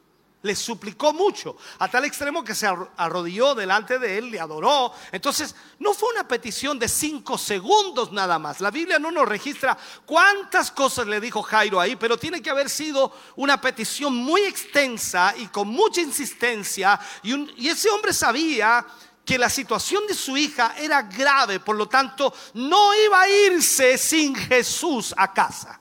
[0.43, 4.93] le suplicó mucho, a tal extremo que se arrodilló delante de él, le adoró.
[5.11, 8.59] Entonces, no fue una petición de cinco segundos nada más.
[8.59, 12.69] La Biblia no nos registra cuántas cosas le dijo Jairo ahí, pero tiene que haber
[12.69, 16.99] sido una petición muy extensa y con mucha insistencia.
[17.23, 18.85] Y, y ese hombre sabía
[19.23, 23.97] que la situación de su hija era grave, por lo tanto, no iba a irse
[23.97, 25.79] sin Jesús a casa.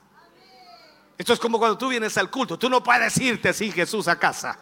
[1.17, 2.57] Esto es como cuando tú vienes al culto.
[2.57, 4.57] Tú no puedes irte así Jesús a casa.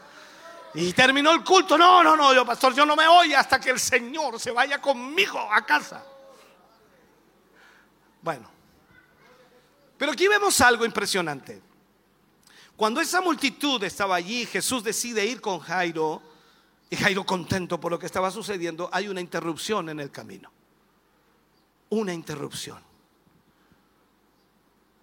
[0.74, 1.78] Y terminó el culto.
[1.78, 4.82] No, no, no, yo pastor, yo no me voy hasta que el Señor se vaya
[4.82, 6.04] conmigo a casa.
[8.22, 8.50] Bueno,
[9.98, 11.62] pero aquí vemos algo impresionante.
[12.76, 16.22] Cuando esa multitud estaba allí, Jesús decide ir con Jairo,
[16.90, 20.52] y Jairo contento por lo que estaba sucediendo, hay una interrupción en el camino.
[21.90, 22.91] Una interrupción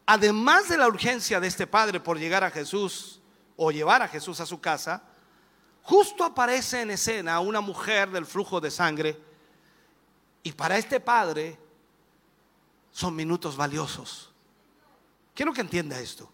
[0.09, 3.21] además de la urgencia de este padre por llegar a Jesús
[3.59, 5.03] o llevar a Jesús a su casa,
[5.83, 9.21] justo aparece en escena una mujer del flujo de sangre
[10.43, 11.59] y para este padre
[12.91, 14.33] son minutos valiosos.
[15.35, 16.33] Quiero que entienda esto.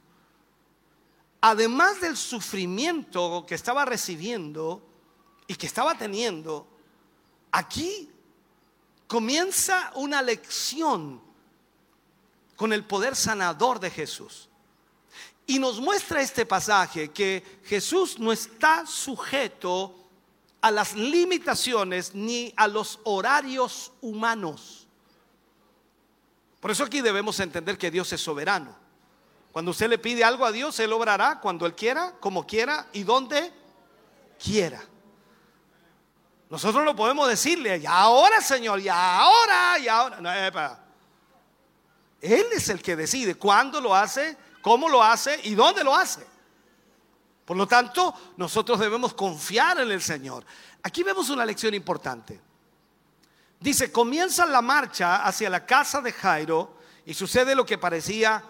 [1.40, 4.86] Además del sufrimiento que estaba recibiendo
[5.48, 6.68] y que estaba teniendo,
[7.50, 8.08] aquí
[9.08, 11.33] comienza una lección
[12.56, 14.48] con el poder sanador de Jesús.
[15.46, 19.94] Y nos muestra este pasaje que Jesús no está sujeto
[20.62, 24.86] a las limitaciones ni a los horarios humanos.
[26.60, 28.74] Por eso aquí debemos entender que Dios es soberano.
[29.52, 33.02] Cuando usted le pide algo a Dios, Él obrará cuando Él quiera, como quiera y
[33.02, 33.52] donde
[34.42, 34.82] quiera.
[36.48, 40.20] Nosotros no podemos decirle, y ahora Señor, y ahora, y ahora.
[40.20, 40.83] No,
[42.24, 46.26] Él es el que decide cuándo lo hace, cómo lo hace y dónde lo hace.
[47.44, 50.42] Por lo tanto, nosotros debemos confiar en el Señor.
[50.82, 52.40] Aquí vemos una lección importante.
[53.60, 58.42] Dice, comienza la marcha hacia la casa de Jairo y sucede lo que parecía,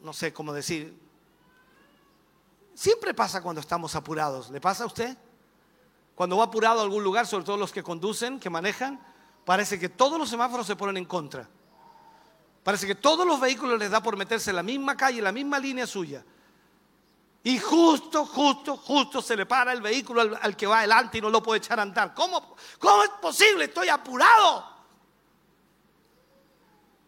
[0.00, 0.98] no sé cómo decir,
[2.74, 4.48] siempre pasa cuando estamos apurados.
[4.48, 5.14] ¿Le pasa a usted?
[6.14, 8.98] Cuando va apurado a algún lugar, sobre todo los que conducen, que manejan,
[9.44, 11.50] parece que todos los semáforos se ponen en contra.
[12.64, 15.32] Parece que todos los vehículos les da por meterse en la misma calle, en la
[15.32, 16.24] misma línea suya.
[17.42, 21.28] Y justo, justo, justo se le para el vehículo al, que va adelante y no
[21.28, 22.14] lo puede echar a andar.
[22.14, 23.66] ¿Cómo, ¿Cómo es posible?
[23.66, 24.66] Estoy apurado.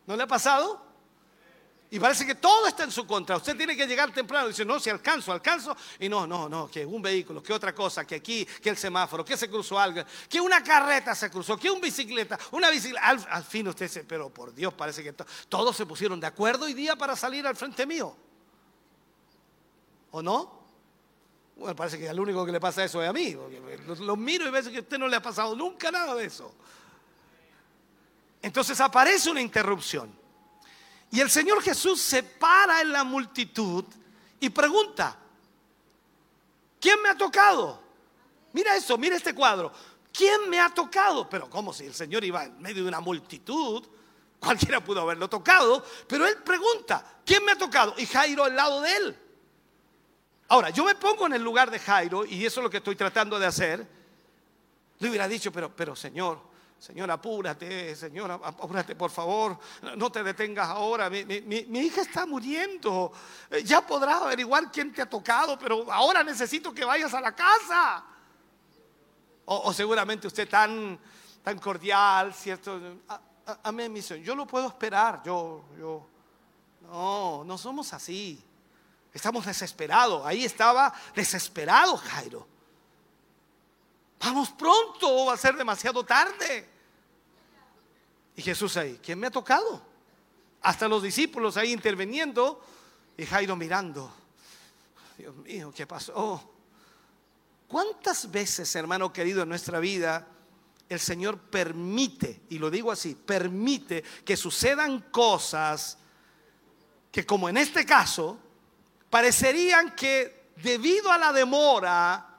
[0.07, 0.86] ¿No le ha pasado?
[1.89, 3.37] Y parece que todo está en su contra.
[3.37, 4.49] Usted tiene que llegar temprano.
[4.49, 5.77] Dice, no, si alcanzo, alcanzo.
[6.01, 9.25] Y no, no, no, que un vehículo, que otra cosa, que aquí, que el semáforo,
[9.25, 13.07] que se cruzó algo, que una carreta se cruzó, que una bicicleta, una bicicleta.
[13.07, 15.13] Al, fin usted dice, pero por Dios, parece que
[15.49, 18.17] todos se pusieron de acuerdo hoy día para salir al frente mío.
[20.11, 20.57] ¿O no?
[21.57, 23.37] Bueno, parece que al único que le pasa eso es a mí.
[24.01, 26.53] Lo, miro y veo que a usted no le ha pasado nunca nada de eso.
[28.43, 30.26] Entonces aparece una interrupción.
[31.11, 33.85] Y el Señor Jesús se para en la multitud
[34.41, 35.17] y pregunta,
[36.81, 37.81] ¿quién me ha tocado?
[38.53, 39.73] Mira eso, mira este cuadro.
[40.13, 41.29] ¿Quién me ha tocado?
[41.29, 43.87] Pero ¿cómo si el Señor iba en medio de una multitud?
[44.41, 47.95] Cualquiera pudo haberlo tocado, pero él pregunta, ¿quién me ha tocado?
[47.99, 49.19] Y Jairo al lado de él.
[50.49, 52.95] Ahora, yo me pongo en el lugar de Jairo y eso es lo que estoy
[52.95, 53.87] tratando de hacer.
[54.99, 56.41] Le hubiera dicho, pero, pero Señor,
[56.79, 59.59] Señor, apúrate, Señor, apúrate, por favor,
[59.97, 61.09] no te detengas ahora.
[61.09, 63.13] Mi, hija está muriendo.
[63.51, 67.35] Eh, ya podrás averiguar quién te ha tocado, pero ahora necesito que vayas a la
[67.35, 68.05] casa.
[69.47, 70.99] O, seguramente usted tan,
[71.43, 72.81] tan cordial, ¿cierto?
[73.63, 74.23] Amén, misión.
[74.23, 75.23] Yo lo puedo esperar.
[75.25, 76.07] Yo, yo.
[76.83, 78.45] No, no somos así.
[79.13, 80.27] Estamos desesperados.
[80.27, 82.47] Ahí estaba desesperado Jairo.
[84.21, 86.69] Vamos pronto o va a ser demasiado tarde.
[88.35, 89.83] Y Jesús ahí, ¿quién me ha tocado?
[90.63, 92.61] Hasta los discípulos ahí interviniendo
[93.17, 94.13] y Jairo mirando.
[95.17, 96.53] Dios mío, ¿qué pasó?
[97.69, 100.29] ¿Cuántas veces, hermano querido, en nuestra vida
[100.89, 105.99] el Señor permite, y lo digo así, permite que sucedan cosas
[107.11, 108.39] que como en este caso,
[109.11, 112.36] parecerían que debido a la demora,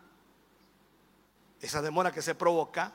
[1.61, 2.91] esa demora que se provoca,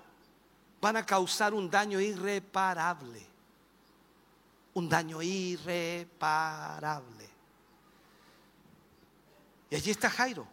[0.81, 3.27] van a causar un daño irreparable.
[4.75, 7.31] Un daño irreparable.
[9.71, 10.47] Y allí está Jairo,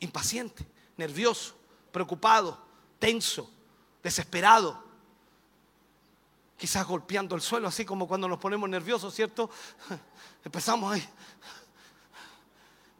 [0.00, 0.66] impaciente,
[0.96, 1.54] nervioso,
[1.90, 2.58] preocupado,
[2.98, 3.50] tenso,
[4.02, 4.84] desesperado.
[6.56, 9.50] Quizás golpeando el suelo, así como cuando nos ponemos nerviosos, ¿cierto?
[10.44, 11.08] Empezamos ahí.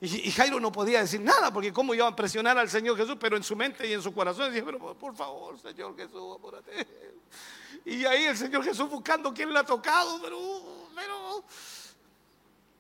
[0.05, 3.39] Y, Jairo no podía decir nada, porque cómo iba a presionar al Señor Jesús, pero
[3.39, 6.87] en su mente y en su corazón decía, pero por favor, Señor Jesús, apúrate.
[7.87, 10.39] Y ahí el Señor Jesús buscando quién le ha tocado, pero,
[10.95, 11.45] pero...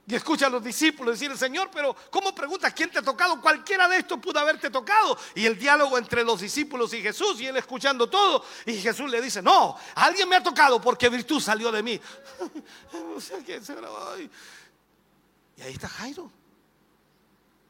[0.06, 3.40] Y escucha a los discípulos decir, Señor, pero ¿cómo preguntas quién te ha tocado?
[3.40, 5.16] Cualquiera de estos pudo haberte tocado.
[5.34, 8.44] Y el diálogo entre los discípulos y Jesús, y él escuchando todo.
[8.66, 11.98] Y Jesús le dice, no, alguien me ha tocado porque virtud salió de mí.
[15.56, 16.30] y ahí está Jairo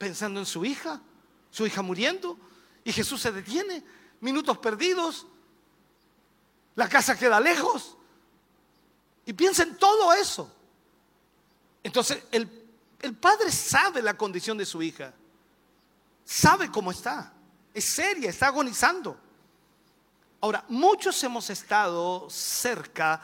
[0.05, 1.01] pensando en su hija,
[1.51, 2.37] su hija muriendo,
[2.85, 3.83] y Jesús se detiene,
[4.21, 5.27] minutos perdidos,
[6.75, 7.97] la casa queda lejos,
[9.25, 10.55] y piensa en todo eso.
[11.83, 12.47] Entonces, el,
[13.01, 15.15] el padre sabe la condición de su hija,
[16.23, 17.33] sabe cómo está,
[17.73, 19.17] es seria, está agonizando.
[20.43, 23.23] Ahora, muchos hemos estado cerca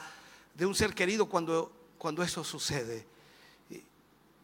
[0.55, 3.05] de un ser querido cuando, cuando eso sucede.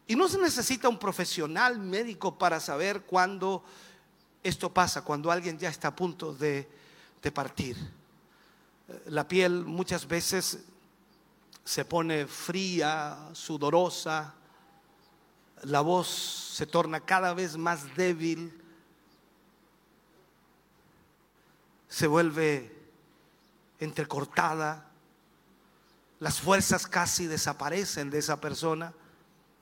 [0.08, 3.62] Y no se necesita un profesional médico para saber cuándo
[4.42, 6.66] esto pasa, cuando alguien ya está a punto de,
[7.34, 7.76] partir.
[9.04, 10.60] La piel muchas veces
[11.62, 14.32] se pone fría, sudorosa,
[15.64, 16.08] la voz
[16.54, 18.62] se torna cada vez más débil,
[21.86, 22.74] se vuelve
[23.78, 24.88] entrecortada,
[26.18, 28.94] las fuerzas casi desaparecen de esa persona.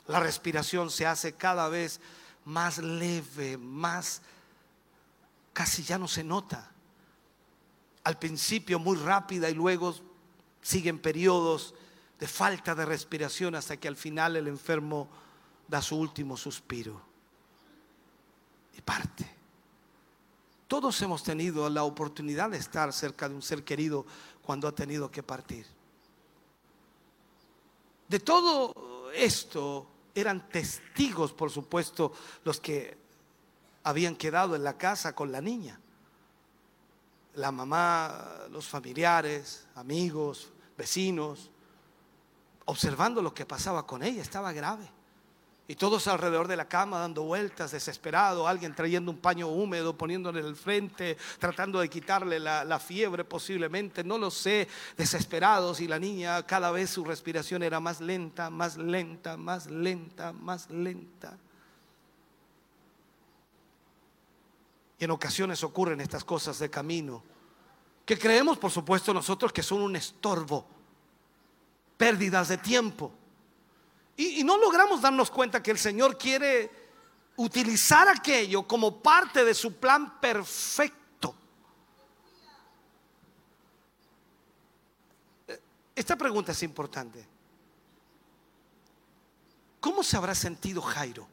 [0.09, 2.01] La respiración se hace cada vez
[2.45, 4.23] más leve, más
[5.53, 6.71] casi ya no se nota.
[8.05, 9.95] Al principio muy rápida y luego
[10.63, 11.75] siguen periodos
[12.21, 15.09] de falta de respiración hasta que al final el enfermo
[15.67, 17.01] da su último suspiro
[18.77, 19.37] y parte.
[20.69, 24.07] Todos hemos tenido la oportunidad de estar cerca de un ser querido
[24.43, 25.67] cuando ha tenido que partir.
[28.09, 29.87] De todo esto
[30.17, 32.13] eran testigos, por supuesto,
[32.43, 32.97] los que
[33.85, 35.79] habían quedado en la casa con la niña.
[37.35, 41.51] La mamá, los familiares, amigos, vecinos,
[42.65, 44.91] observando lo que pasaba con ella, estaba grave.
[45.69, 50.39] Y todos alrededor de la cama dando vueltas, desesperado, alguien trayendo un paño húmedo, poniéndole
[50.39, 55.89] en el frente, tratando de quitarle la, la, fiebre posiblemente, no lo sé, desesperados y
[55.89, 61.37] la niña cada vez su respiración era más lenta, más lenta, más lenta, más lenta.
[64.99, 67.25] Y en ocasiones ocurren estas cosas de camino,
[68.05, 70.65] que creemos por supuesto nosotros que son un estorbo,
[71.97, 73.13] pérdidas de tiempo.
[74.17, 76.71] Y, no logramos darnos cuenta que el Señor quiere
[77.37, 81.35] utilizar aquello como parte de su plan perfecto.
[85.95, 87.27] Esta pregunta es importante.
[89.81, 91.29] ¿Cómo se habrá sentido Jairo?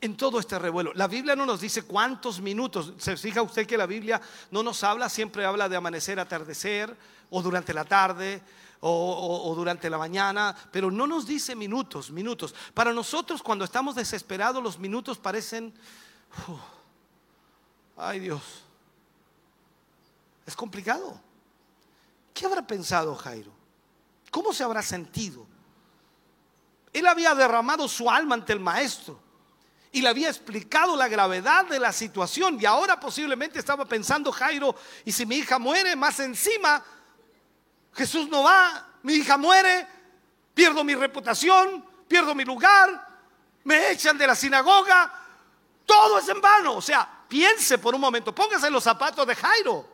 [0.00, 0.92] en todo este revuelo.
[0.94, 2.94] La Biblia no nos dice cuántos minutos.
[2.98, 4.20] Se fija usted que la Biblia
[4.50, 6.96] no nos habla, siempre habla de amanecer, atardecer,
[7.30, 8.42] o durante la tarde,
[8.86, 12.54] o, durante la mañana, pero no nos dice minutos, minutos.
[12.74, 15.72] Para nosotros cuando estamos desesperados los minutos parecen,
[17.96, 18.42] ay Dios,
[20.44, 21.18] es complicado.
[22.34, 23.52] ¿Qué habrá pensado Jairo?
[24.30, 25.46] ¿Cómo se habrá sentido?
[26.92, 29.18] Él había derramado su alma ante el maestro
[29.92, 34.74] y le había explicado la gravedad de la situación y ahora posiblemente estaba pensando Jairo,
[35.06, 36.84] y si mi hija muere más encima,
[37.94, 39.86] Jesús no va, mi hija muere,
[40.52, 43.06] pierdo mi reputación, pierdo mi lugar,
[43.64, 45.12] me echan de la sinagoga,
[45.86, 46.76] todo es en vano.
[46.76, 49.88] O sea, piense por un momento, póngase en los zapatos de Jairo.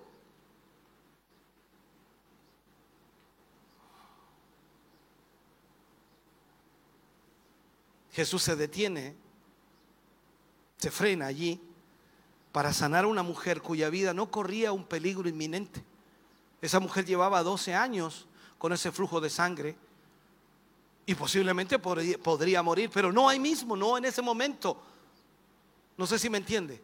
[8.13, 9.17] Jesús se detiene
[10.81, 11.61] se frena allí
[12.53, 15.85] para sanar a una mujer cuya vida no corría un peligro inminente.
[16.61, 18.27] Esa mujer llevaba 12 años
[18.59, 19.77] con ese flujo de sangre
[21.07, 24.81] y posiblemente podría, morir, pero no ahí mismo, no en ese momento.
[25.97, 26.81] No sé si me entiende.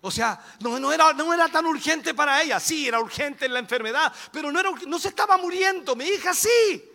[0.00, 2.60] O sea, no, no, era, no era tan urgente para ella.
[2.60, 5.96] Sí, era urgente en la enfermedad, pero no, era, no se estaba muriendo.
[5.96, 6.90] Mi hija sí.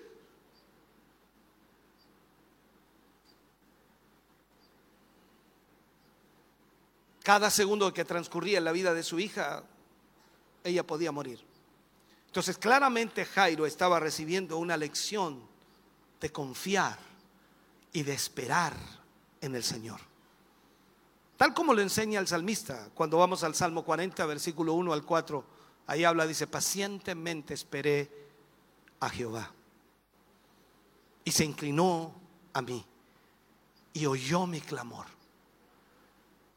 [7.23, 9.63] Cada segundo que transcurría en la vida de su hija,
[10.63, 11.48] ella podía morir.
[12.29, 15.41] Entonces claramente Jairo estaba recibiendo una lección
[16.21, 16.99] de confiar
[17.91, 18.75] y de esperar
[19.41, 19.99] en el Señor.
[21.37, 25.43] Tal como lo enseña el salmista, cuando vamos al Salmo 40, versículo 1 al 4,
[25.87, 28.11] ahí habla, dice, pacientemente esperé
[28.99, 29.51] a Jehová.
[31.23, 32.13] Y se inclinó
[32.53, 32.85] a mí
[33.93, 35.07] y oyó mi clamor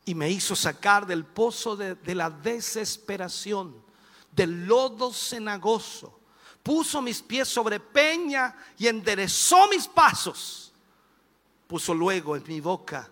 [0.05, 3.75] y me hizo sacar del pozo de, de, la desesperación,
[4.33, 6.21] del lodo cenagoso.
[6.63, 10.73] Puso mis pies sobre peña y enderezó mis pasos.
[11.67, 13.09] Puso luego en mi boca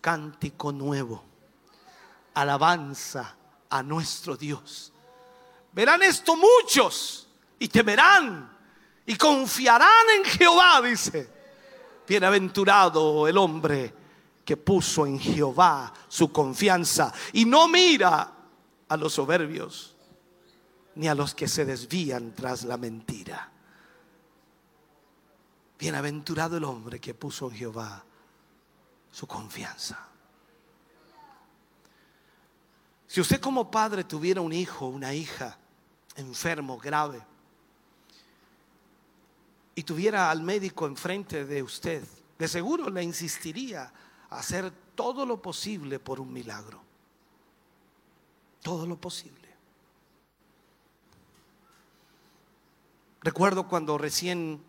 [0.00, 1.22] cántico nuevo,
[2.34, 3.36] alabanza
[3.68, 4.92] a nuestro Dios.
[5.72, 7.28] Verán esto muchos
[7.58, 8.56] y temerán
[9.06, 11.40] y confiarán en Jehová, dice.
[12.08, 13.94] Bienaventurado el hombre
[14.44, 18.32] que puso en Jehová su confianza y no mira
[18.88, 19.94] a los soberbios
[21.00, 23.50] ni a los que se desvían tras la mentira.
[25.78, 28.04] Bienaventurado el hombre que puso en Jehová
[29.10, 29.98] su confianza.
[33.06, 35.56] Si usted como padre tuviera un hijo, una hija
[36.16, 37.24] enfermo, grave,
[39.74, 42.04] y tuviera al médico enfrente de usted,
[42.38, 43.90] de seguro le insistiría
[44.28, 46.82] hacer todo lo posible por un milagro.
[48.60, 49.39] Todo lo posible.
[53.22, 54.62] Recuerdo cuando recién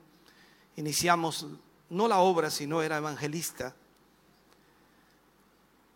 [0.76, 1.48] iniciamos,
[1.90, 3.76] no la obra, sino era evangelista,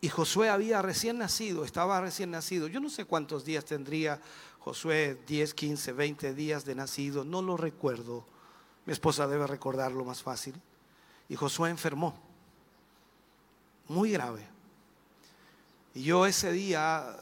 [0.05, 2.67] y Josué había recién nacido, estaba recién nacido.
[2.67, 4.21] Yo no sé cuántos días tendría
[4.59, 8.23] Josué, 10, 15, 20 días de nacido, no lo recuerdo.
[8.85, 10.53] Mi esposa debe recordarlo más fácil.
[11.27, 12.13] Y Josué enfermó
[13.87, 14.47] muy grave.
[15.95, 17.17] Y yo ese día,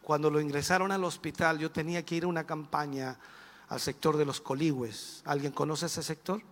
[0.00, 3.18] cuando lo ingresaron al hospital, yo tenía que ir a una campaña
[3.68, 5.22] al sector de los coligües.
[5.24, 6.42] ¿Alguien conoce ese sector?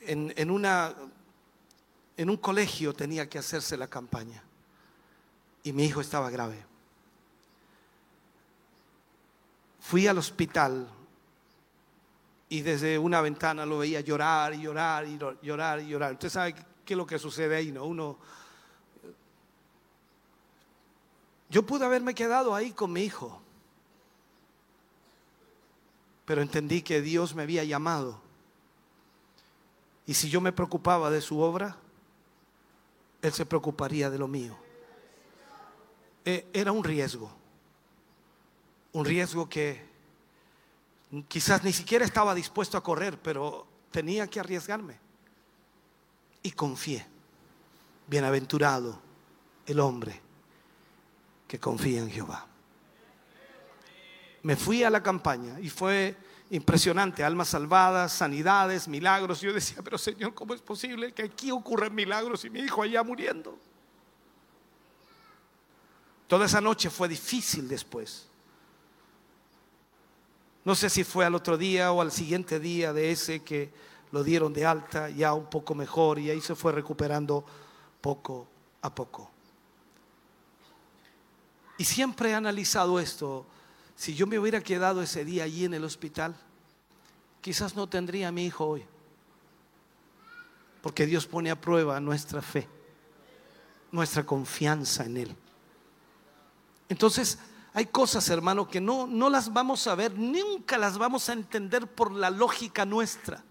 [0.00, 0.94] En, en, una,
[2.16, 4.42] en un colegio tenía que hacerse la campaña.
[5.62, 6.64] y mi hijo estaba grave.
[9.80, 10.88] Fui al hospital
[12.48, 16.12] y desde una ventana lo veía llorar y llorar y llorar y llorar.
[16.12, 16.54] Usted sabe
[16.84, 17.84] qué es lo que sucede ahí, ¿no?
[17.84, 18.18] Uno...
[21.48, 23.41] Yo pude haberme quedado ahí con mi hijo,
[26.32, 28.18] pero entendí que Dios me había llamado.
[30.06, 31.76] Y si yo me preocupaba de su obra,
[33.20, 34.56] Él se preocuparía de lo mío.
[36.24, 37.30] E, era un riesgo,
[38.94, 39.86] un riesgo que
[41.28, 44.98] quizás ni siquiera estaba dispuesto a correr, pero tenía que arriesgarme.
[46.42, 47.06] Y confié.
[48.06, 48.98] Bienaventurado
[49.66, 50.18] el hombre
[51.46, 52.51] que confía en Jehová.
[54.42, 56.16] Me fui a la campaña y fue
[56.50, 59.40] impresionante, almas salvadas, sanidades, milagros.
[59.40, 63.02] Yo decía, pero Señor, ¿cómo es posible que aquí ocurran milagros y mi hijo allá
[63.02, 63.58] muriendo?
[66.26, 68.26] Toda esa noche fue difícil después.
[70.64, 73.72] No sé si fue al otro día o al siguiente día de ese que
[74.12, 77.44] lo dieron de alta, ya un poco mejor, y ahí se fue recuperando
[78.00, 78.46] poco
[78.82, 79.30] a poco.
[81.78, 83.46] Y siempre he analizado esto.
[83.96, 86.34] Si yo me hubiera quedado ese día allí en el hospital,
[87.40, 88.84] quizás no tendría a mi hijo hoy.
[90.80, 92.68] Porque Dios pone a prueba nuestra fe,
[93.92, 95.36] nuestra confianza en Él.
[96.88, 97.38] Entonces,
[97.74, 101.86] hay cosas, hermano, que no, no las vamos a ver, nunca las vamos a entender
[101.86, 103.42] por la lógica nuestra.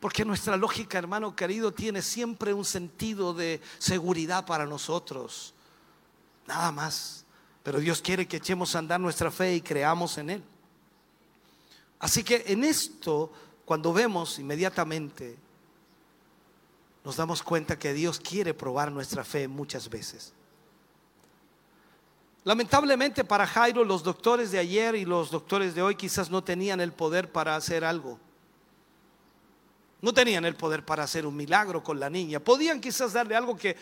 [0.00, 5.54] Porque nuestra lógica, hermano querido, tiene siempre un sentido de seguridad para nosotros.
[6.46, 7.26] Nada más.
[7.62, 10.42] Pero Dios quiere que echemos a andar nuestra fe y creamos en Él.
[11.98, 13.30] Así que en esto,
[13.64, 15.36] cuando vemos inmediatamente,
[17.04, 20.32] nos damos cuenta que Dios quiere probar nuestra fe muchas veces.
[22.44, 26.80] Lamentablemente para Jairo los doctores de ayer y los doctores de hoy quizás no tenían
[26.80, 28.18] el poder para hacer algo.
[30.02, 32.40] No tenían el poder para hacer un milagro con la niña.
[32.40, 33.76] Podían quizás darle algo que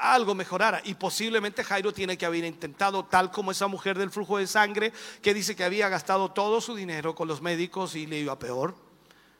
[0.00, 0.82] algo mejorara.
[0.84, 4.92] Y posiblemente Jairo tiene que haber intentado, tal como esa mujer del flujo de sangre,
[5.22, 8.74] que dice que había gastado todo su dinero con los médicos y le iba peor.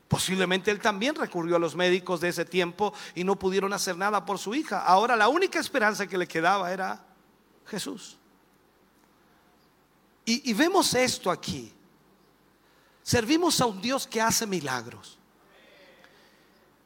[0.09, 4.27] Posiblemente él también recurrió a los médicos de ese tiempo y no pudieron hacer nada
[4.27, 4.85] por su hija.
[4.85, 7.03] Ahora la única esperanza que le quedaba era
[7.67, 8.19] Jesús.
[10.25, 11.73] Y, vemos esto aquí.
[13.03, 15.19] Servimos a un Dios que hace milagros.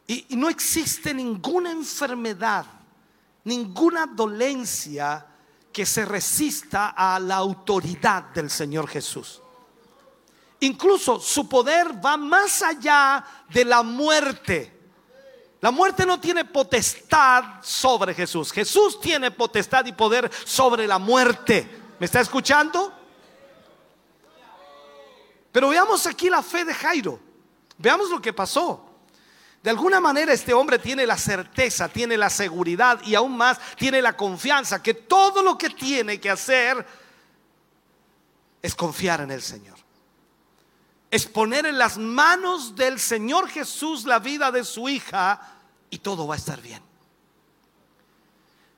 [0.07, 2.65] Y, no existe ninguna enfermedad,
[3.45, 5.27] ninguna dolencia
[5.73, 9.43] que se resista a la autoridad del Señor Jesús.
[10.61, 14.73] Incluso su poder va más allá de la muerte.
[15.61, 18.53] La muerte no tiene potestad sobre Jesús.
[18.53, 21.69] Jesús tiene potestad y poder sobre la muerte.
[21.99, 22.93] ¿Me está escuchando?
[25.51, 27.19] Pero veamos aquí la fe de Jairo.
[27.79, 28.86] Veamos lo que pasó.
[29.67, 34.01] De alguna manera este hombre tiene la certeza, tiene la seguridad y aún más tiene
[34.01, 36.87] la confianza que todo lo que tiene que hacer
[38.63, 39.77] es confiar en el Señor.
[41.11, 45.41] Es poner en las manos del Señor Jesús la vida de su hija
[45.91, 46.83] y todo va a estar bien.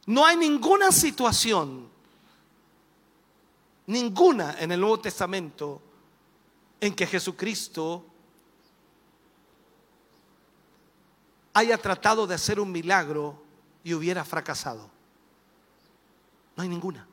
[0.06, 1.86] No hay ninguna situación,
[3.88, 5.82] ninguna en el Nuevo Testamento
[6.80, 8.06] en que Jesucristo
[11.58, 13.42] haya tratado de hacer un milagro
[13.82, 14.88] y hubiera fracasado.
[16.56, 17.06] No hay ninguna.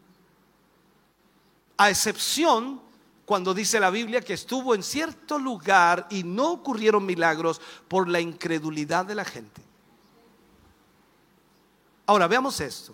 [1.77, 2.82] A excepción
[3.25, 8.19] cuando dice la Biblia que estuvo en cierto lugar y no ocurrieron milagros por la
[8.19, 9.61] incredulidad de la gente.
[12.06, 12.93] Ahora veamos esto.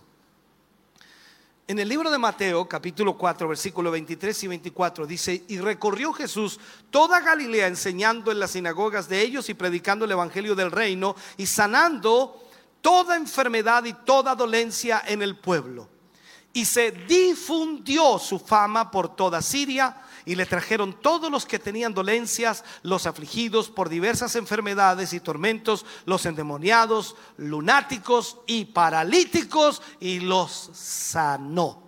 [1.68, 6.60] En el libro de Mateo, capítulo 4, versículo 23 y 24, dice, y recorrió Jesús
[6.90, 11.46] toda Galilea enseñando en las sinagogas de ellos y predicando el Evangelio del reino y
[11.46, 12.44] sanando
[12.82, 15.88] toda enfermedad y toda dolencia en el pueblo.
[16.52, 21.94] Y se difundió su fama por toda Siria y le trajeron todos los que tenían
[21.94, 30.72] dolencias, los afligidos por diversas enfermedades y tormentos, los endemoniados, lunáticos y paralíticos, y los
[30.74, 31.84] sanó.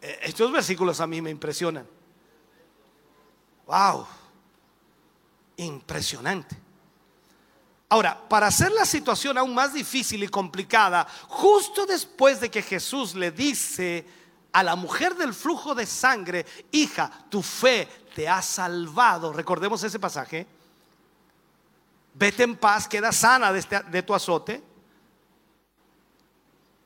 [0.00, 1.86] Eh, estos versículos a mí me impresionan.
[3.66, 4.06] Wow,
[5.56, 6.56] impresionante.
[7.88, 13.16] Ahora, para hacer la situación aún más difícil y complicada, justo después de que Jesús
[13.16, 14.06] le dice,
[14.52, 19.32] a la mujer del flujo de sangre, hija, tu fe te ha salvado.
[19.32, 20.46] Recordemos ese pasaje.
[22.14, 24.62] Vete en paz, queda sana de, este, de tu azote.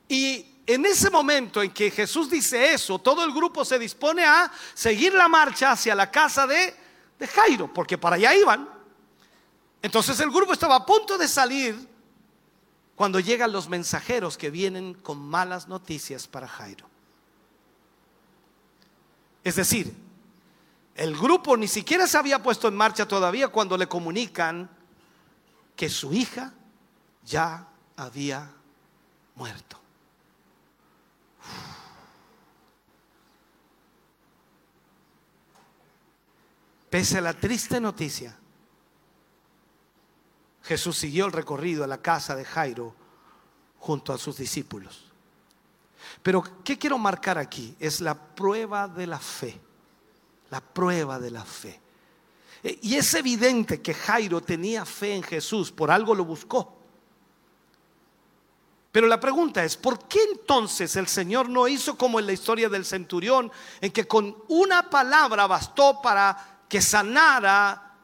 [0.07, 4.51] Y en ese momento en que Jesús dice eso, todo el grupo se dispone a
[4.73, 6.75] seguir la marcha hacia la casa de,
[7.17, 8.69] de Jairo, porque para allá iban.
[9.81, 11.75] Entonces el grupo estaba a punto de salir
[12.95, 16.87] cuando llegan los mensajeros que vienen con malas noticias para Jairo.
[19.45, 19.95] Es decir,
[20.95, 24.67] el grupo ni siquiera se había puesto en marcha todavía cuando le comunican
[25.75, 26.51] que su hija
[27.23, 28.51] ya había
[29.35, 29.79] muerto.
[36.89, 38.35] Pese a la triste noticia,
[40.63, 42.95] Jesús siguió el recorrido a la casa de Jairo
[43.77, 45.04] junto a sus discípulos.
[46.25, 47.75] Pero, ¿qué quiero marcar aquí?
[47.79, 49.61] Es la prueba de la fe.
[50.49, 51.79] La prueba de la fe.
[52.63, 56.79] E, y es evidente que Jairo tenía fe en Jesús, por algo lo buscó.
[58.91, 62.69] Pero la pregunta es, ¿por qué entonces el Señor no hizo como en la historia
[62.69, 67.97] del centurión, en que con una palabra bastó para que sanara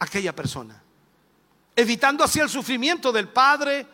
[0.00, 0.82] aquella persona?
[1.76, 3.86] Evitando así el sufrimiento del padre,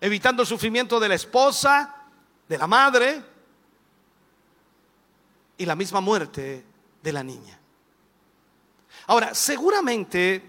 [0.00, 1.96] evitando el sufrimiento de la esposa,
[2.48, 3.22] de la madre
[5.58, 6.64] y la misma muerte
[7.02, 7.58] de la niña.
[9.06, 10.42] Ahora, seguramente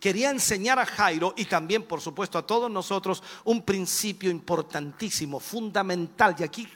[0.00, 6.36] quería enseñar a Jairo y también, por supuesto, a todos nosotros un principio importantísimo, fundamental,
[6.38, 6.68] y aquí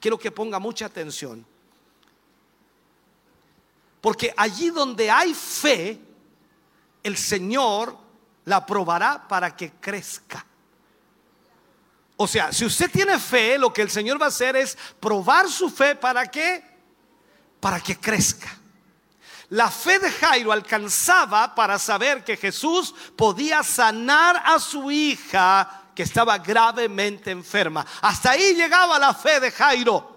[0.00, 1.44] quiero que ponga mucha atención.
[4.00, 5.98] Porque allí donde hay fe,
[7.02, 7.96] el Señor
[8.44, 10.44] la probará para que crezca.
[12.16, 15.48] O sea, si usted tiene fe, lo que el Señor va a hacer es probar
[15.48, 16.76] su fe para que
[17.60, 18.48] para que crezca.
[19.50, 26.02] La fe de Jairo alcanzaba para saber que Jesús podía sanar a su hija que
[26.02, 27.86] estaba gravemente enferma.
[28.02, 30.15] Hasta ahí llegaba la fe de Jairo.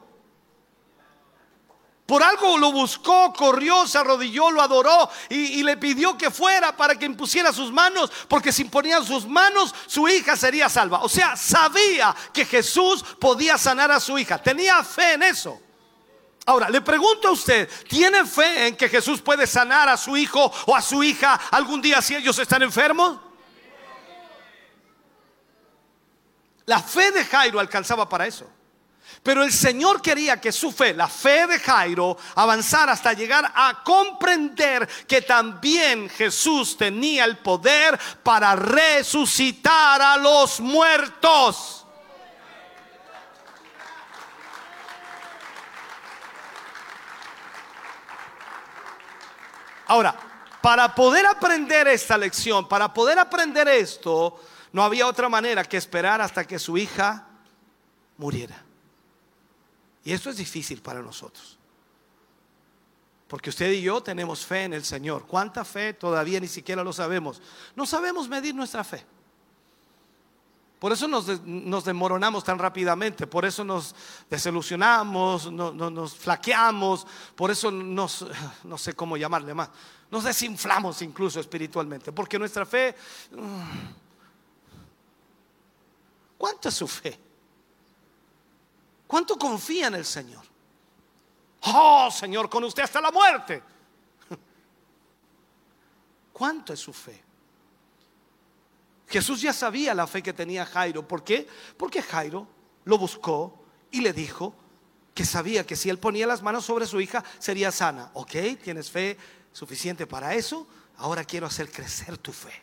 [2.10, 6.98] Por algo lo buscó, corrió, se arrodilló, lo adoró y, le pidió que fuera para
[6.98, 11.04] que impusiera sus manos, porque si imponían sus manos, su hija sería salva.
[11.04, 14.42] O sea, sabía que Jesús podía sanar a su hija.
[14.42, 15.62] Tenía fe en eso.
[16.48, 20.52] Ahora, le pregunto a usted, ¿tiene fe en que Jesús puede sanar a su hijo
[20.66, 23.20] o a su hija algún día si ellos están enfermos?
[26.66, 28.50] La fe de Jairo alcanzaba para eso.
[29.24, 33.84] Pero el Señor quería que su fe, la fe de Jairo, avanzara hasta llegar a
[33.84, 41.86] comprender que también Jesús tenía el poder para resucitar a los muertos.
[49.88, 50.16] Ahora,
[50.62, 54.40] para poder aprender esta lección, para poder aprender esto,
[54.72, 57.26] no había otra manera que esperar hasta que su hija
[58.18, 58.69] muriera.
[60.04, 61.58] Y esto es difícil para nosotros.
[63.28, 65.28] Porque usted y yo tenemos fe en el Señor.
[65.28, 65.94] ¿Cuánta fe?
[65.94, 67.42] Todavía ni siquiera lo sabemos.
[67.76, 69.06] No sabemos medir nuestra fe.
[70.80, 71.26] Por eso nos,
[71.84, 73.94] desmoronamos tan rápidamente, por eso nos
[74.30, 77.06] desilusionamos, nos flaqueamos,
[77.36, 78.26] por eso nos,
[78.64, 79.70] no sé cómo llamarle más,
[80.10, 82.96] nos desinflamos incluso espiritualmente, porque nuestra fe,
[83.32, 83.90] mm,
[86.38, 87.20] ¿cuánto es su fe?
[89.10, 90.46] ¿Cuánto confía en el Señor?
[91.62, 93.64] Oh, Señor, con usted hasta la muerte.
[96.32, 97.20] ¿Cuánto es su fe?
[99.08, 101.08] Jesús ya sabía la fe que tenía Jairo.
[101.08, 101.48] ¿Por qué?
[101.76, 102.48] Porque Jairo
[102.86, 104.54] lo buscó y le dijo
[105.16, 108.12] que sabía que si él ponía las manos sobre su hija sería sana.
[108.14, 108.36] ¿Ok?
[108.64, 109.18] ¿Tienes fe
[109.52, 110.68] suficiente para eso?
[110.98, 112.54] Ahora quiero hacer crecer tu fe.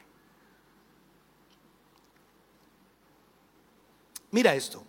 [4.30, 4.85] Mira esto.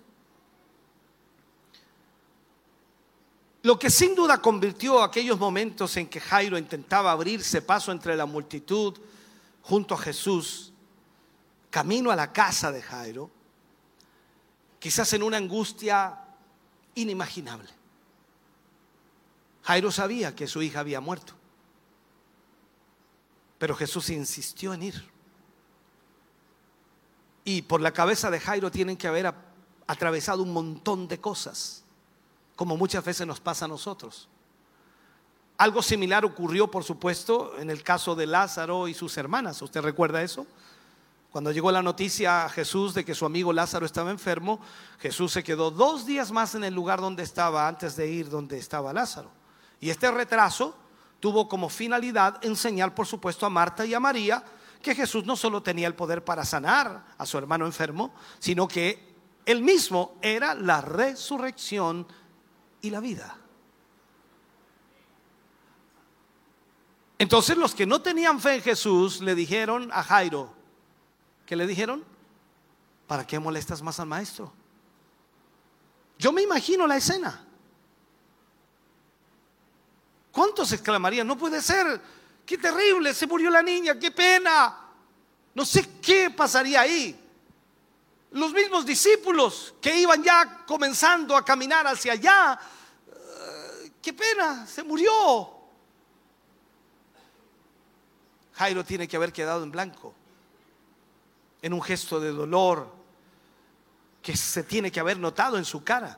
[3.67, 8.25] Lo que sin duda convirtió aquellos momentos en que Jairo intentaba abrirse paso entre la
[8.25, 8.97] multitud
[9.61, 10.71] junto a Jesús
[11.69, 13.29] camino a la casa de Jairo,
[14.79, 16.17] quizás en una angustia
[16.95, 17.69] inimaginable.
[19.63, 21.33] Jairo sabía que su hija había muerto,
[23.57, 25.11] pero Jesús insistió en ir.
[27.43, 29.35] Y por la cabeza de Jairo tienen que haber
[29.87, 31.83] atravesado un montón de cosas,
[32.57, 34.27] como muchas veces nos pasa a nosotros.
[35.57, 39.61] Algo similar ocurrió, por supuesto, en el caso de Lázaro y sus hermanas.
[39.61, 40.45] ¿Usted recuerda eso?
[41.31, 44.59] Cuando llegó la noticia a Jesús de que su amigo Lázaro estaba enfermo,
[44.99, 48.57] Jesús se quedó dos días más en el lugar donde estaba antes de ir donde
[48.57, 49.29] estaba Lázaro.
[49.79, 50.75] Y este retraso
[51.19, 54.43] tuvo como finalidad enseñar, por supuesto, a Marta y a María
[54.81, 59.15] que Jesús no solo tenía el poder para sanar a su hermano enfermo, sino que
[59.45, 62.07] Él mismo era la resurrección
[62.87, 63.37] y la vida.
[67.19, 70.53] Entonces los que no tenían fe en Jesús le dijeron a Jairo,
[71.45, 72.03] ¿qué le dijeron?
[73.07, 74.53] ¿Para qué molestas más al maestro?
[76.19, 77.43] Yo me imagino la escena.
[80.31, 81.25] ¿Cuántos exclamarían?
[81.25, 81.99] No puede ser,
[82.45, 84.77] qué terrible, se murió la niña, qué pena.
[85.55, 87.19] No sé qué pasaría ahí.
[88.31, 92.59] Los mismos discípulos que iban ya comenzando a caminar hacia allá,
[94.07, 95.51] qué pena, se murió.
[98.53, 100.13] Jairo tiene que haber quedado en blanco,
[101.61, 102.89] en un gesto de dolor
[104.21, 106.17] que se tiene que haber notado en su cara.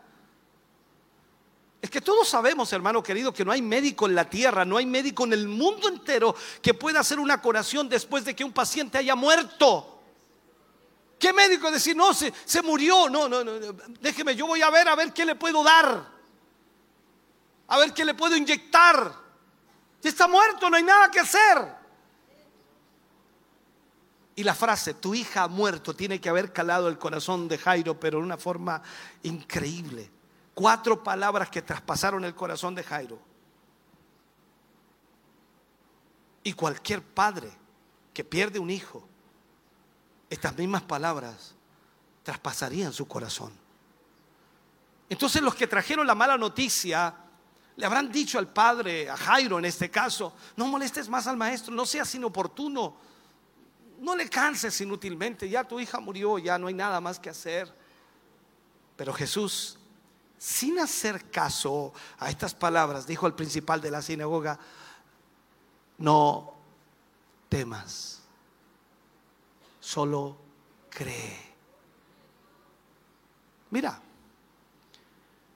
[1.82, 4.86] Es que todos sabemos, hermano querido, que no hay médico en la tierra, no hay
[4.86, 9.00] médico en el mundo entero que pueda hacer una curación después de que un paciente
[9.00, 10.00] haya muerto.
[11.18, 13.10] ¿Qué médico decir, no, se, se murió?
[13.10, 13.54] No, no, no,
[14.00, 16.19] déjeme, yo voy a ver, a ver qué le puedo dar.
[17.70, 19.14] A ver qué le puedo inyectar.
[20.02, 21.80] Ya está muerto, no hay nada que hacer.
[24.36, 28.00] Y la frase, tu hija ha muerto, tiene que haber calado el corazón de Jairo,
[28.00, 28.82] pero de una forma
[29.24, 30.10] increíble.
[30.54, 33.20] Cuatro palabras que traspasaron el corazón de Jairo.
[36.44, 37.52] Y cualquier padre
[38.14, 39.08] que pierde un hijo,
[40.30, 41.54] estas mismas palabras
[42.24, 43.52] traspasarían su corazón.
[45.10, 47.14] Entonces los que trajeron la mala noticia
[47.80, 51.74] le habrán dicho al padre, a Jairo en este caso, no molestes más al maestro,
[51.74, 53.10] no seas inoportuno
[54.00, 57.74] no le canses inútilmente, ya tu hija murió, ya no hay nada más que hacer.
[58.96, 59.78] Pero Jesús,
[60.38, 64.58] sin hacer caso a estas palabras, dijo al principal de la sinagoga,
[65.98, 66.54] no
[67.50, 68.22] temas,
[69.80, 70.38] solo
[70.90, 71.50] cree.
[73.72, 74.02] Mira,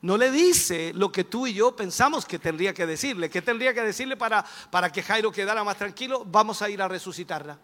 [0.04, 3.30] no le dice lo que tú y yo pensamos que tendría que decirle.
[3.30, 6.26] ¿Qué tendría que decirle para, para que Jairo quedara más tranquilo?
[6.26, 7.58] Vamos a ir a resucitarla.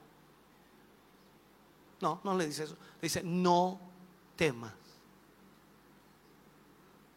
[2.00, 2.76] No, no le dice eso.
[2.76, 3.82] Le dice, no
[4.38, 4.72] temas.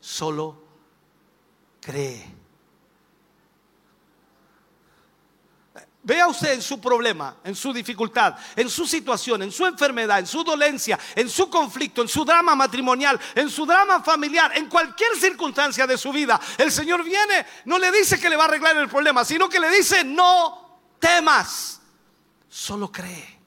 [0.00, 0.60] Solo
[1.80, 2.41] cree.
[6.04, 10.26] Vea usted en su problema, en su dificultad, en su situación, en su enfermedad, en
[10.26, 15.14] su dolencia, en su conflicto, en su drama matrimonial, en su drama familiar, en cualquier
[15.16, 16.40] circunstancia de su vida.
[16.58, 19.60] El Señor viene, no le dice que le va a arreglar el problema, sino que
[19.60, 21.80] le dice, no temas,
[22.48, 23.38] solo cree.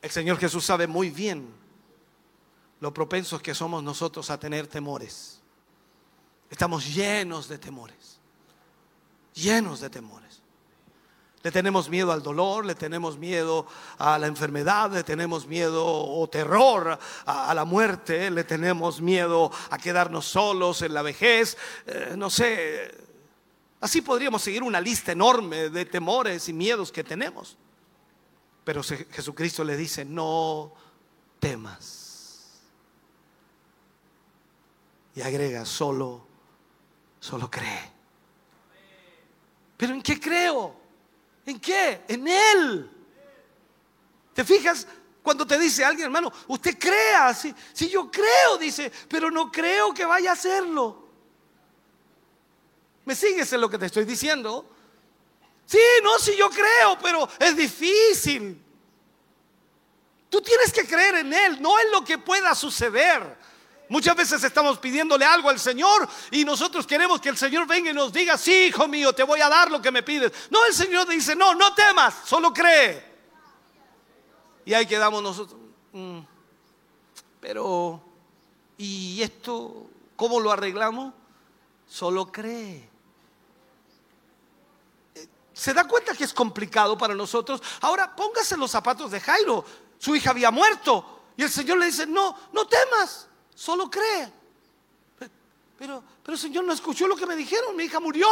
[0.00, 1.52] El Señor Jesús sabe muy bien
[2.80, 5.39] lo propensos que somos nosotros a tener temores.
[6.50, 8.18] Estamos llenos de temores,
[9.32, 10.42] llenos de temores.
[11.42, 16.28] Le tenemos miedo al dolor, le tenemos miedo a la enfermedad, le tenemos miedo o
[16.28, 21.56] terror a, la muerte, le tenemos miedo a quedarnos solos en la vejez,
[21.86, 22.94] eh, no sé.
[23.80, 27.56] Así podríamos seguir una lista enorme de temores y miedos que tenemos.
[28.64, 30.74] Pero Jesucristo le dice, no
[31.38, 32.60] temas.
[35.14, 36.29] Y agrega, solo,
[37.20, 37.92] solo cree.
[39.76, 40.74] ¿Pero en qué creo?
[41.46, 42.02] ¿En qué?
[42.08, 42.90] En Él.
[44.34, 44.86] ¿Te fijas?
[45.22, 49.92] Cuando te dice alguien, hermano, usted crea, si, si yo creo, dice, pero no creo
[49.92, 51.08] que vaya a hacerlo.
[53.04, 54.68] ¿Me sigues en lo que te estoy diciendo?
[55.66, 58.60] Sí, no, sí yo creo, pero es difícil.
[60.28, 63.36] Tú tienes que creer en Él, no en lo que pueda suceder.
[63.90, 67.92] Muchas veces estamos pidiéndole algo al Señor y nosotros queremos que el Señor venga y
[67.92, 70.30] nos diga, sí, hijo mío, te voy a dar lo que me pides.
[70.48, 73.04] No, el Señor dice, no, no temas, solo cree.
[74.64, 75.60] Y ahí quedamos nosotros.
[75.90, 76.20] Mm,
[77.40, 78.00] pero,
[78.78, 81.12] ¿y esto cómo lo arreglamos?
[81.88, 82.88] Solo cree.
[85.52, 87.60] ¿Se da cuenta que es complicado para nosotros?
[87.80, 89.64] Ahora póngase los zapatos de Jairo.
[89.98, 91.22] Su hija había muerto.
[91.36, 93.26] Y el Señor le dice, no, no temas,
[93.60, 94.32] solo cree.
[95.78, 98.26] Pero, pero Señor no escuchó lo que me dijeron, mi hija murió.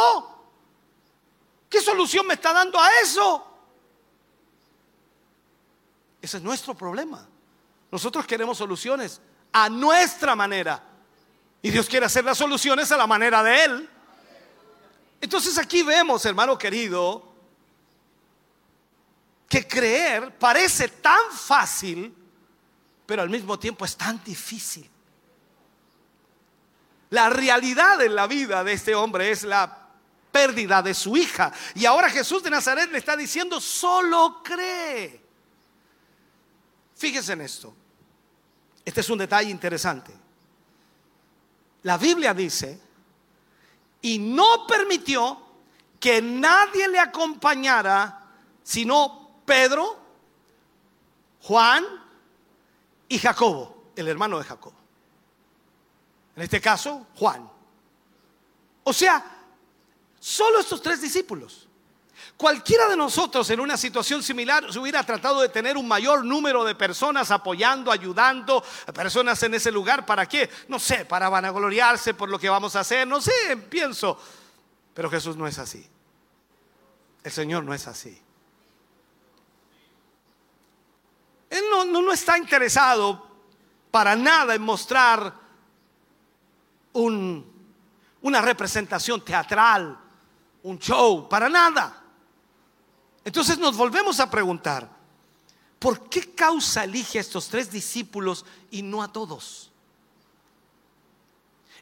[1.69, 3.45] ¿Qué solución me está dando a eso?
[6.19, 7.27] Ese es nuestro problema.
[7.91, 10.83] Nosotros queremos soluciones a nuestra manera.
[11.61, 13.89] Y Dios quiere hacer las soluciones a la manera de Él.
[15.21, 17.31] Entonces aquí vemos, hermano querido,
[19.47, 22.15] que creer parece tan fácil,
[23.05, 24.89] pero al mismo tiempo es tan difícil.
[27.09, 29.87] La realidad en la vida de este hombre es la
[30.31, 31.51] pérdida de su hija.
[31.75, 35.21] Y ahora Jesús de Nazaret le está diciendo, solo cree.
[36.95, 37.73] Fíjese en esto.
[38.85, 40.13] Este es un detalle interesante.
[41.83, 42.79] La Biblia dice,
[44.01, 45.45] y no permitió
[45.99, 48.27] que nadie le acompañara,
[48.63, 49.97] sino Pedro,
[51.41, 51.85] Juan
[53.07, 54.78] y Jacobo, el hermano de Jacobo.
[56.39, 57.51] En este caso, Juan.
[58.85, 59.25] O sea,
[60.17, 61.67] solo estos tres discípulos.
[62.37, 66.63] Cualquiera de nosotros en una situación similar se hubiera tratado de tener un mayor número
[66.63, 70.05] de personas apoyando, ayudando, personas en ese lugar.
[70.05, 70.49] ¿Para qué?
[70.69, 73.05] No sé, para vanagloriarse por lo que vamos a hacer.
[73.05, 74.17] No sé, pienso.
[74.93, 75.85] Pero Jesús no es así.
[77.21, 78.17] El Señor no es así.
[81.49, 83.27] Él no, no, está interesado
[83.91, 85.48] para nada en mostrar
[86.93, 89.97] una representación teatral,
[90.63, 92.03] un show, para nada.
[93.23, 94.89] Entonces nos volvemos a preguntar,
[95.77, 99.69] ¿por qué causa elige a estos tres discípulos y no a todos?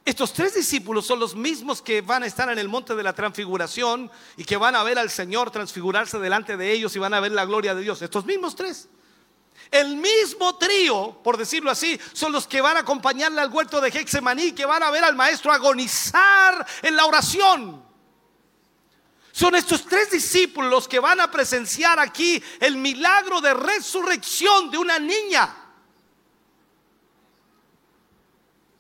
[0.07, 3.11] Estos tres discípulos son los mismos que van a estar en el monte de la
[3.11, 7.19] transfiguración y que van a ver al Señor transfigurarse delante de ellos y van a
[7.19, 8.01] ver la gloria de Dios.
[8.01, 8.87] Estos mismos tres.
[9.71, 13.89] El mismo trío, por decirlo así, son los que van a acompañarle al huerto de
[13.89, 17.85] Hexemaní, que van a ver al maestro agonizar en la oración.
[19.31, 24.77] Son estos tres discípulos los que van a presenciar aquí el milagro de resurrección de
[24.77, 25.55] una niña.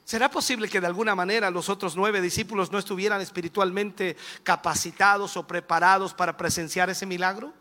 [0.03, 5.45] ¿Será posible que de alguna manera los otros nueve discípulos no estuvieran espiritualmente capacitados o
[5.45, 7.53] preparados para presenciar ese milagro?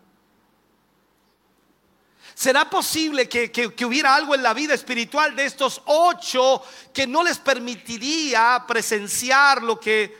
[2.36, 7.38] ¿Será posible que, hubiera algo en la vida espiritual de estos ocho que no les
[7.38, 10.14] permitiría presenciar lo que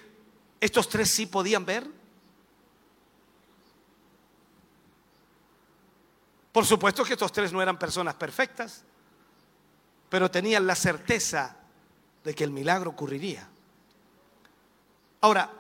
[0.59, 1.87] estos tres sí podían ver?
[6.53, 8.83] Por supuesto que estos tres no eran personas perfectas,
[10.09, 11.55] pero tenían la certeza
[12.25, 13.47] de que el milagro ocurriría.
[15.21, 15.53] Ahora,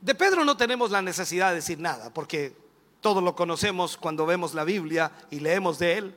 [0.00, 2.69] de Pedro no tenemos la necesidad de decir nada, porque
[3.00, 6.14] todos lo conocemos cuando vemos la Biblia y leemos de él,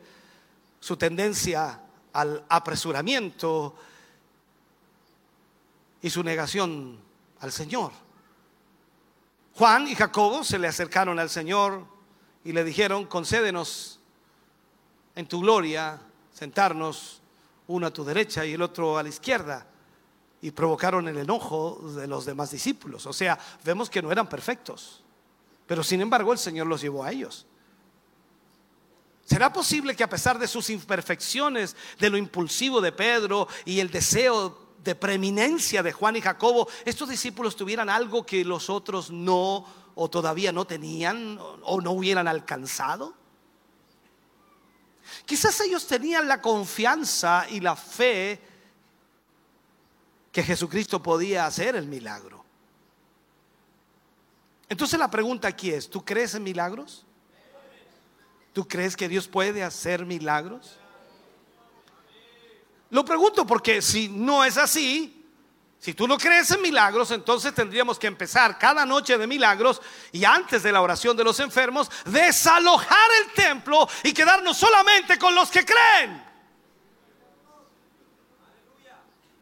[0.79, 1.79] su tendencia
[2.11, 3.75] al apresuramiento
[6.01, 6.99] y su negación
[7.39, 7.91] al Señor.
[9.55, 11.85] Juan y Jacobo se le acercaron al Señor
[12.43, 13.99] y le dijeron, concédenos
[15.15, 16.01] en tu gloria
[16.33, 17.21] sentarnos
[17.67, 19.67] uno a tu derecha y el otro a la izquierda.
[20.41, 23.05] Y provocaron el enojo de los demás discípulos.
[23.05, 25.02] O sea, vemos que no eran perfectos.
[25.67, 27.45] Pero sin embargo el Señor los llevó a ellos.
[29.25, 33.89] ¿Será posible que a pesar de sus imperfecciones, de lo impulsivo de Pedro y el
[33.89, 39.65] deseo de preeminencia de Juan y Jacobo, estos discípulos tuvieran algo que los otros no
[39.95, 43.13] o todavía no tenían o no hubieran alcanzado?
[45.25, 48.41] Quizás ellos tenían la confianza y la fe
[50.31, 52.42] que Jesucristo podía hacer el milagro.
[54.69, 57.05] Entonces la pregunta aquí es, ¿tú crees en milagros?
[58.53, 60.79] ¿Tú crees que Dios puede hacer milagros?
[62.89, 65.23] Lo pregunto porque si no es así,
[65.79, 69.81] si tú no crees en milagros, entonces tendríamos que empezar cada noche de milagros
[70.13, 75.35] y antes de la oración de los enfermos, desalojar el templo y quedarnos solamente con
[75.35, 76.22] los que creen.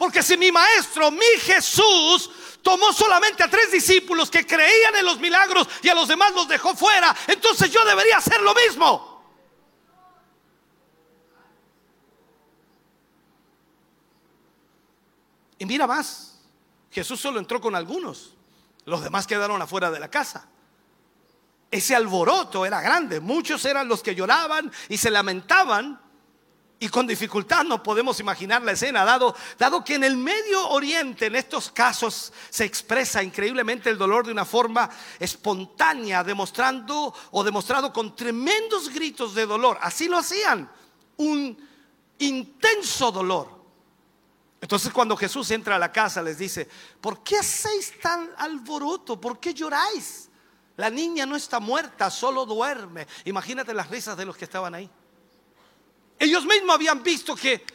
[0.01, 2.31] Porque si mi maestro, mi Jesús,
[2.63, 6.47] tomó solamente a tres discípulos que creían en los milagros y a los demás los
[6.47, 9.23] dejó fuera, entonces yo debería hacer lo mismo.
[15.59, 16.41] Y mira más,
[16.89, 18.33] Jesús solo entró con algunos,
[18.85, 20.47] los demás quedaron afuera de la casa.
[21.69, 26.01] Ese alboroto era grande, muchos eran los que lloraban y se lamentaban.
[26.81, 31.27] Y con dificultad no podemos imaginar la escena, dado, dado que en el Medio Oriente,
[31.27, 37.93] en estos casos, se expresa increíblemente el dolor de una forma espontánea, demostrando o demostrado
[37.93, 39.77] con tremendos gritos de dolor.
[39.79, 40.71] Así lo hacían,
[41.17, 41.55] un
[42.17, 43.61] intenso dolor.
[44.59, 46.67] Entonces cuando Jesús entra a la casa les dice,
[46.99, 49.21] ¿por qué hacéis tan alboroto?
[49.21, 50.31] ¿Por qué lloráis?
[50.77, 53.05] La niña no está muerta, solo duerme.
[53.25, 54.89] Imagínate las risas de los que estaban ahí.
[56.21, 57.65] Ellos mismos habían visto que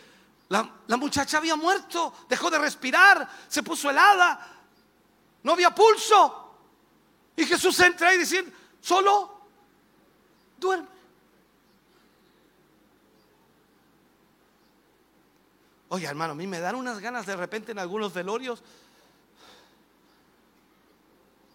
[0.50, 0.62] la,
[0.97, 4.39] muchacha había muerto, dejó de respirar, se puso helada,
[5.42, 6.55] no había pulso.
[7.34, 8.44] Y Jesús entra y dice,
[8.81, 9.41] solo
[10.57, 10.86] duerme.
[15.89, 18.62] Oye, hermano, a mí me dan unas ganas de repente en algunos velorios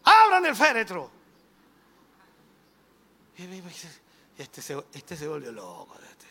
[0.04, 1.10] abran el féretro.
[3.38, 3.44] Y
[4.38, 5.96] este se, este se volvió loco.
[5.96, 6.22] Este.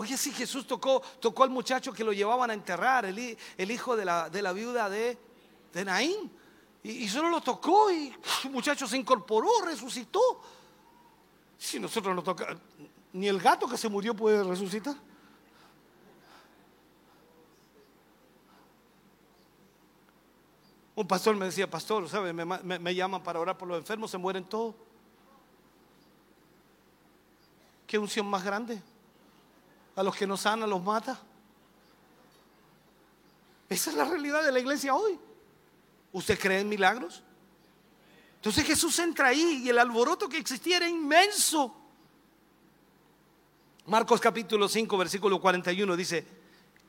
[0.00, 3.94] Oye, si Jesús tocó, tocó al muchacho que lo llevaban a enterrar, el, el hijo
[3.96, 5.18] de la, de la, viuda de,
[5.74, 6.32] de Naín.
[6.82, 8.10] Y, solo lo tocó y
[8.44, 10.40] el muchacho se incorporó, resucitó.
[11.58, 12.56] Si nosotros no tocamos,
[13.12, 14.96] ni el gato que se murió puede resucitar.
[20.94, 22.32] Un pastor me decía, pastor, ¿sabe?
[22.32, 24.74] Me, llaman para orar por los enfermos, se mueren todos.
[27.86, 28.82] ¿Qué unción más grande?
[30.00, 31.20] A los que no sanan los mata.
[33.68, 35.18] Esa es la realidad de la iglesia hoy.
[36.14, 37.22] ¿Usted cree en milagros?
[38.36, 41.76] Entonces Jesús entra ahí y el alboroto que existía era inmenso.
[43.88, 46.26] Marcos capítulo 5, versículo 41 dice,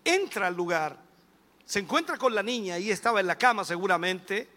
[0.06, 0.98] entra al lugar,
[1.65, 4.48] se encuentra con la niña y estaba en la cama seguramente,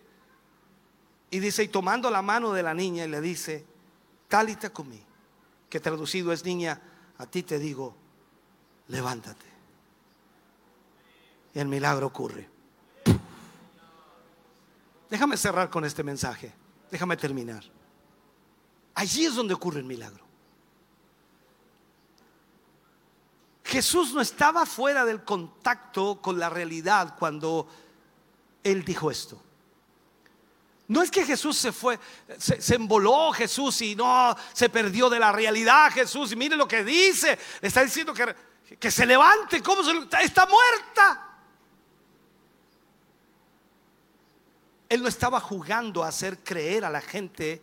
[1.29, 3.67] y dice, y tomando la mano de la niña y le dice,
[4.29, 5.03] talita comí,
[5.69, 6.81] que traducido es niña,
[7.19, 8.04] a ti te digo,
[8.89, 9.47] levántate.
[11.55, 12.49] Y el milagro ocurre.
[15.09, 16.53] Déjame cerrar con este mensaje.
[16.91, 17.63] Déjame terminar.
[18.95, 20.25] Allí es donde ocurre el milagro.
[23.65, 27.69] Jesús no estaba fuera del contacto con la realidad cuando
[28.63, 29.41] él dijo esto.
[30.87, 31.99] No es que Jesús se fue,
[32.39, 36.33] se, emboló Jesús y no se perdió de la realidad Jesús.
[36.33, 37.39] Y mire lo que dice.
[37.63, 38.35] Está diciendo que,
[38.79, 39.63] que se levante.
[39.63, 41.21] ¿Cómo se, está muerta?
[44.89, 47.63] Él no estaba jugando a hacer creer a la gente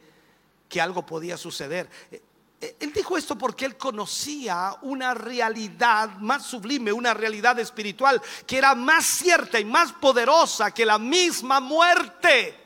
[0.68, 1.90] que algo podía suceder.
[2.12, 2.22] Eh,
[2.62, 8.58] eh, él dijo esto porque él conocía una realidad más sublime, una realidad espiritual que
[8.58, 12.58] era más cierta y más poderosa que la misma muerte.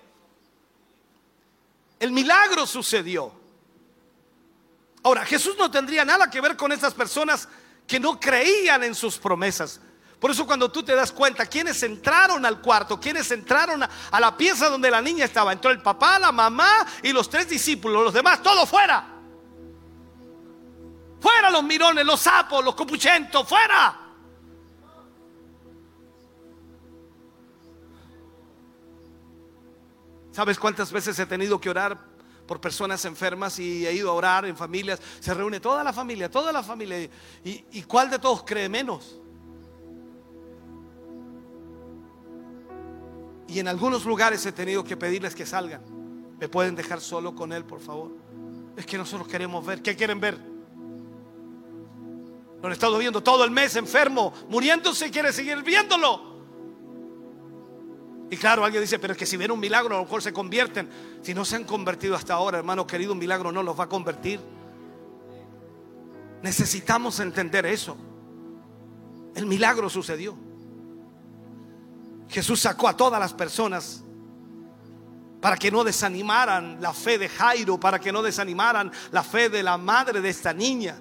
[2.00, 3.32] El milagro sucedió.
[5.04, 7.48] Ahora, Jesús no tendría nada que ver con esas personas
[7.88, 9.80] que no creían en sus promesas.
[10.20, 14.36] Por eso cuando tú te das cuenta, quienes entraron al cuarto, quienes entraron a, la
[14.36, 18.14] pieza donde la niña estaba, entró el papá, la mamá y los tres discípulos, los
[18.14, 19.06] demás, todo fuera.
[21.20, 24.02] Fuera los mirones, los sapos, los copuchentos, fuera.
[30.32, 32.15] ¿Sabes cuántas veces he tenido que orar
[32.46, 35.00] por personas enfermas y he ido a orar en familias?
[35.20, 37.10] Se reúne toda la familia, toda la familia.
[37.44, 39.20] ¿Y, cuál de todos cree menos?
[43.48, 45.82] Y en algunos lugares he tenido que pedirles que salgan.
[46.40, 48.12] ¿Me pueden dejar solo con Él, por favor?
[48.76, 49.82] Es que nosotros queremos ver.
[49.82, 50.38] ¿Qué quieren ver?
[52.62, 56.35] Lo han estado viendo todo el mes enfermo, muriéndose, quiere seguir viéndolo.
[58.36, 60.34] Y claro, alguien dice, pero es que si ven un milagro, a lo mejor se
[60.34, 60.90] convierten.
[61.22, 63.88] Si no se han convertido hasta ahora, hermano querido, un milagro no los va a
[63.88, 64.42] convertir.
[66.42, 67.96] Necesitamos entender eso.
[69.36, 70.36] El milagro sucedió.
[72.28, 74.04] Jesús sacó a todas las personas
[75.40, 79.64] para que no desanimaran la fe de Jairo, para que no desanimaran la fe de
[79.64, 80.98] la madre de esta niña.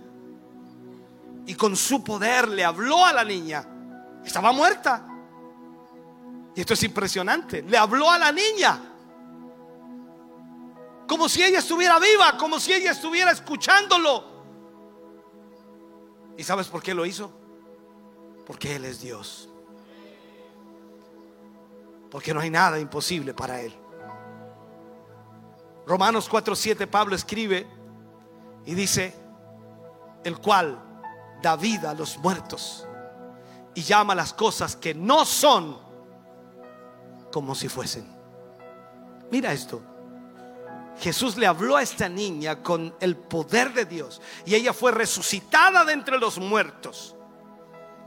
[1.47, 3.67] Y con su poder le habló a la niña.
[4.25, 5.09] Estaba muerta.
[6.55, 7.63] Y esto es impresionante.
[7.63, 8.81] Le habló a la niña.
[11.07, 14.33] Como si ella estuviera viva, como si ella estuviera escuchándolo.
[16.37, 17.31] ¿Y sabes por qué lo hizo?
[18.47, 19.49] Porque Él es Dios
[22.15, 23.75] porque no hay nada imposible para Él.
[25.85, 27.67] Romanos 4:7 Pablo escribe
[28.65, 29.13] y dice,
[30.23, 30.81] el cual
[31.43, 32.87] da vida a los muertos
[33.75, 35.77] y llama las cosas que no son
[37.35, 38.07] como si fuesen.
[39.29, 39.83] Mira esto.
[41.01, 45.85] Jesús le habló a esta niña con el poder de Dios y ella fue resucitada
[45.85, 47.17] de entre los muertos.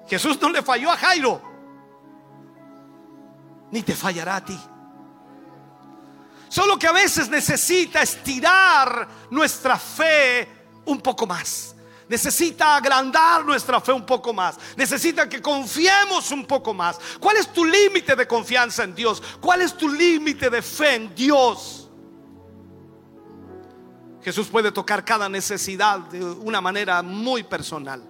[0.08, 1.42] Jesús no le falló a Jairo
[3.70, 4.58] ni te fallará a ti.
[6.48, 10.48] Solo que a veces necesita estirar nuestra fe
[10.86, 11.76] un poco más.
[12.10, 14.58] Necesita agrandar nuestra fe un poco más.
[14.78, 17.00] Necesita que confiemos un poco más.
[17.20, 19.22] ¿Cuál es tu límite de confianza en Dios?
[19.42, 21.90] ¿Cuál es tu límite de fe en Dios?
[24.22, 28.02] Jesús puede tocar cada necesidad de una manera muy personal.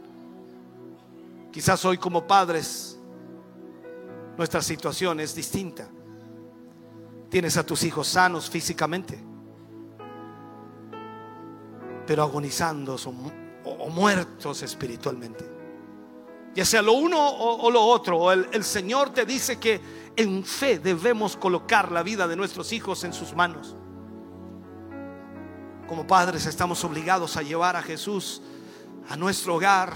[1.52, 2.98] Quizás hoy como padres
[4.38, 5.88] nuestra situación es distinta.
[7.30, 9.20] Tienes a tus hijos sanos físicamente,
[12.06, 12.98] pero agonizando
[13.68, 15.46] o, muertos espiritualmente.
[16.56, 18.32] ya sea lo uno o, lo otro.
[18.32, 19.80] El, el Señor te dice que
[20.16, 23.76] en fe debemos colocar la vida de nuestros hijos en sus manos.
[25.88, 28.42] Como padres estamos obligados a llevar a Jesús
[29.10, 29.94] a nuestro hogar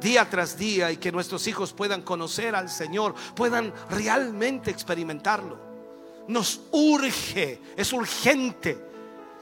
[0.00, 5.58] día tras día y que nuestros hijos puedan conocer al Señor, puedan realmente experimentarlo.
[6.28, 8.86] Nos urge, es urgente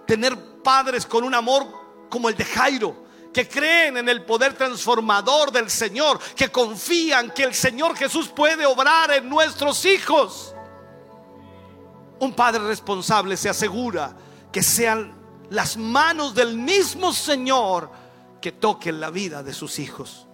[0.06, 1.66] tener padres con un amor
[2.08, 3.05] como el de Jairo,
[3.36, 8.64] que creen en el poder transformador del Señor, que confían que el Señor Jesús puede
[8.64, 10.54] obrar en nuestros hijos.
[12.18, 14.16] Un padre responsable se asegura
[14.50, 15.12] que sean
[15.50, 17.90] las manos del mismo Señor
[18.40, 20.26] que toquen la vida de sus hijos.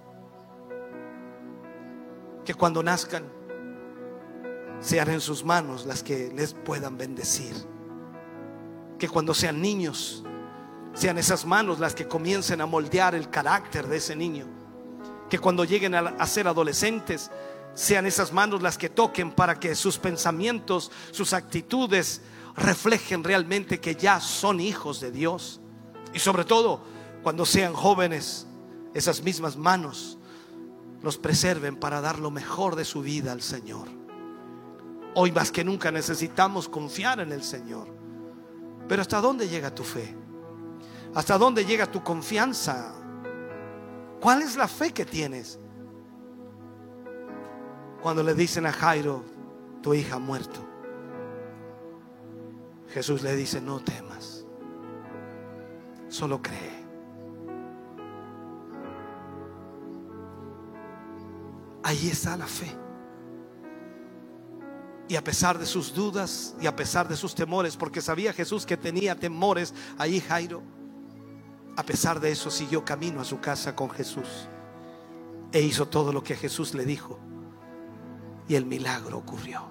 [2.44, 3.24] Que cuando nazcan
[4.78, 7.56] sean en sus manos las que les puedan bendecir.
[8.96, 10.22] Que cuando sean niños
[10.94, 14.46] sean esas manos las que comiencen a moldear el carácter de ese niño.
[15.30, 17.30] Que cuando lleguen a, ser adolescentes
[17.74, 22.20] sean esas manos las que toquen para que sus pensamientos, sus actitudes
[22.54, 25.60] reflejen realmente que ya son hijos de Dios.
[26.12, 26.82] Y sobre todo,
[27.22, 28.46] cuando sean jóvenes,
[28.92, 30.18] esas mismas manos
[31.00, 33.88] los preserven para dar lo mejor de su vida al Señor.
[35.14, 37.88] Hoy más que nunca necesitamos confiar en el Señor.
[38.86, 40.21] Pero ¿hasta dónde llega tu fe?
[41.14, 42.94] ¿Hasta dónde llega tu confianza?
[44.20, 45.58] ¿Cuál es la fe que tienes?
[48.00, 49.22] Cuando le dicen a Jairo,
[49.82, 50.60] tu hija ha muerto.
[52.88, 54.44] Jesús le dice, no temas,
[56.08, 56.82] solo cree.
[61.82, 62.70] Ahí está la fe.
[65.08, 68.64] Y a pesar de sus dudas y a pesar de sus temores, porque sabía Jesús
[68.64, 70.62] que tenía temores, ahí Jairo
[71.76, 74.48] a pesar de eso, siguió camino a su casa con Jesús
[75.52, 77.18] e hizo todo lo que Jesús le dijo.
[78.48, 79.62] Y el milagro ocurrió.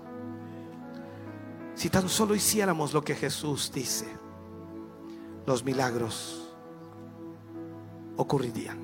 [1.75, 4.07] Si tan solo hiciéramos lo que Jesús dice,
[5.45, 6.55] los milagros
[8.17, 8.79] ocurrirían.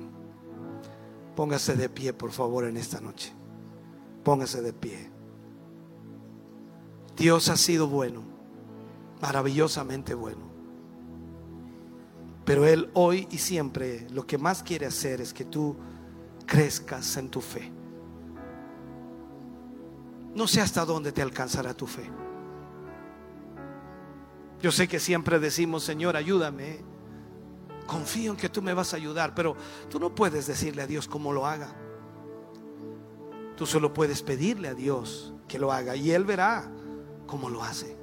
[1.34, 3.32] Póngase de pie, por favor, en esta noche.
[4.24, 5.10] Póngase de pie.
[7.16, 8.22] Dios ha sido bueno,
[9.20, 10.47] maravillosamente bueno.
[12.48, 15.76] Pero Él hoy y siempre lo que más quiere hacer es que tú
[16.46, 17.70] crezcas en tu fe.
[20.34, 22.10] No sé hasta dónde te alcanzará tu fe.
[24.62, 26.80] Yo sé que siempre decimos, Señor, ayúdame.
[27.86, 29.54] Confío en que tú me vas a ayudar, pero
[29.90, 31.76] tú no puedes decirle a Dios cómo lo haga.
[33.58, 36.72] Tú solo puedes pedirle a Dios que lo haga y Él verá
[37.26, 37.97] cómo lo hace.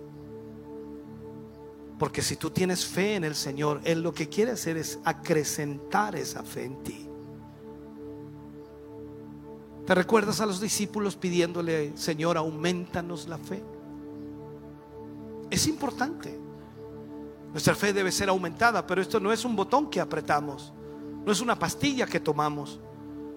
[1.98, 6.16] Porque si tú tienes fe en el Señor, Él lo que quiere hacer es acrecentar
[6.16, 7.10] esa fe en ti.
[9.86, 13.64] ¿Te recuerdas a los discípulos pidiéndole, Señor, aumentanos la fe?
[15.50, 16.38] Es importante.
[17.52, 20.74] Nuestra fe debe ser aumentada, pero esto no es un botón que apretamos,
[21.24, 22.80] no es una pastilla que tomamos,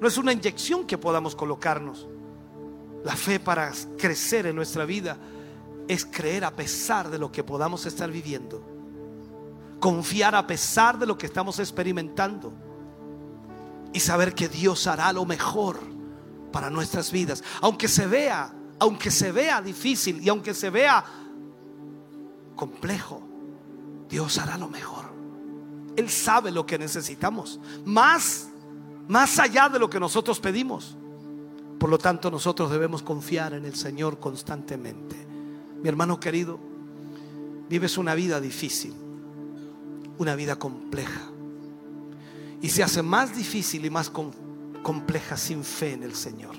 [0.01, 2.09] no es una inyección que podamos colocarnos.
[3.05, 5.17] La fe para crecer en nuestra vida
[5.89, 8.63] es creer a pesar de lo que podamos estar viviendo.
[9.81, 12.53] Confiar a pesar de lo que estamos experimentando.
[13.93, 15.81] Y saber que Dios hará lo mejor
[16.53, 17.43] para nuestras vidas.
[17.63, 21.03] Aunque se vea, aunque se vea difícil y aunque se vea
[22.55, 23.23] complejo,
[24.11, 25.07] Dios hará lo mejor.
[25.97, 27.59] Él sabe lo que necesitamos.
[27.85, 28.49] Más,
[29.09, 30.97] más allá de lo que nosotros pedimos.
[31.79, 35.28] Por lo tanto, nosotros debemos confiar en el Señor constantemente.
[35.83, 36.59] Mi hermano querido,
[37.69, 38.95] vives una vida difícil,
[40.19, 41.31] una vida compleja.
[42.61, 44.11] Y se hace más difícil y más
[44.83, 46.57] compleja sin fe en el Señor.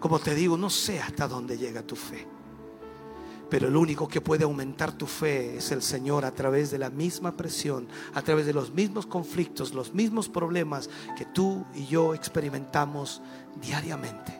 [0.00, 2.26] Como te digo, no sé hasta dónde llega tu fe.
[3.50, 6.90] Pero el único que puede aumentar tu fe es el Señor a través de la
[6.90, 12.14] misma presión, a través de los mismos conflictos, los mismos problemas que tú y yo
[12.14, 13.22] experimentamos
[13.62, 14.37] diariamente.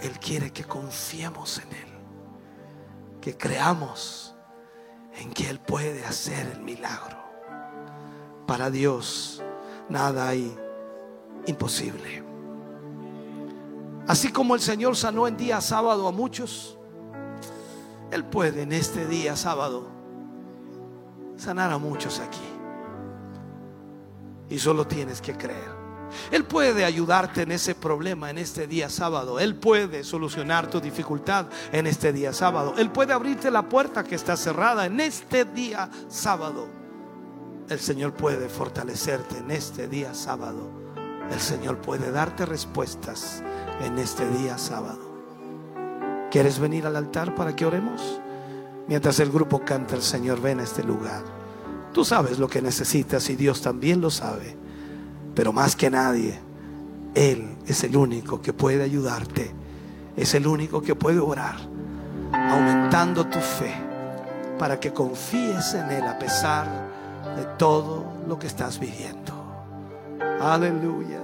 [0.00, 1.98] Él quiere que confiemos en Él,
[3.20, 4.34] que creamos
[5.18, 7.16] en que Él puede hacer el milagro.
[8.46, 9.42] Para Dios
[9.88, 10.56] nada hay
[11.46, 12.22] imposible.
[14.06, 16.78] Así como el Señor sanó en día sábado a muchos,
[18.10, 19.88] Él puede en este día sábado
[21.36, 22.38] sanar a muchos aquí.
[24.48, 25.75] Y solo tienes que creer.
[26.30, 29.38] Él puede ayudarte en ese problema en este día sábado.
[29.38, 32.74] Él puede solucionar tu dificultad en este día sábado.
[32.78, 36.68] Él puede abrirte la puerta que está cerrada en este día sábado.
[37.68, 40.70] El Señor puede fortalecerte en este día sábado.
[41.30, 43.42] El Señor puede darte respuestas
[43.80, 45.00] en este día sábado.
[46.30, 48.20] ¿Quieres venir al altar para que oremos?
[48.86, 51.24] Mientras el grupo canta, el Señor ven a este lugar.
[51.92, 54.56] Tú sabes lo que necesitas y Dios también lo sabe.
[55.36, 56.40] Pero más que nadie,
[57.14, 59.52] Él es el único que puede ayudarte.
[60.16, 61.56] Es el único que puede orar,
[62.32, 63.74] aumentando tu fe,
[64.58, 66.66] para que confíes en Él a pesar
[67.36, 69.34] de todo lo que estás viviendo.
[70.40, 71.20] Aleluya.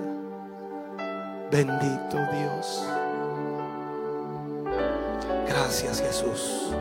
[1.51, 2.87] Bendito Dios.
[5.49, 6.75] Gracias Jesús.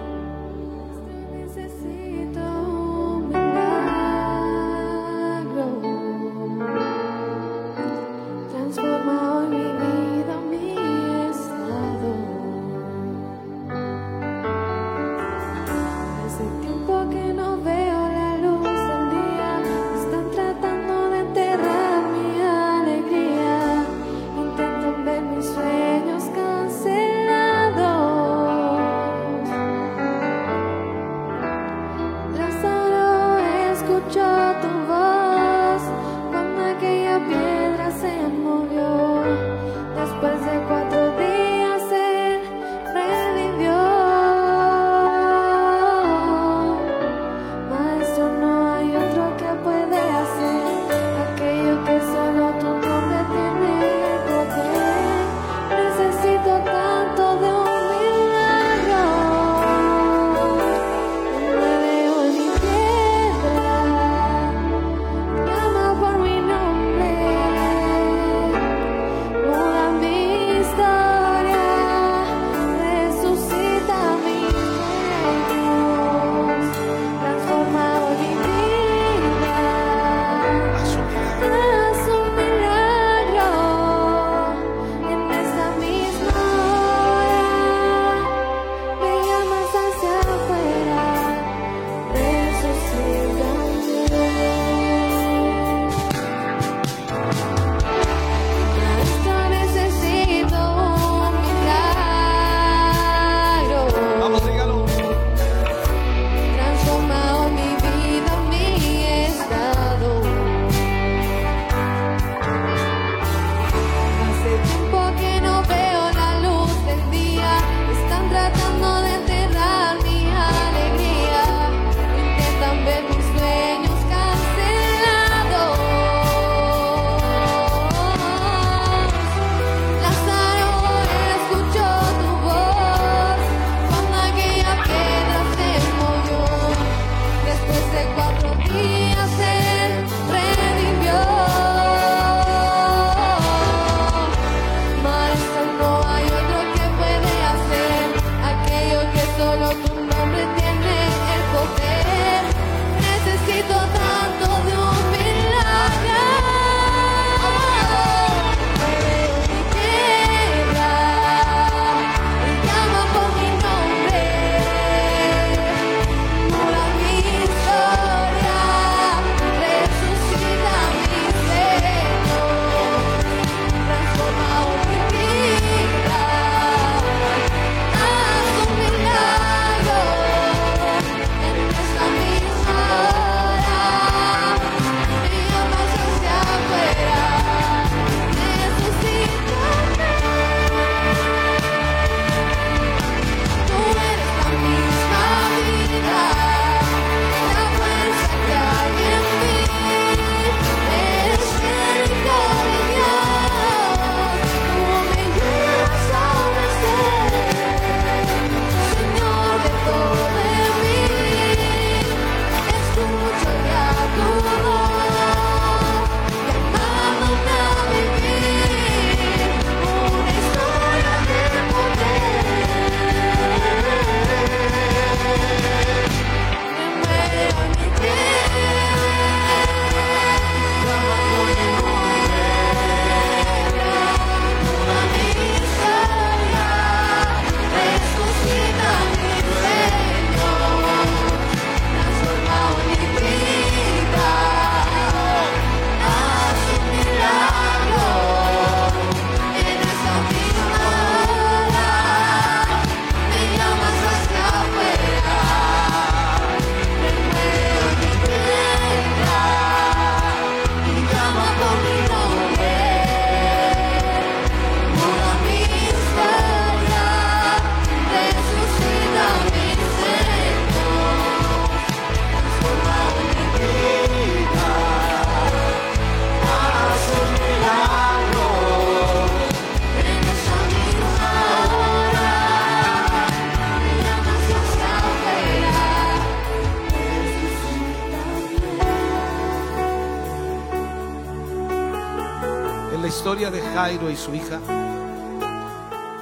[293.91, 294.57] Y su hija,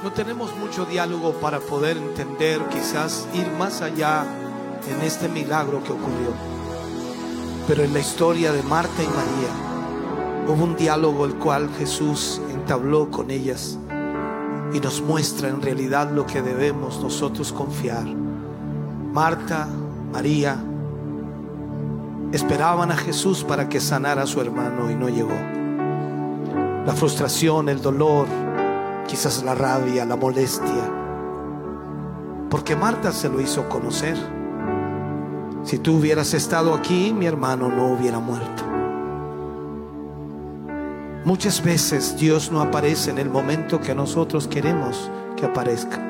[0.02, 4.24] no tenemos mucho diálogo para poder entender, quizás ir más allá
[4.88, 6.32] en este milagro que ocurrió.
[7.68, 13.08] Pero en la historia de Marta y María hubo un diálogo el cual Jesús entabló
[13.08, 13.78] con ellas
[14.74, 18.04] y nos muestra en realidad lo que debemos nosotros confiar.
[18.04, 19.68] Marta,
[20.12, 20.58] María,
[22.32, 25.59] esperaban a Jesús para que sanara a su hermano y no llegó.
[26.90, 28.26] La frustración, el dolor,
[29.06, 30.92] quizás la rabia, la molestia,
[32.50, 34.16] porque Marta se lo hizo conocer.
[35.62, 38.64] Si tú hubieras estado aquí, mi hermano no hubiera muerto.
[41.24, 46.04] Muchas veces Dios no aparece en el momento que nosotros queremos que aparezca.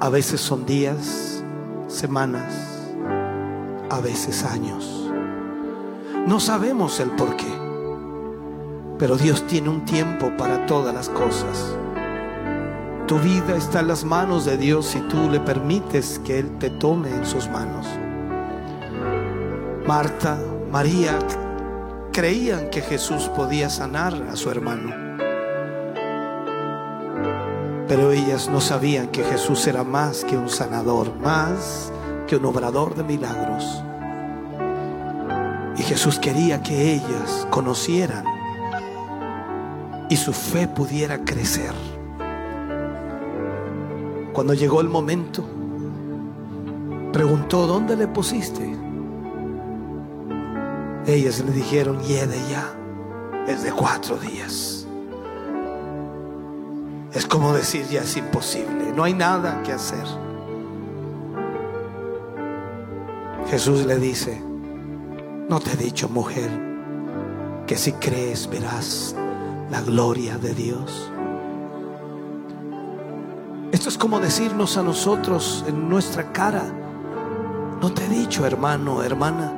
[0.00, 1.44] A veces son días,
[1.86, 2.52] semanas,
[3.88, 5.12] a veces años.
[6.26, 7.51] No sabemos el por qué,
[9.02, 11.74] pero Dios tiene un tiempo para todas las cosas.
[13.08, 16.70] Tu vida está en las manos de Dios si tú le permites que Él te
[16.70, 17.84] tome en sus manos.
[19.88, 20.38] Marta,
[20.70, 21.18] María
[22.12, 24.94] creían que Jesús podía sanar a su hermano.
[27.88, 31.92] Pero ellas no sabían que Jesús era más que un sanador, más
[32.28, 33.82] que un obrador de milagros.
[35.76, 38.31] Y Jesús quería que ellas conocieran
[40.12, 41.72] y su fe pudiera crecer.
[44.34, 45.42] Cuando llegó el momento,
[47.14, 48.76] preguntó, ¿dónde le pusiste?
[51.06, 52.74] Ellas le dijeron, de ya,
[53.48, 54.86] es de cuatro días.
[57.14, 60.04] Es como decir, ya es imposible, no hay nada que hacer.
[63.48, 64.42] Jesús le dice,
[65.48, 66.50] no te he dicho, mujer,
[67.66, 69.16] que si crees verás
[69.72, 71.10] la gloria de Dios.
[73.72, 76.62] Esto es como decirnos a nosotros en nuestra cara,
[77.80, 79.50] no te he dicho, hermano, hermana,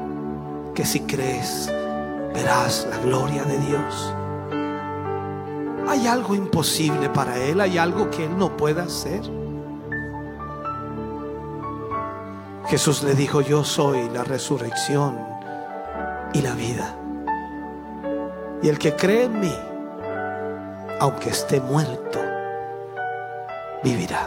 [0.72, 1.68] que si crees
[2.32, 4.14] verás la gloria de Dios.
[5.88, 9.20] Hay algo imposible para Él, hay algo que Él no pueda hacer.
[12.68, 15.18] Jesús le dijo, yo soy la resurrección
[16.32, 16.96] y la vida.
[18.62, 19.54] Y el que cree en mí,
[21.00, 22.20] aunque esté muerto,
[23.82, 24.26] vivirá.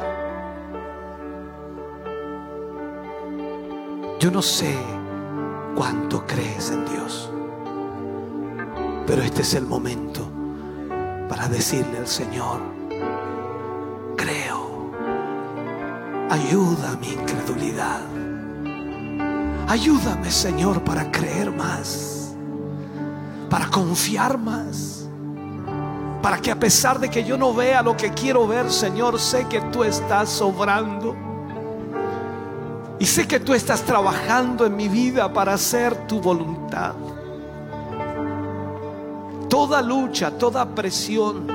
[4.19, 4.75] Yo no sé
[5.75, 7.31] cuánto crees en Dios.
[9.05, 10.27] Pero este es el momento
[11.29, 12.59] para decirle al Señor,
[14.15, 14.91] creo,
[16.29, 18.01] ayuda a mi incredulidad.
[19.67, 22.35] Ayúdame, Señor, para creer más,
[23.49, 24.96] para confiar más,
[26.21, 29.45] para que a pesar de que yo no vea lo que quiero ver, Señor, sé
[29.47, 31.15] que tú estás sobrando
[32.99, 36.93] y sé que tú estás trabajando en mi vida para hacer tu voluntad.
[39.49, 41.47] Toda lucha, toda presión,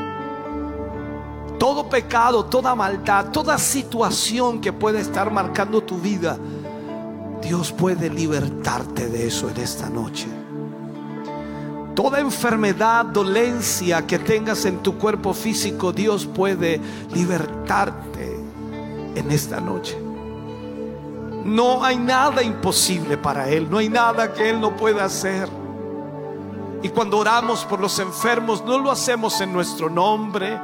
[1.58, 6.39] todo pecado, toda maldad, toda situación que puede estar marcando tu vida,
[7.42, 10.42] Dios puede libertarte de eso en esta noche.
[11.95, 16.81] Toda enfermedad, dolencia que tengas en tu cuerpo físico, Dios puede
[17.12, 18.41] libertarte
[19.15, 19.99] en esta noche.
[21.45, 25.49] No hay nada imposible para Él, no hay nada que Él no pueda hacer.
[26.83, 30.59] Y cuando oramos por los enfermos, no lo hacemos en nuestro nombre,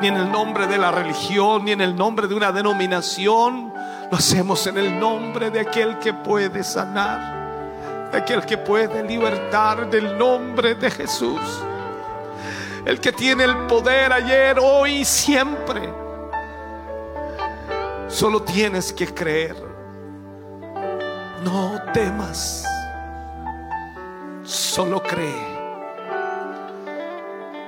[0.00, 3.72] ni en el nombre de la religión, ni en el nombre de una denominación.
[4.10, 7.47] Lo hacemos en el nombre de aquel que puede sanar,
[8.12, 11.40] aquel que puede libertar del nombre de Jesús.
[12.84, 15.92] El que tiene el poder ayer, hoy y siempre.
[18.08, 19.56] Solo tienes que creer.
[21.44, 22.64] No temas,
[24.42, 25.58] solo cree.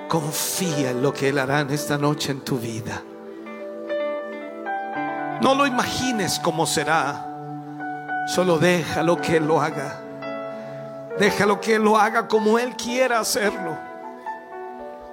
[0.09, 3.03] Confía en lo que Él hará esta noche en tu vida.
[5.41, 7.27] No lo imagines como será.
[8.27, 10.10] Solo déjalo que Él lo haga.
[11.19, 13.77] Déjalo que Él lo haga como Él quiera hacerlo.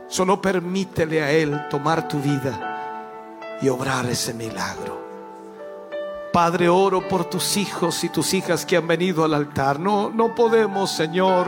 [0.08, 4.98] Solo permítele a Él tomar tu vida y obrar ese milagro.
[6.32, 9.80] Padre, oro por tus hijos y tus hijas que han venido al altar.
[9.80, 11.48] No, no podemos, Señor,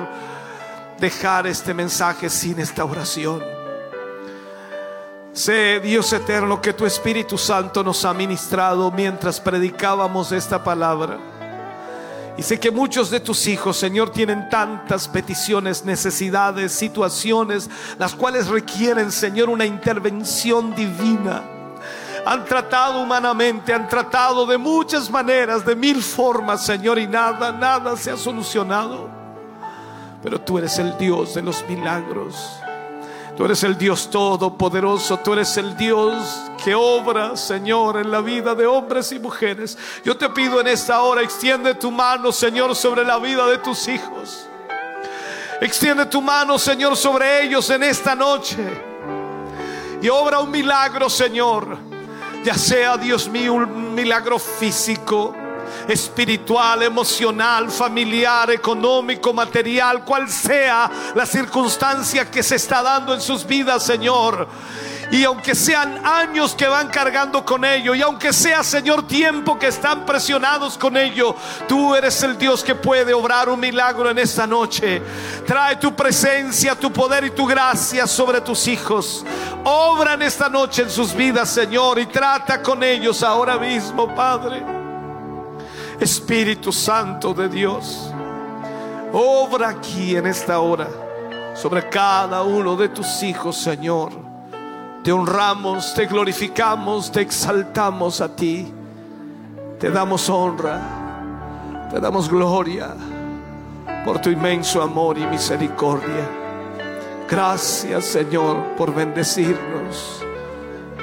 [0.99, 3.43] dejar este mensaje sin esta oración.
[5.31, 11.38] Sé, Dios eterno, que tu Espíritu Santo nos ha ministrado mientras predicábamos esta palabra.
[12.39, 18.47] Y sé que muchos de tus hijos, Señor, tienen tantas peticiones, necesidades, situaciones, las cuales
[18.47, 21.43] requieren, Señor, una intervención divina.
[22.25, 27.97] Han tratado humanamente, han tratado de muchas maneras, de mil formas, Señor, y nada, nada
[27.97, 29.09] se ha solucionado.
[30.23, 32.58] Pero tú eres el Dios de los milagros.
[33.39, 38.53] Tú eres el Dios todopoderoso, tú eres el Dios que obra, Señor, en la vida
[38.53, 39.77] de hombres y mujeres.
[40.03, 43.87] Yo te pido en esta hora, extiende tu mano, Señor, sobre la vida de tus
[43.87, 44.45] hijos.
[45.61, 48.57] Extiende tu mano, Señor, sobre ellos en esta noche.
[50.01, 51.77] Y obra un milagro, Señor.
[52.43, 55.33] Ya sea, Dios mío, un milagro físico
[55.87, 63.45] espiritual, emocional, familiar, económico, material, cual sea la circunstancia que se está dando en sus
[63.45, 64.47] vidas, Señor.
[65.11, 69.67] Y aunque sean años que van cargando con ello, y aunque sea, Señor, tiempo que
[69.67, 71.35] están presionados con ello,
[71.67, 75.01] tú eres el Dios que puede obrar un milagro en esta noche.
[75.47, 79.25] Trae tu presencia, tu poder y tu gracia sobre tus hijos.
[79.63, 84.78] Obra en esta noche en sus vidas, Señor, y trata con ellos ahora mismo, Padre.
[85.99, 88.11] Espíritu Santo de Dios,
[89.11, 90.87] obra aquí en esta hora
[91.53, 94.11] sobre cada uno de tus hijos, Señor.
[95.03, 98.73] Te honramos, te glorificamos, te exaltamos a ti.
[99.79, 102.89] Te damos honra, te damos gloria
[104.03, 106.29] por tu inmenso amor y misericordia.
[107.29, 110.21] Gracias, Señor, por bendecirnos.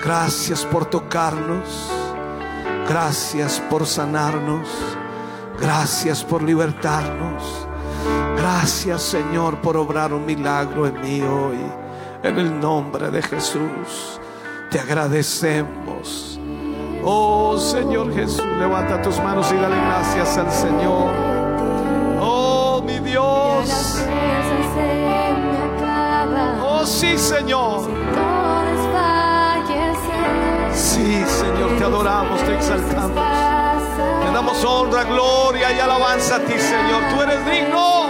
[0.02, 2.06] Gracias por tocarnos.
[2.89, 4.68] Gracias por sanarnos.
[5.60, 7.66] Gracias por libertarnos.
[8.36, 11.58] Gracias Señor por obrar un milagro en mí hoy.
[12.23, 14.20] En el nombre de Jesús.
[14.70, 16.39] Te agradecemos.
[17.05, 21.12] Oh Señor Jesús, levanta tus manos y dale gracias al Señor.
[22.20, 24.05] Oh mi Dios.
[26.62, 28.25] Oh sí Señor.
[31.86, 33.10] Adoramos, te exaltamos.
[34.24, 37.02] Te damos honra, gloria y alabanza a ti, Señor.
[37.15, 38.06] Tú eres digno.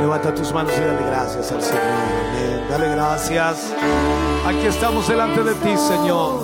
[0.00, 1.82] Levanta tus manos y dale gracias al Señor.
[2.68, 3.72] Dale gracias.
[4.46, 6.43] Aquí estamos delante de ti, Señor.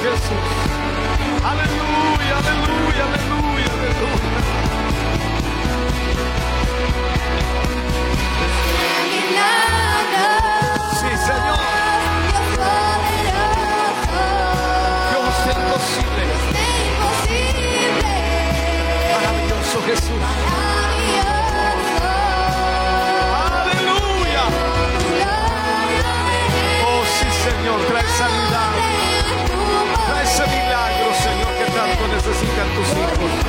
[0.00, 0.46] Jesús.
[1.42, 4.38] Aleluya, aleluya, aleluya, aleluya.
[11.00, 11.58] Sí, Señor.
[15.10, 16.22] Dios es imposible.
[19.10, 20.22] Maravilloso Jesús.
[23.52, 24.44] Aleluya.
[26.86, 28.47] Oh, sí, Señor, trae sanidad.
[32.58, 33.47] Necesitan tus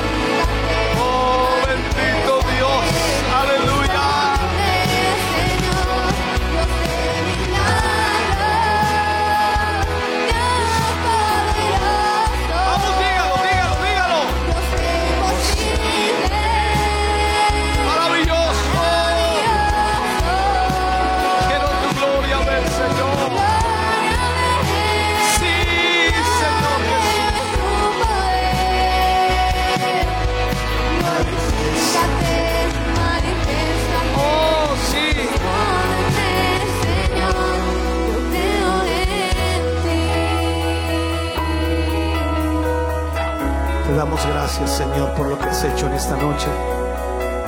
[44.00, 46.46] damos gracias, Señor, por lo que has hecho en esta noche.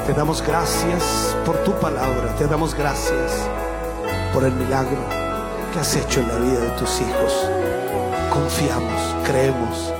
[0.06, 2.36] Te damos gracias por tu palabra.
[2.36, 3.48] Te damos gracias
[4.34, 4.98] por el milagro
[5.72, 7.48] que has hecho en la vida de tus hijos.
[8.30, 9.94] Confiamos, creemos,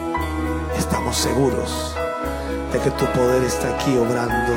[0.76, 1.97] estamos seguros
[2.70, 4.52] de que tu poder está aquí obrando,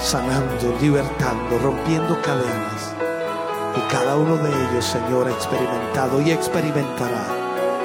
[0.00, 2.92] sanando, libertando, rompiendo cadenas.
[3.76, 7.24] Y cada uno de ellos, Señor, ha experimentado y experimentará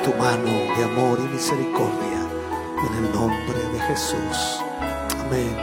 [0.03, 2.20] tu mano de amor y misericordia.
[2.88, 4.60] En el nombre de Jesús.
[5.19, 5.56] Amén.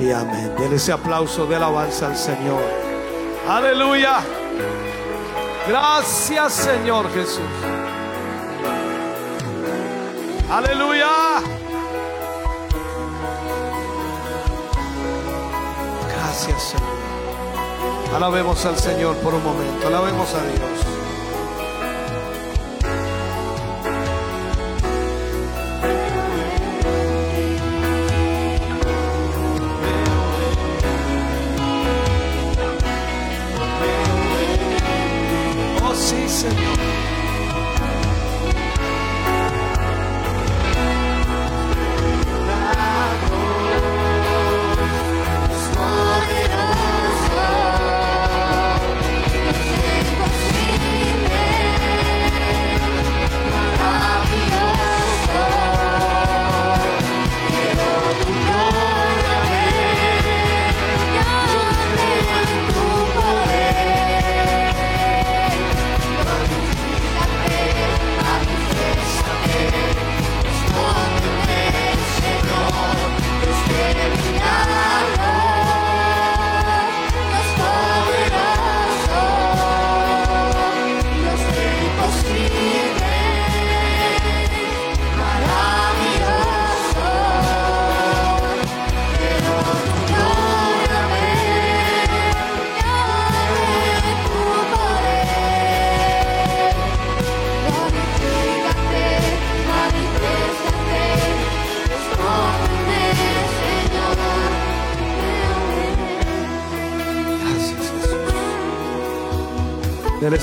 [0.00, 0.54] Y amén.
[0.58, 2.62] Denle ese aplauso de alabanza al Señor.
[3.48, 4.20] Aleluya.
[5.68, 7.42] Gracias, Señor Jesús.
[10.50, 11.08] Aleluya.
[16.14, 16.88] Gracias, Señor.
[18.14, 19.86] Alabemos al Señor por un momento.
[19.86, 20.97] Alabemos a Dios.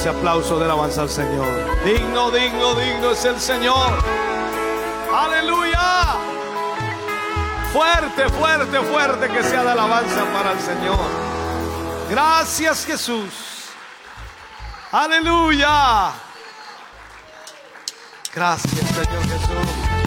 [0.06, 1.48] Ese aplauso de alabanza al Señor.
[1.84, 3.92] Digno, digno, digno es el Señor.
[5.12, 6.18] Aleluya.
[7.74, 11.00] Fuerte, fuerte, fuerte que sea de alabanza para el Señor.
[12.08, 13.34] Gracias Jesús.
[14.92, 16.12] Aleluya.
[18.32, 20.05] Gracias Señor Jesús.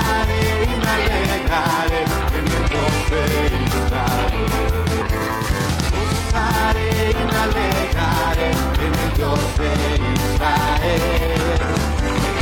[0.00, 4.38] fare una legale che mi può felicitare.
[5.90, 10.92] Posso fare una legale che mi può felicitare.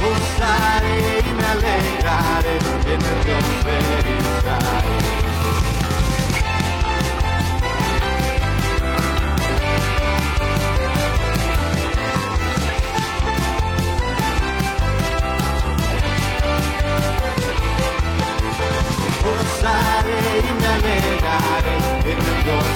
[0.00, 4.17] Posso fare una legale che felicitare.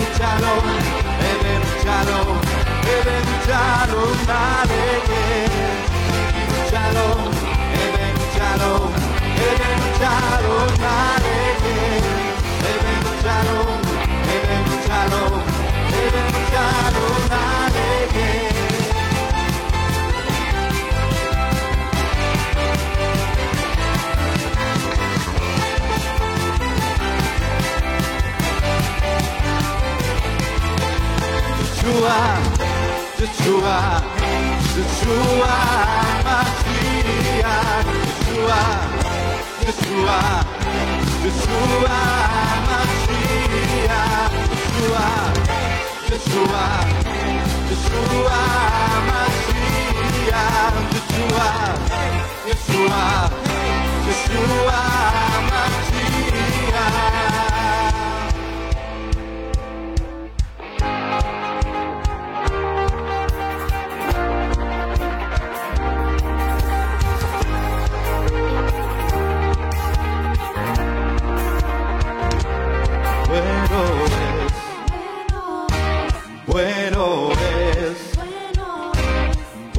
[0.00, 0.52] luchado,
[1.20, 1.32] he
[1.64, 2.18] luchado,
[2.88, 2.96] he
[3.28, 5.44] luchado más he
[6.50, 7.04] luchado,
[7.66, 10.52] he luchado,
[12.62, 13.79] he luchado.
[31.90, 32.18] Yeshua,
[33.18, 33.76] Yeshua,
[34.76, 35.54] Yeshua,
[36.24, 38.60] Messiah, Yeshua,
[39.66, 40.18] Yeshua,
[41.24, 41.98] Yeshua,
[42.70, 44.06] Messiah,
[44.50, 45.06] Yeshua,
[46.10, 46.64] Yeshua,
[47.70, 48.38] Yeshua,
[49.10, 50.44] Messiah,
[50.94, 51.48] Yeshua,
[52.46, 53.02] Yeshua,
[54.06, 54.80] Yeshua,
[55.46, 55.69] Messiah.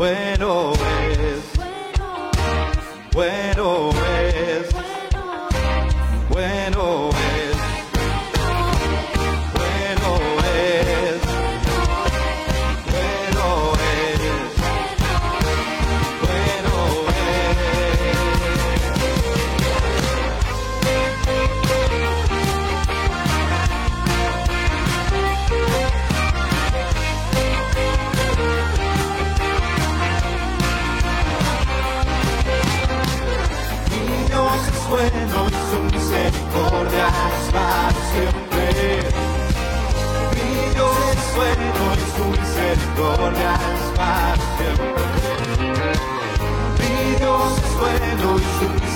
[0.02, 0.81] Bueno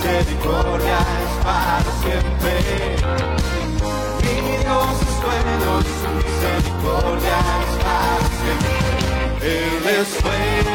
[0.06, 2.52] misericordia es para siempre.
[4.22, 8.76] Mi Dios es bueno y su misericordia es para siempre.
[9.42, 10.75] Él es bueno.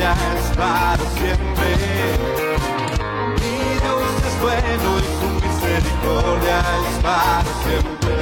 [0.00, 1.70] Es para siempre.
[3.40, 8.14] Mi Dios es bueno y su misericordia es para siempre.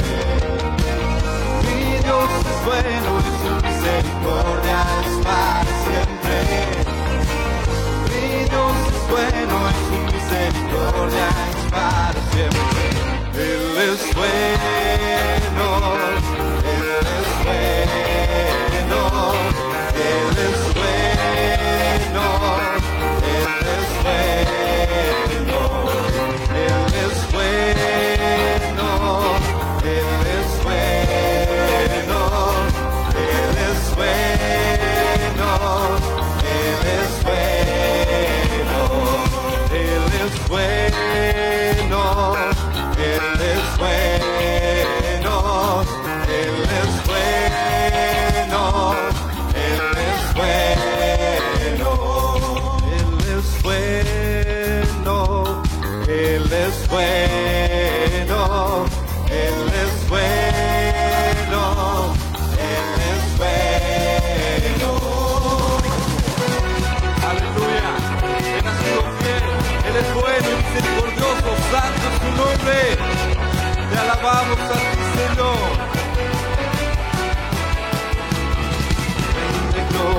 [1.64, 6.36] Mi Dios es bueno y su misericordia es para siempre.
[8.08, 12.84] Mi Dios es bueno y su misericordia es para siempre.
[13.36, 14.55] Él es bueno,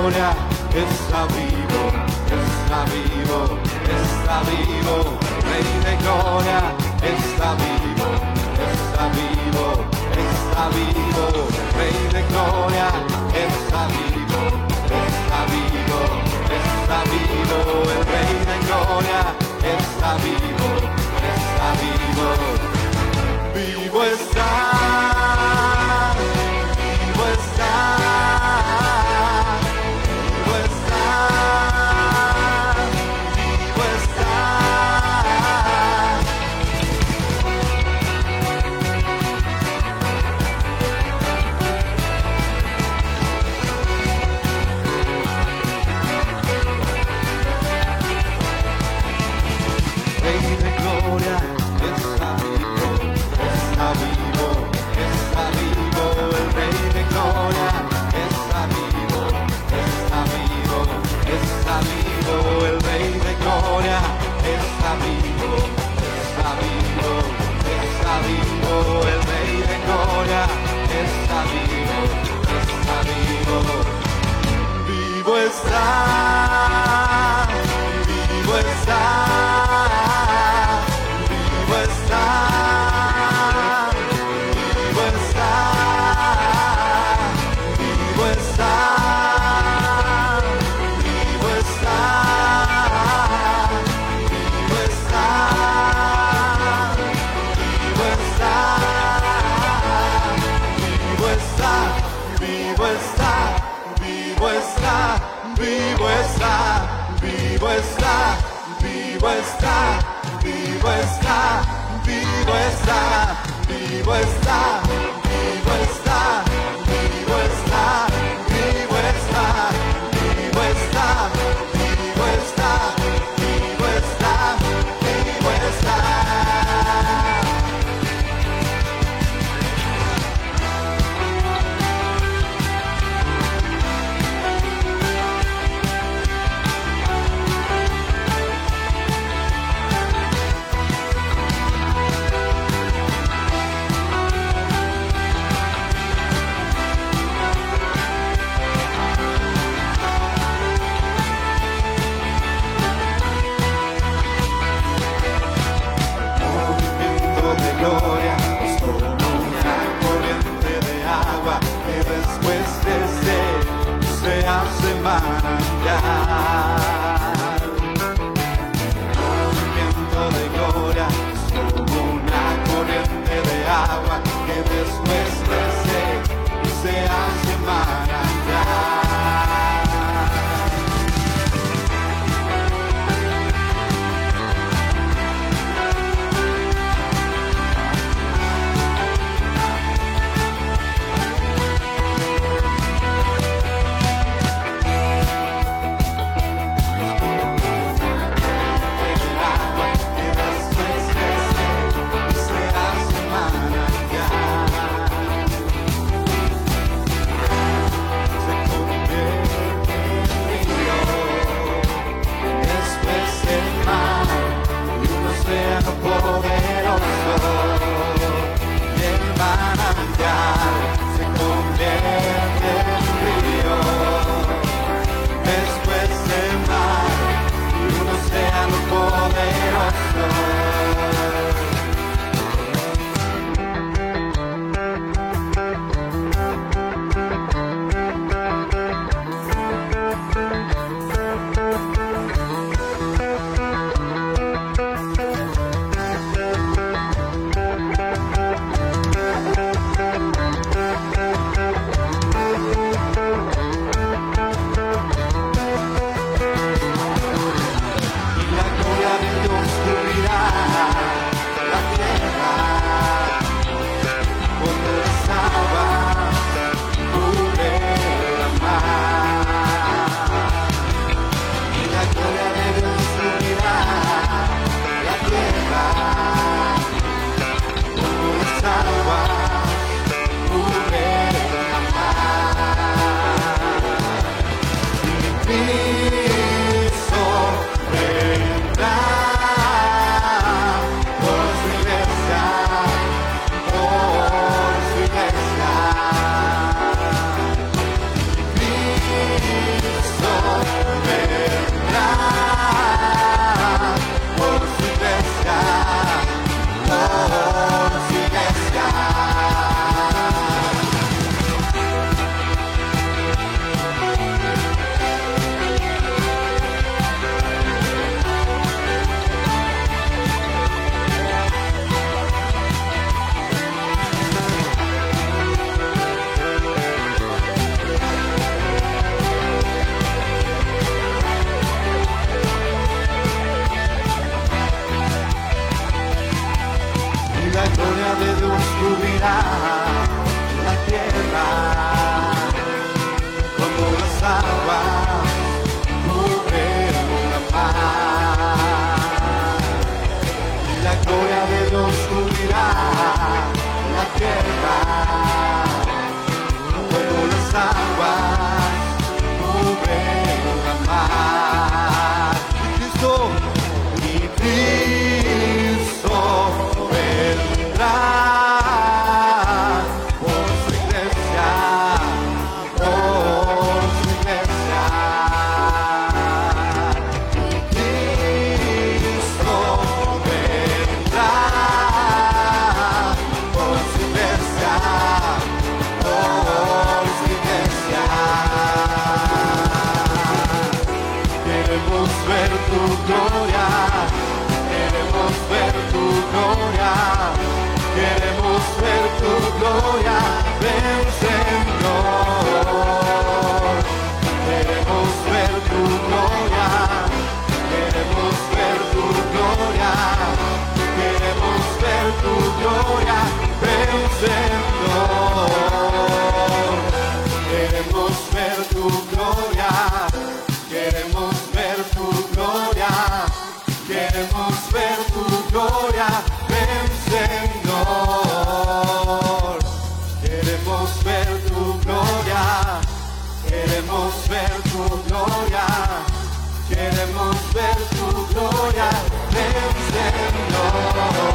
[0.10, 1.92] está vivo,
[2.32, 5.18] está vivo, está vivo.
[5.44, 6.60] Rey de gloria,
[7.04, 8.08] está vivo,
[8.72, 9.66] está vivo,
[10.16, 11.26] está vivo.
[11.78, 12.88] Rey de gloria,
[13.36, 14.42] está vivo,
[14.88, 16.00] está vivo,
[16.56, 17.60] está vivo.
[17.92, 19.22] El Rey de gloria,
[19.62, 20.70] está vivo,
[21.36, 22.28] está vivo.
[23.54, 24.87] Vivo está,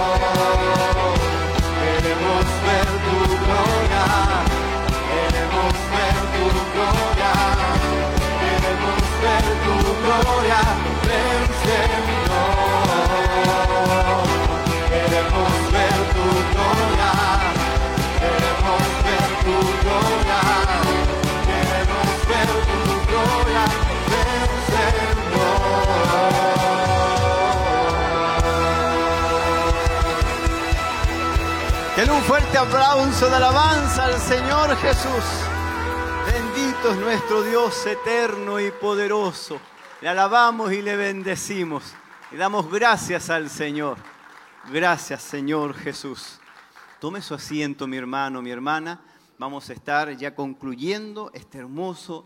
[0.03, 0.32] Señor.
[32.33, 35.23] Fuerte aplauso de alabanza al Señor Jesús.
[36.33, 39.61] Bendito es nuestro Dios eterno y poderoso.
[40.01, 41.93] Le alabamos y le bendecimos.
[42.31, 43.99] Le damos gracias al Señor.
[44.73, 46.39] Gracias Señor Jesús.
[47.01, 48.99] Tome su asiento mi hermano, mi hermana.
[49.37, 52.25] Vamos a estar ya concluyendo este hermoso,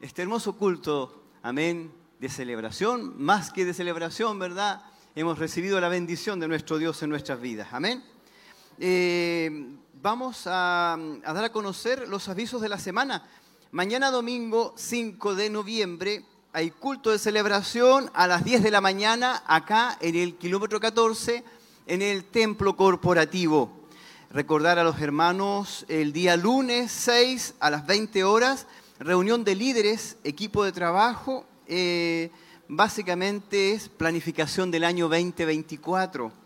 [0.00, 4.80] este hermoso culto, amén, de celebración, más que de celebración, ¿verdad?
[5.14, 8.15] Hemos recibido la bendición de nuestro Dios en nuestras vidas, amén.
[8.78, 9.50] Eh,
[10.02, 13.26] vamos a, dar a conocer los avisos de la semana.
[13.72, 19.42] Mañana domingo 5 de noviembre hay culto de celebración a las 10 de la mañana
[19.46, 21.42] acá en el kilómetro 14
[21.86, 23.70] en el templo corporativo.
[24.30, 28.66] Recordar a los hermanos el día lunes 6 a las 20 horas,
[28.98, 32.30] reunión de líderes, equipo de trabajo, eh,
[32.68, 36.45] básicamente es planificación del año 2024.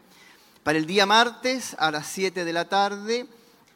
[0.71, 3.27] Para el día martes a las 7 de la tarde,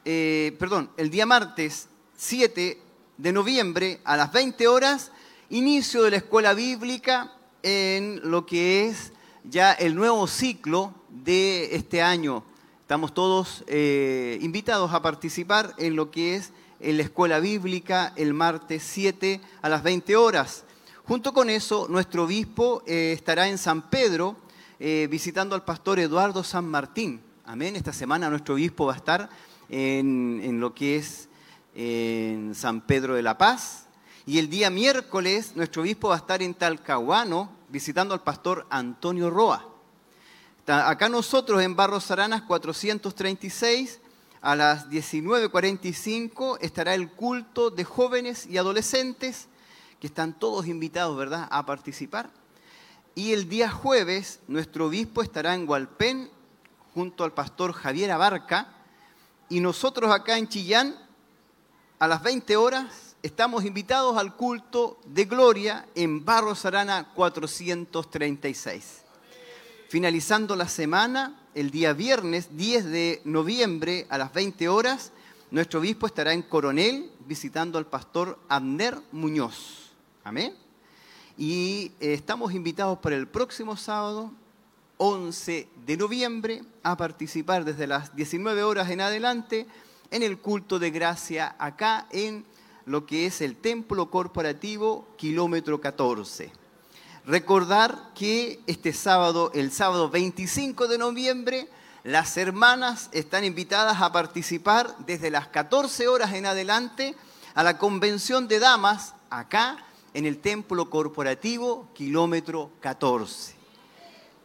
[0.05, 2.79] eh, perdón, el día martes 7
[3.19, 5.11] de noviembre a las 20 horas,
[5.51, 7.33] inicio de la escuela bíblica
[7.65, 12.45] en lo que es ya el nuevo ciclo de este año.
[12.83, 18.35] Estamos todos eh, invitados a participar en lo que es en la escuela bíblica el
[18.35, 20.63] martes 7 a las 20 horas.
[21.09, 24.44] Junto con eso, nuestro obispo eh, estará en San Pedro
[24.87, 27.19] eh, visitando al pastor Eduardo San Martín.
[27.47, 27.75] Amén.
[27.75, 29.31] Esta semana nuestro obispo va a estar
[29.71, 31.31] en, lo que es
[31.75, 33.87] en San Pedro de la Paz.
[34.27, 39.31] Y el día miércoles nuestro obispo va a estar en Talcahuano visitando al pastor Antonio
[39.31, 39.67] Roa.
[40.67, 44.03] Acá nosotros en Barros Aranas 436
[44.43, 49.49] a las 19.45 estará el culto de jóvenes y adolescentes
[49.99, 52.44] que están todos invitados, ¿verdad?, a participar.
[53.15, 56.31] Y el día jueves nuestro obispo estará en Hualpén
[56.95, 58.73] junto al pastor Javier Abarca
[59.49, 60.97] y nosotros acá en Chillán
[62.01, 69.03] a las 20 horas estamos invitados al culto de gloria en Barros Arana 436.
[69.89, 75.13] Finalizando la semana, el día viernes 10 de noviembre a las 20 horas,
[75.53, 79.93] nuestro obispo estará en Coronel visitando al pastor Abner Muñoz.
[80.25, 80.64] Amén.
[81.37, 84.31] Y eh, estamos invitados para el próximo sábado,
[84.99, 89.67] 11 de noviembre, a participar desde las 19 horas en adelante
[90.13, 92.45] en el culto de gracia acá en
[92.87, 96.53] lo que es el templo corporativo kilómetro 14.
[97.27, 101.69] Recordar que este sábado, el sábado 25 de noviembre,
[102.05, 107.17] las hermanas están invitadas a participar desde las 14 horas en adelante
[107.55, 109.79] a la convención de damas acá
[110.15, 113.55] en el templo corporativo kilómetro 14.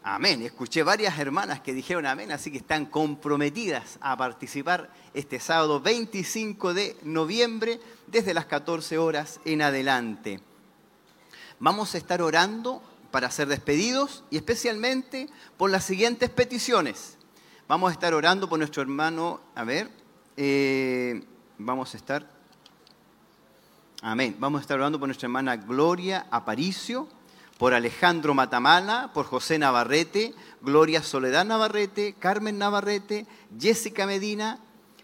[0.03, 0.41] Amén.
[0.41, 6.73] Escuché varias hermanas que dijeron amén, así que están comprometidas a participar este sábado 25
[6.73, 10.39] de noviembre desde las 14 horas en adelante.
[11.59, 12.81] Vamos a estar orando
[13.11, 17.17] para ser despedidos y especialmente por las siguientes peticiones.
[17.67, 19.91] Vamos a estar orando por nuestro hermano, a ver,
[20.37, 21.21] eh,
[21.57, 22.38] vamos a estar,
[24.01, 27.07] amén, vamos a estar orando por nuestra hermana Gloria Aparicio,
[27.57, 33.25] por Alejandro Matamala, por José Navarrete, Gloria Soledad Navarrete, Carmen Navarrete,
[33.59, 34.59] Jessica Medina,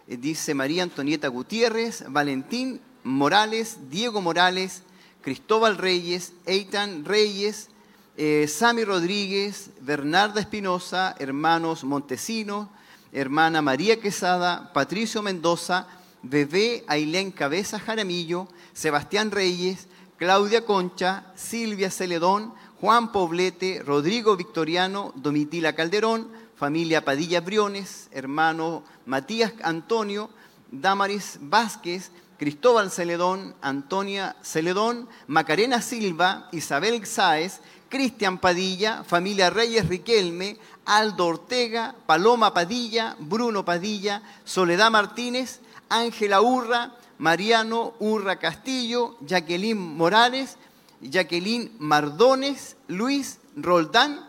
[0.08, 4.84] eh, dice María Antonieta Gutiérrez, Valentín Morales, Diego Morales,
[5.22, 7.70] Cristóbal Reyes, Eitan Reyes,
[8.16, 12.70] eh, Sami Rodríguez, Bernarda Espinosa, hermanos Montesinos,
[13.12, 15.88] hermana María Quesada, Patricio Mendoza,
[16.22, 19.88] Bebé Ailén Cabeza Jaramillo, Sebastián Reyes,
[20.18, 29.54] Claudia Concha, Silvia Celedón, Juan Poblete, Rodrigo Victoriano, Domitila Calderón, familia Padilla Briones, hermano Matías
[29.64, 30.30] Antonio,
[30.72, 40.58] Damaris Vázquez, Cristóbal Celedón, Antonia Celedón, Macarena Silva, Isabel Sáez, Cristian Padilla, familia Reyes Riquelme,
[40.84, 50.58] Aldo Ortega, Paloma Padilla, Bruno Padilla, Soledad Martínez, Ángela Urra, Mariano Urra Castillo, Jacqueline Morales,
[51.02, 54.28] Jacqueline Mardones, Luis Roldán,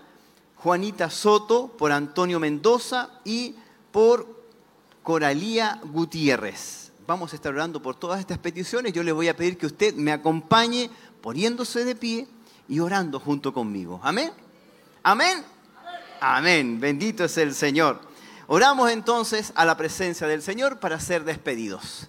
[0.56, 3.54] Juanita Soto, por Antonio Mendoza y
[3.92, 4.26] por
[5.02, 6.92] Coralía Gutiérrez.
[7.06, 8.92] Vamos a estar orando por todas estas peticiones.
[8.92, 10.90] Yo le voy a pedir que usted me acompañe
[11.20, 12.26] poniéndose de pie
[12.68, 14.00] y orando junto conmigo.
[14.02, 14.32] Amén.
[15.04, 15.44] Amén.
[16.20, 16.80] Amén.
[16.80, 18.00] Bendito es el Señor.
[18.48, 22.08] Oramos entonces a la presencia del Señor para ser despedidos.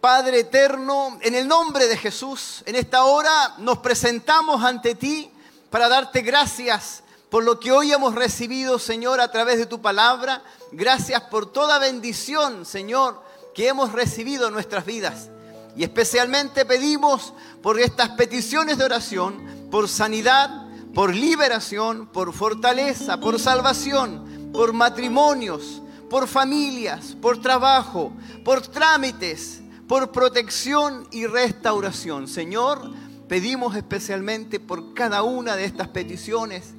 [0.00, 5.30] Padre eterno, en el nombre de Jesús, en esta hora nos presentamos ante ti
[5.68, 10.42] para darte gracias por lo que hoy hemos recibido, Señor, a través de tu palabra.
[10.72, 13.20] Gracias por toda bendición, Señor,
[13.54, 15.28] que hemos recibido en nuestras vidas.
[15.76, 23.38] Y especialmente pedimos por estas peticiones de oración, por sanidad, por liberación, por fortaleza, por
[23.38, 28.12] salvación, por matrimonios, por familias, por trabajo,
[28.44, 29.59] por trámites,
[29.90, 32.28] por protección y restauración.
[32.28, 32.92] Señor,
[33.26, 36.74] pedimos especialmente por cada una de estas peticiones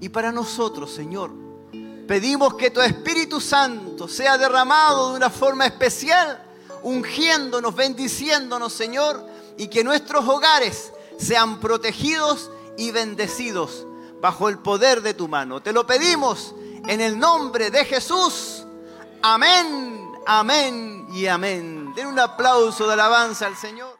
[0.00, 1.30] y para nosotros, Señor.
[2.08, 6.42] Pedimos que tu Espíritu Santo sea derramado de una forma especial,
[6.82, 9.24] ungiéndonos, bendiciéndonos, Señor,
[9.56, 13.86] y que nuestros hogares sean protegidos y bendecidos
[14.20, 15.62] bajo el poder de tu mano.
[15.62, 16.52] Te lo pedimos
[16.88, 18.64] en el nombre de Jesús.
[19.22, 21.26] Amén, amén y
[21.94, 23.99] Den un aplauso de alabanza al Señor.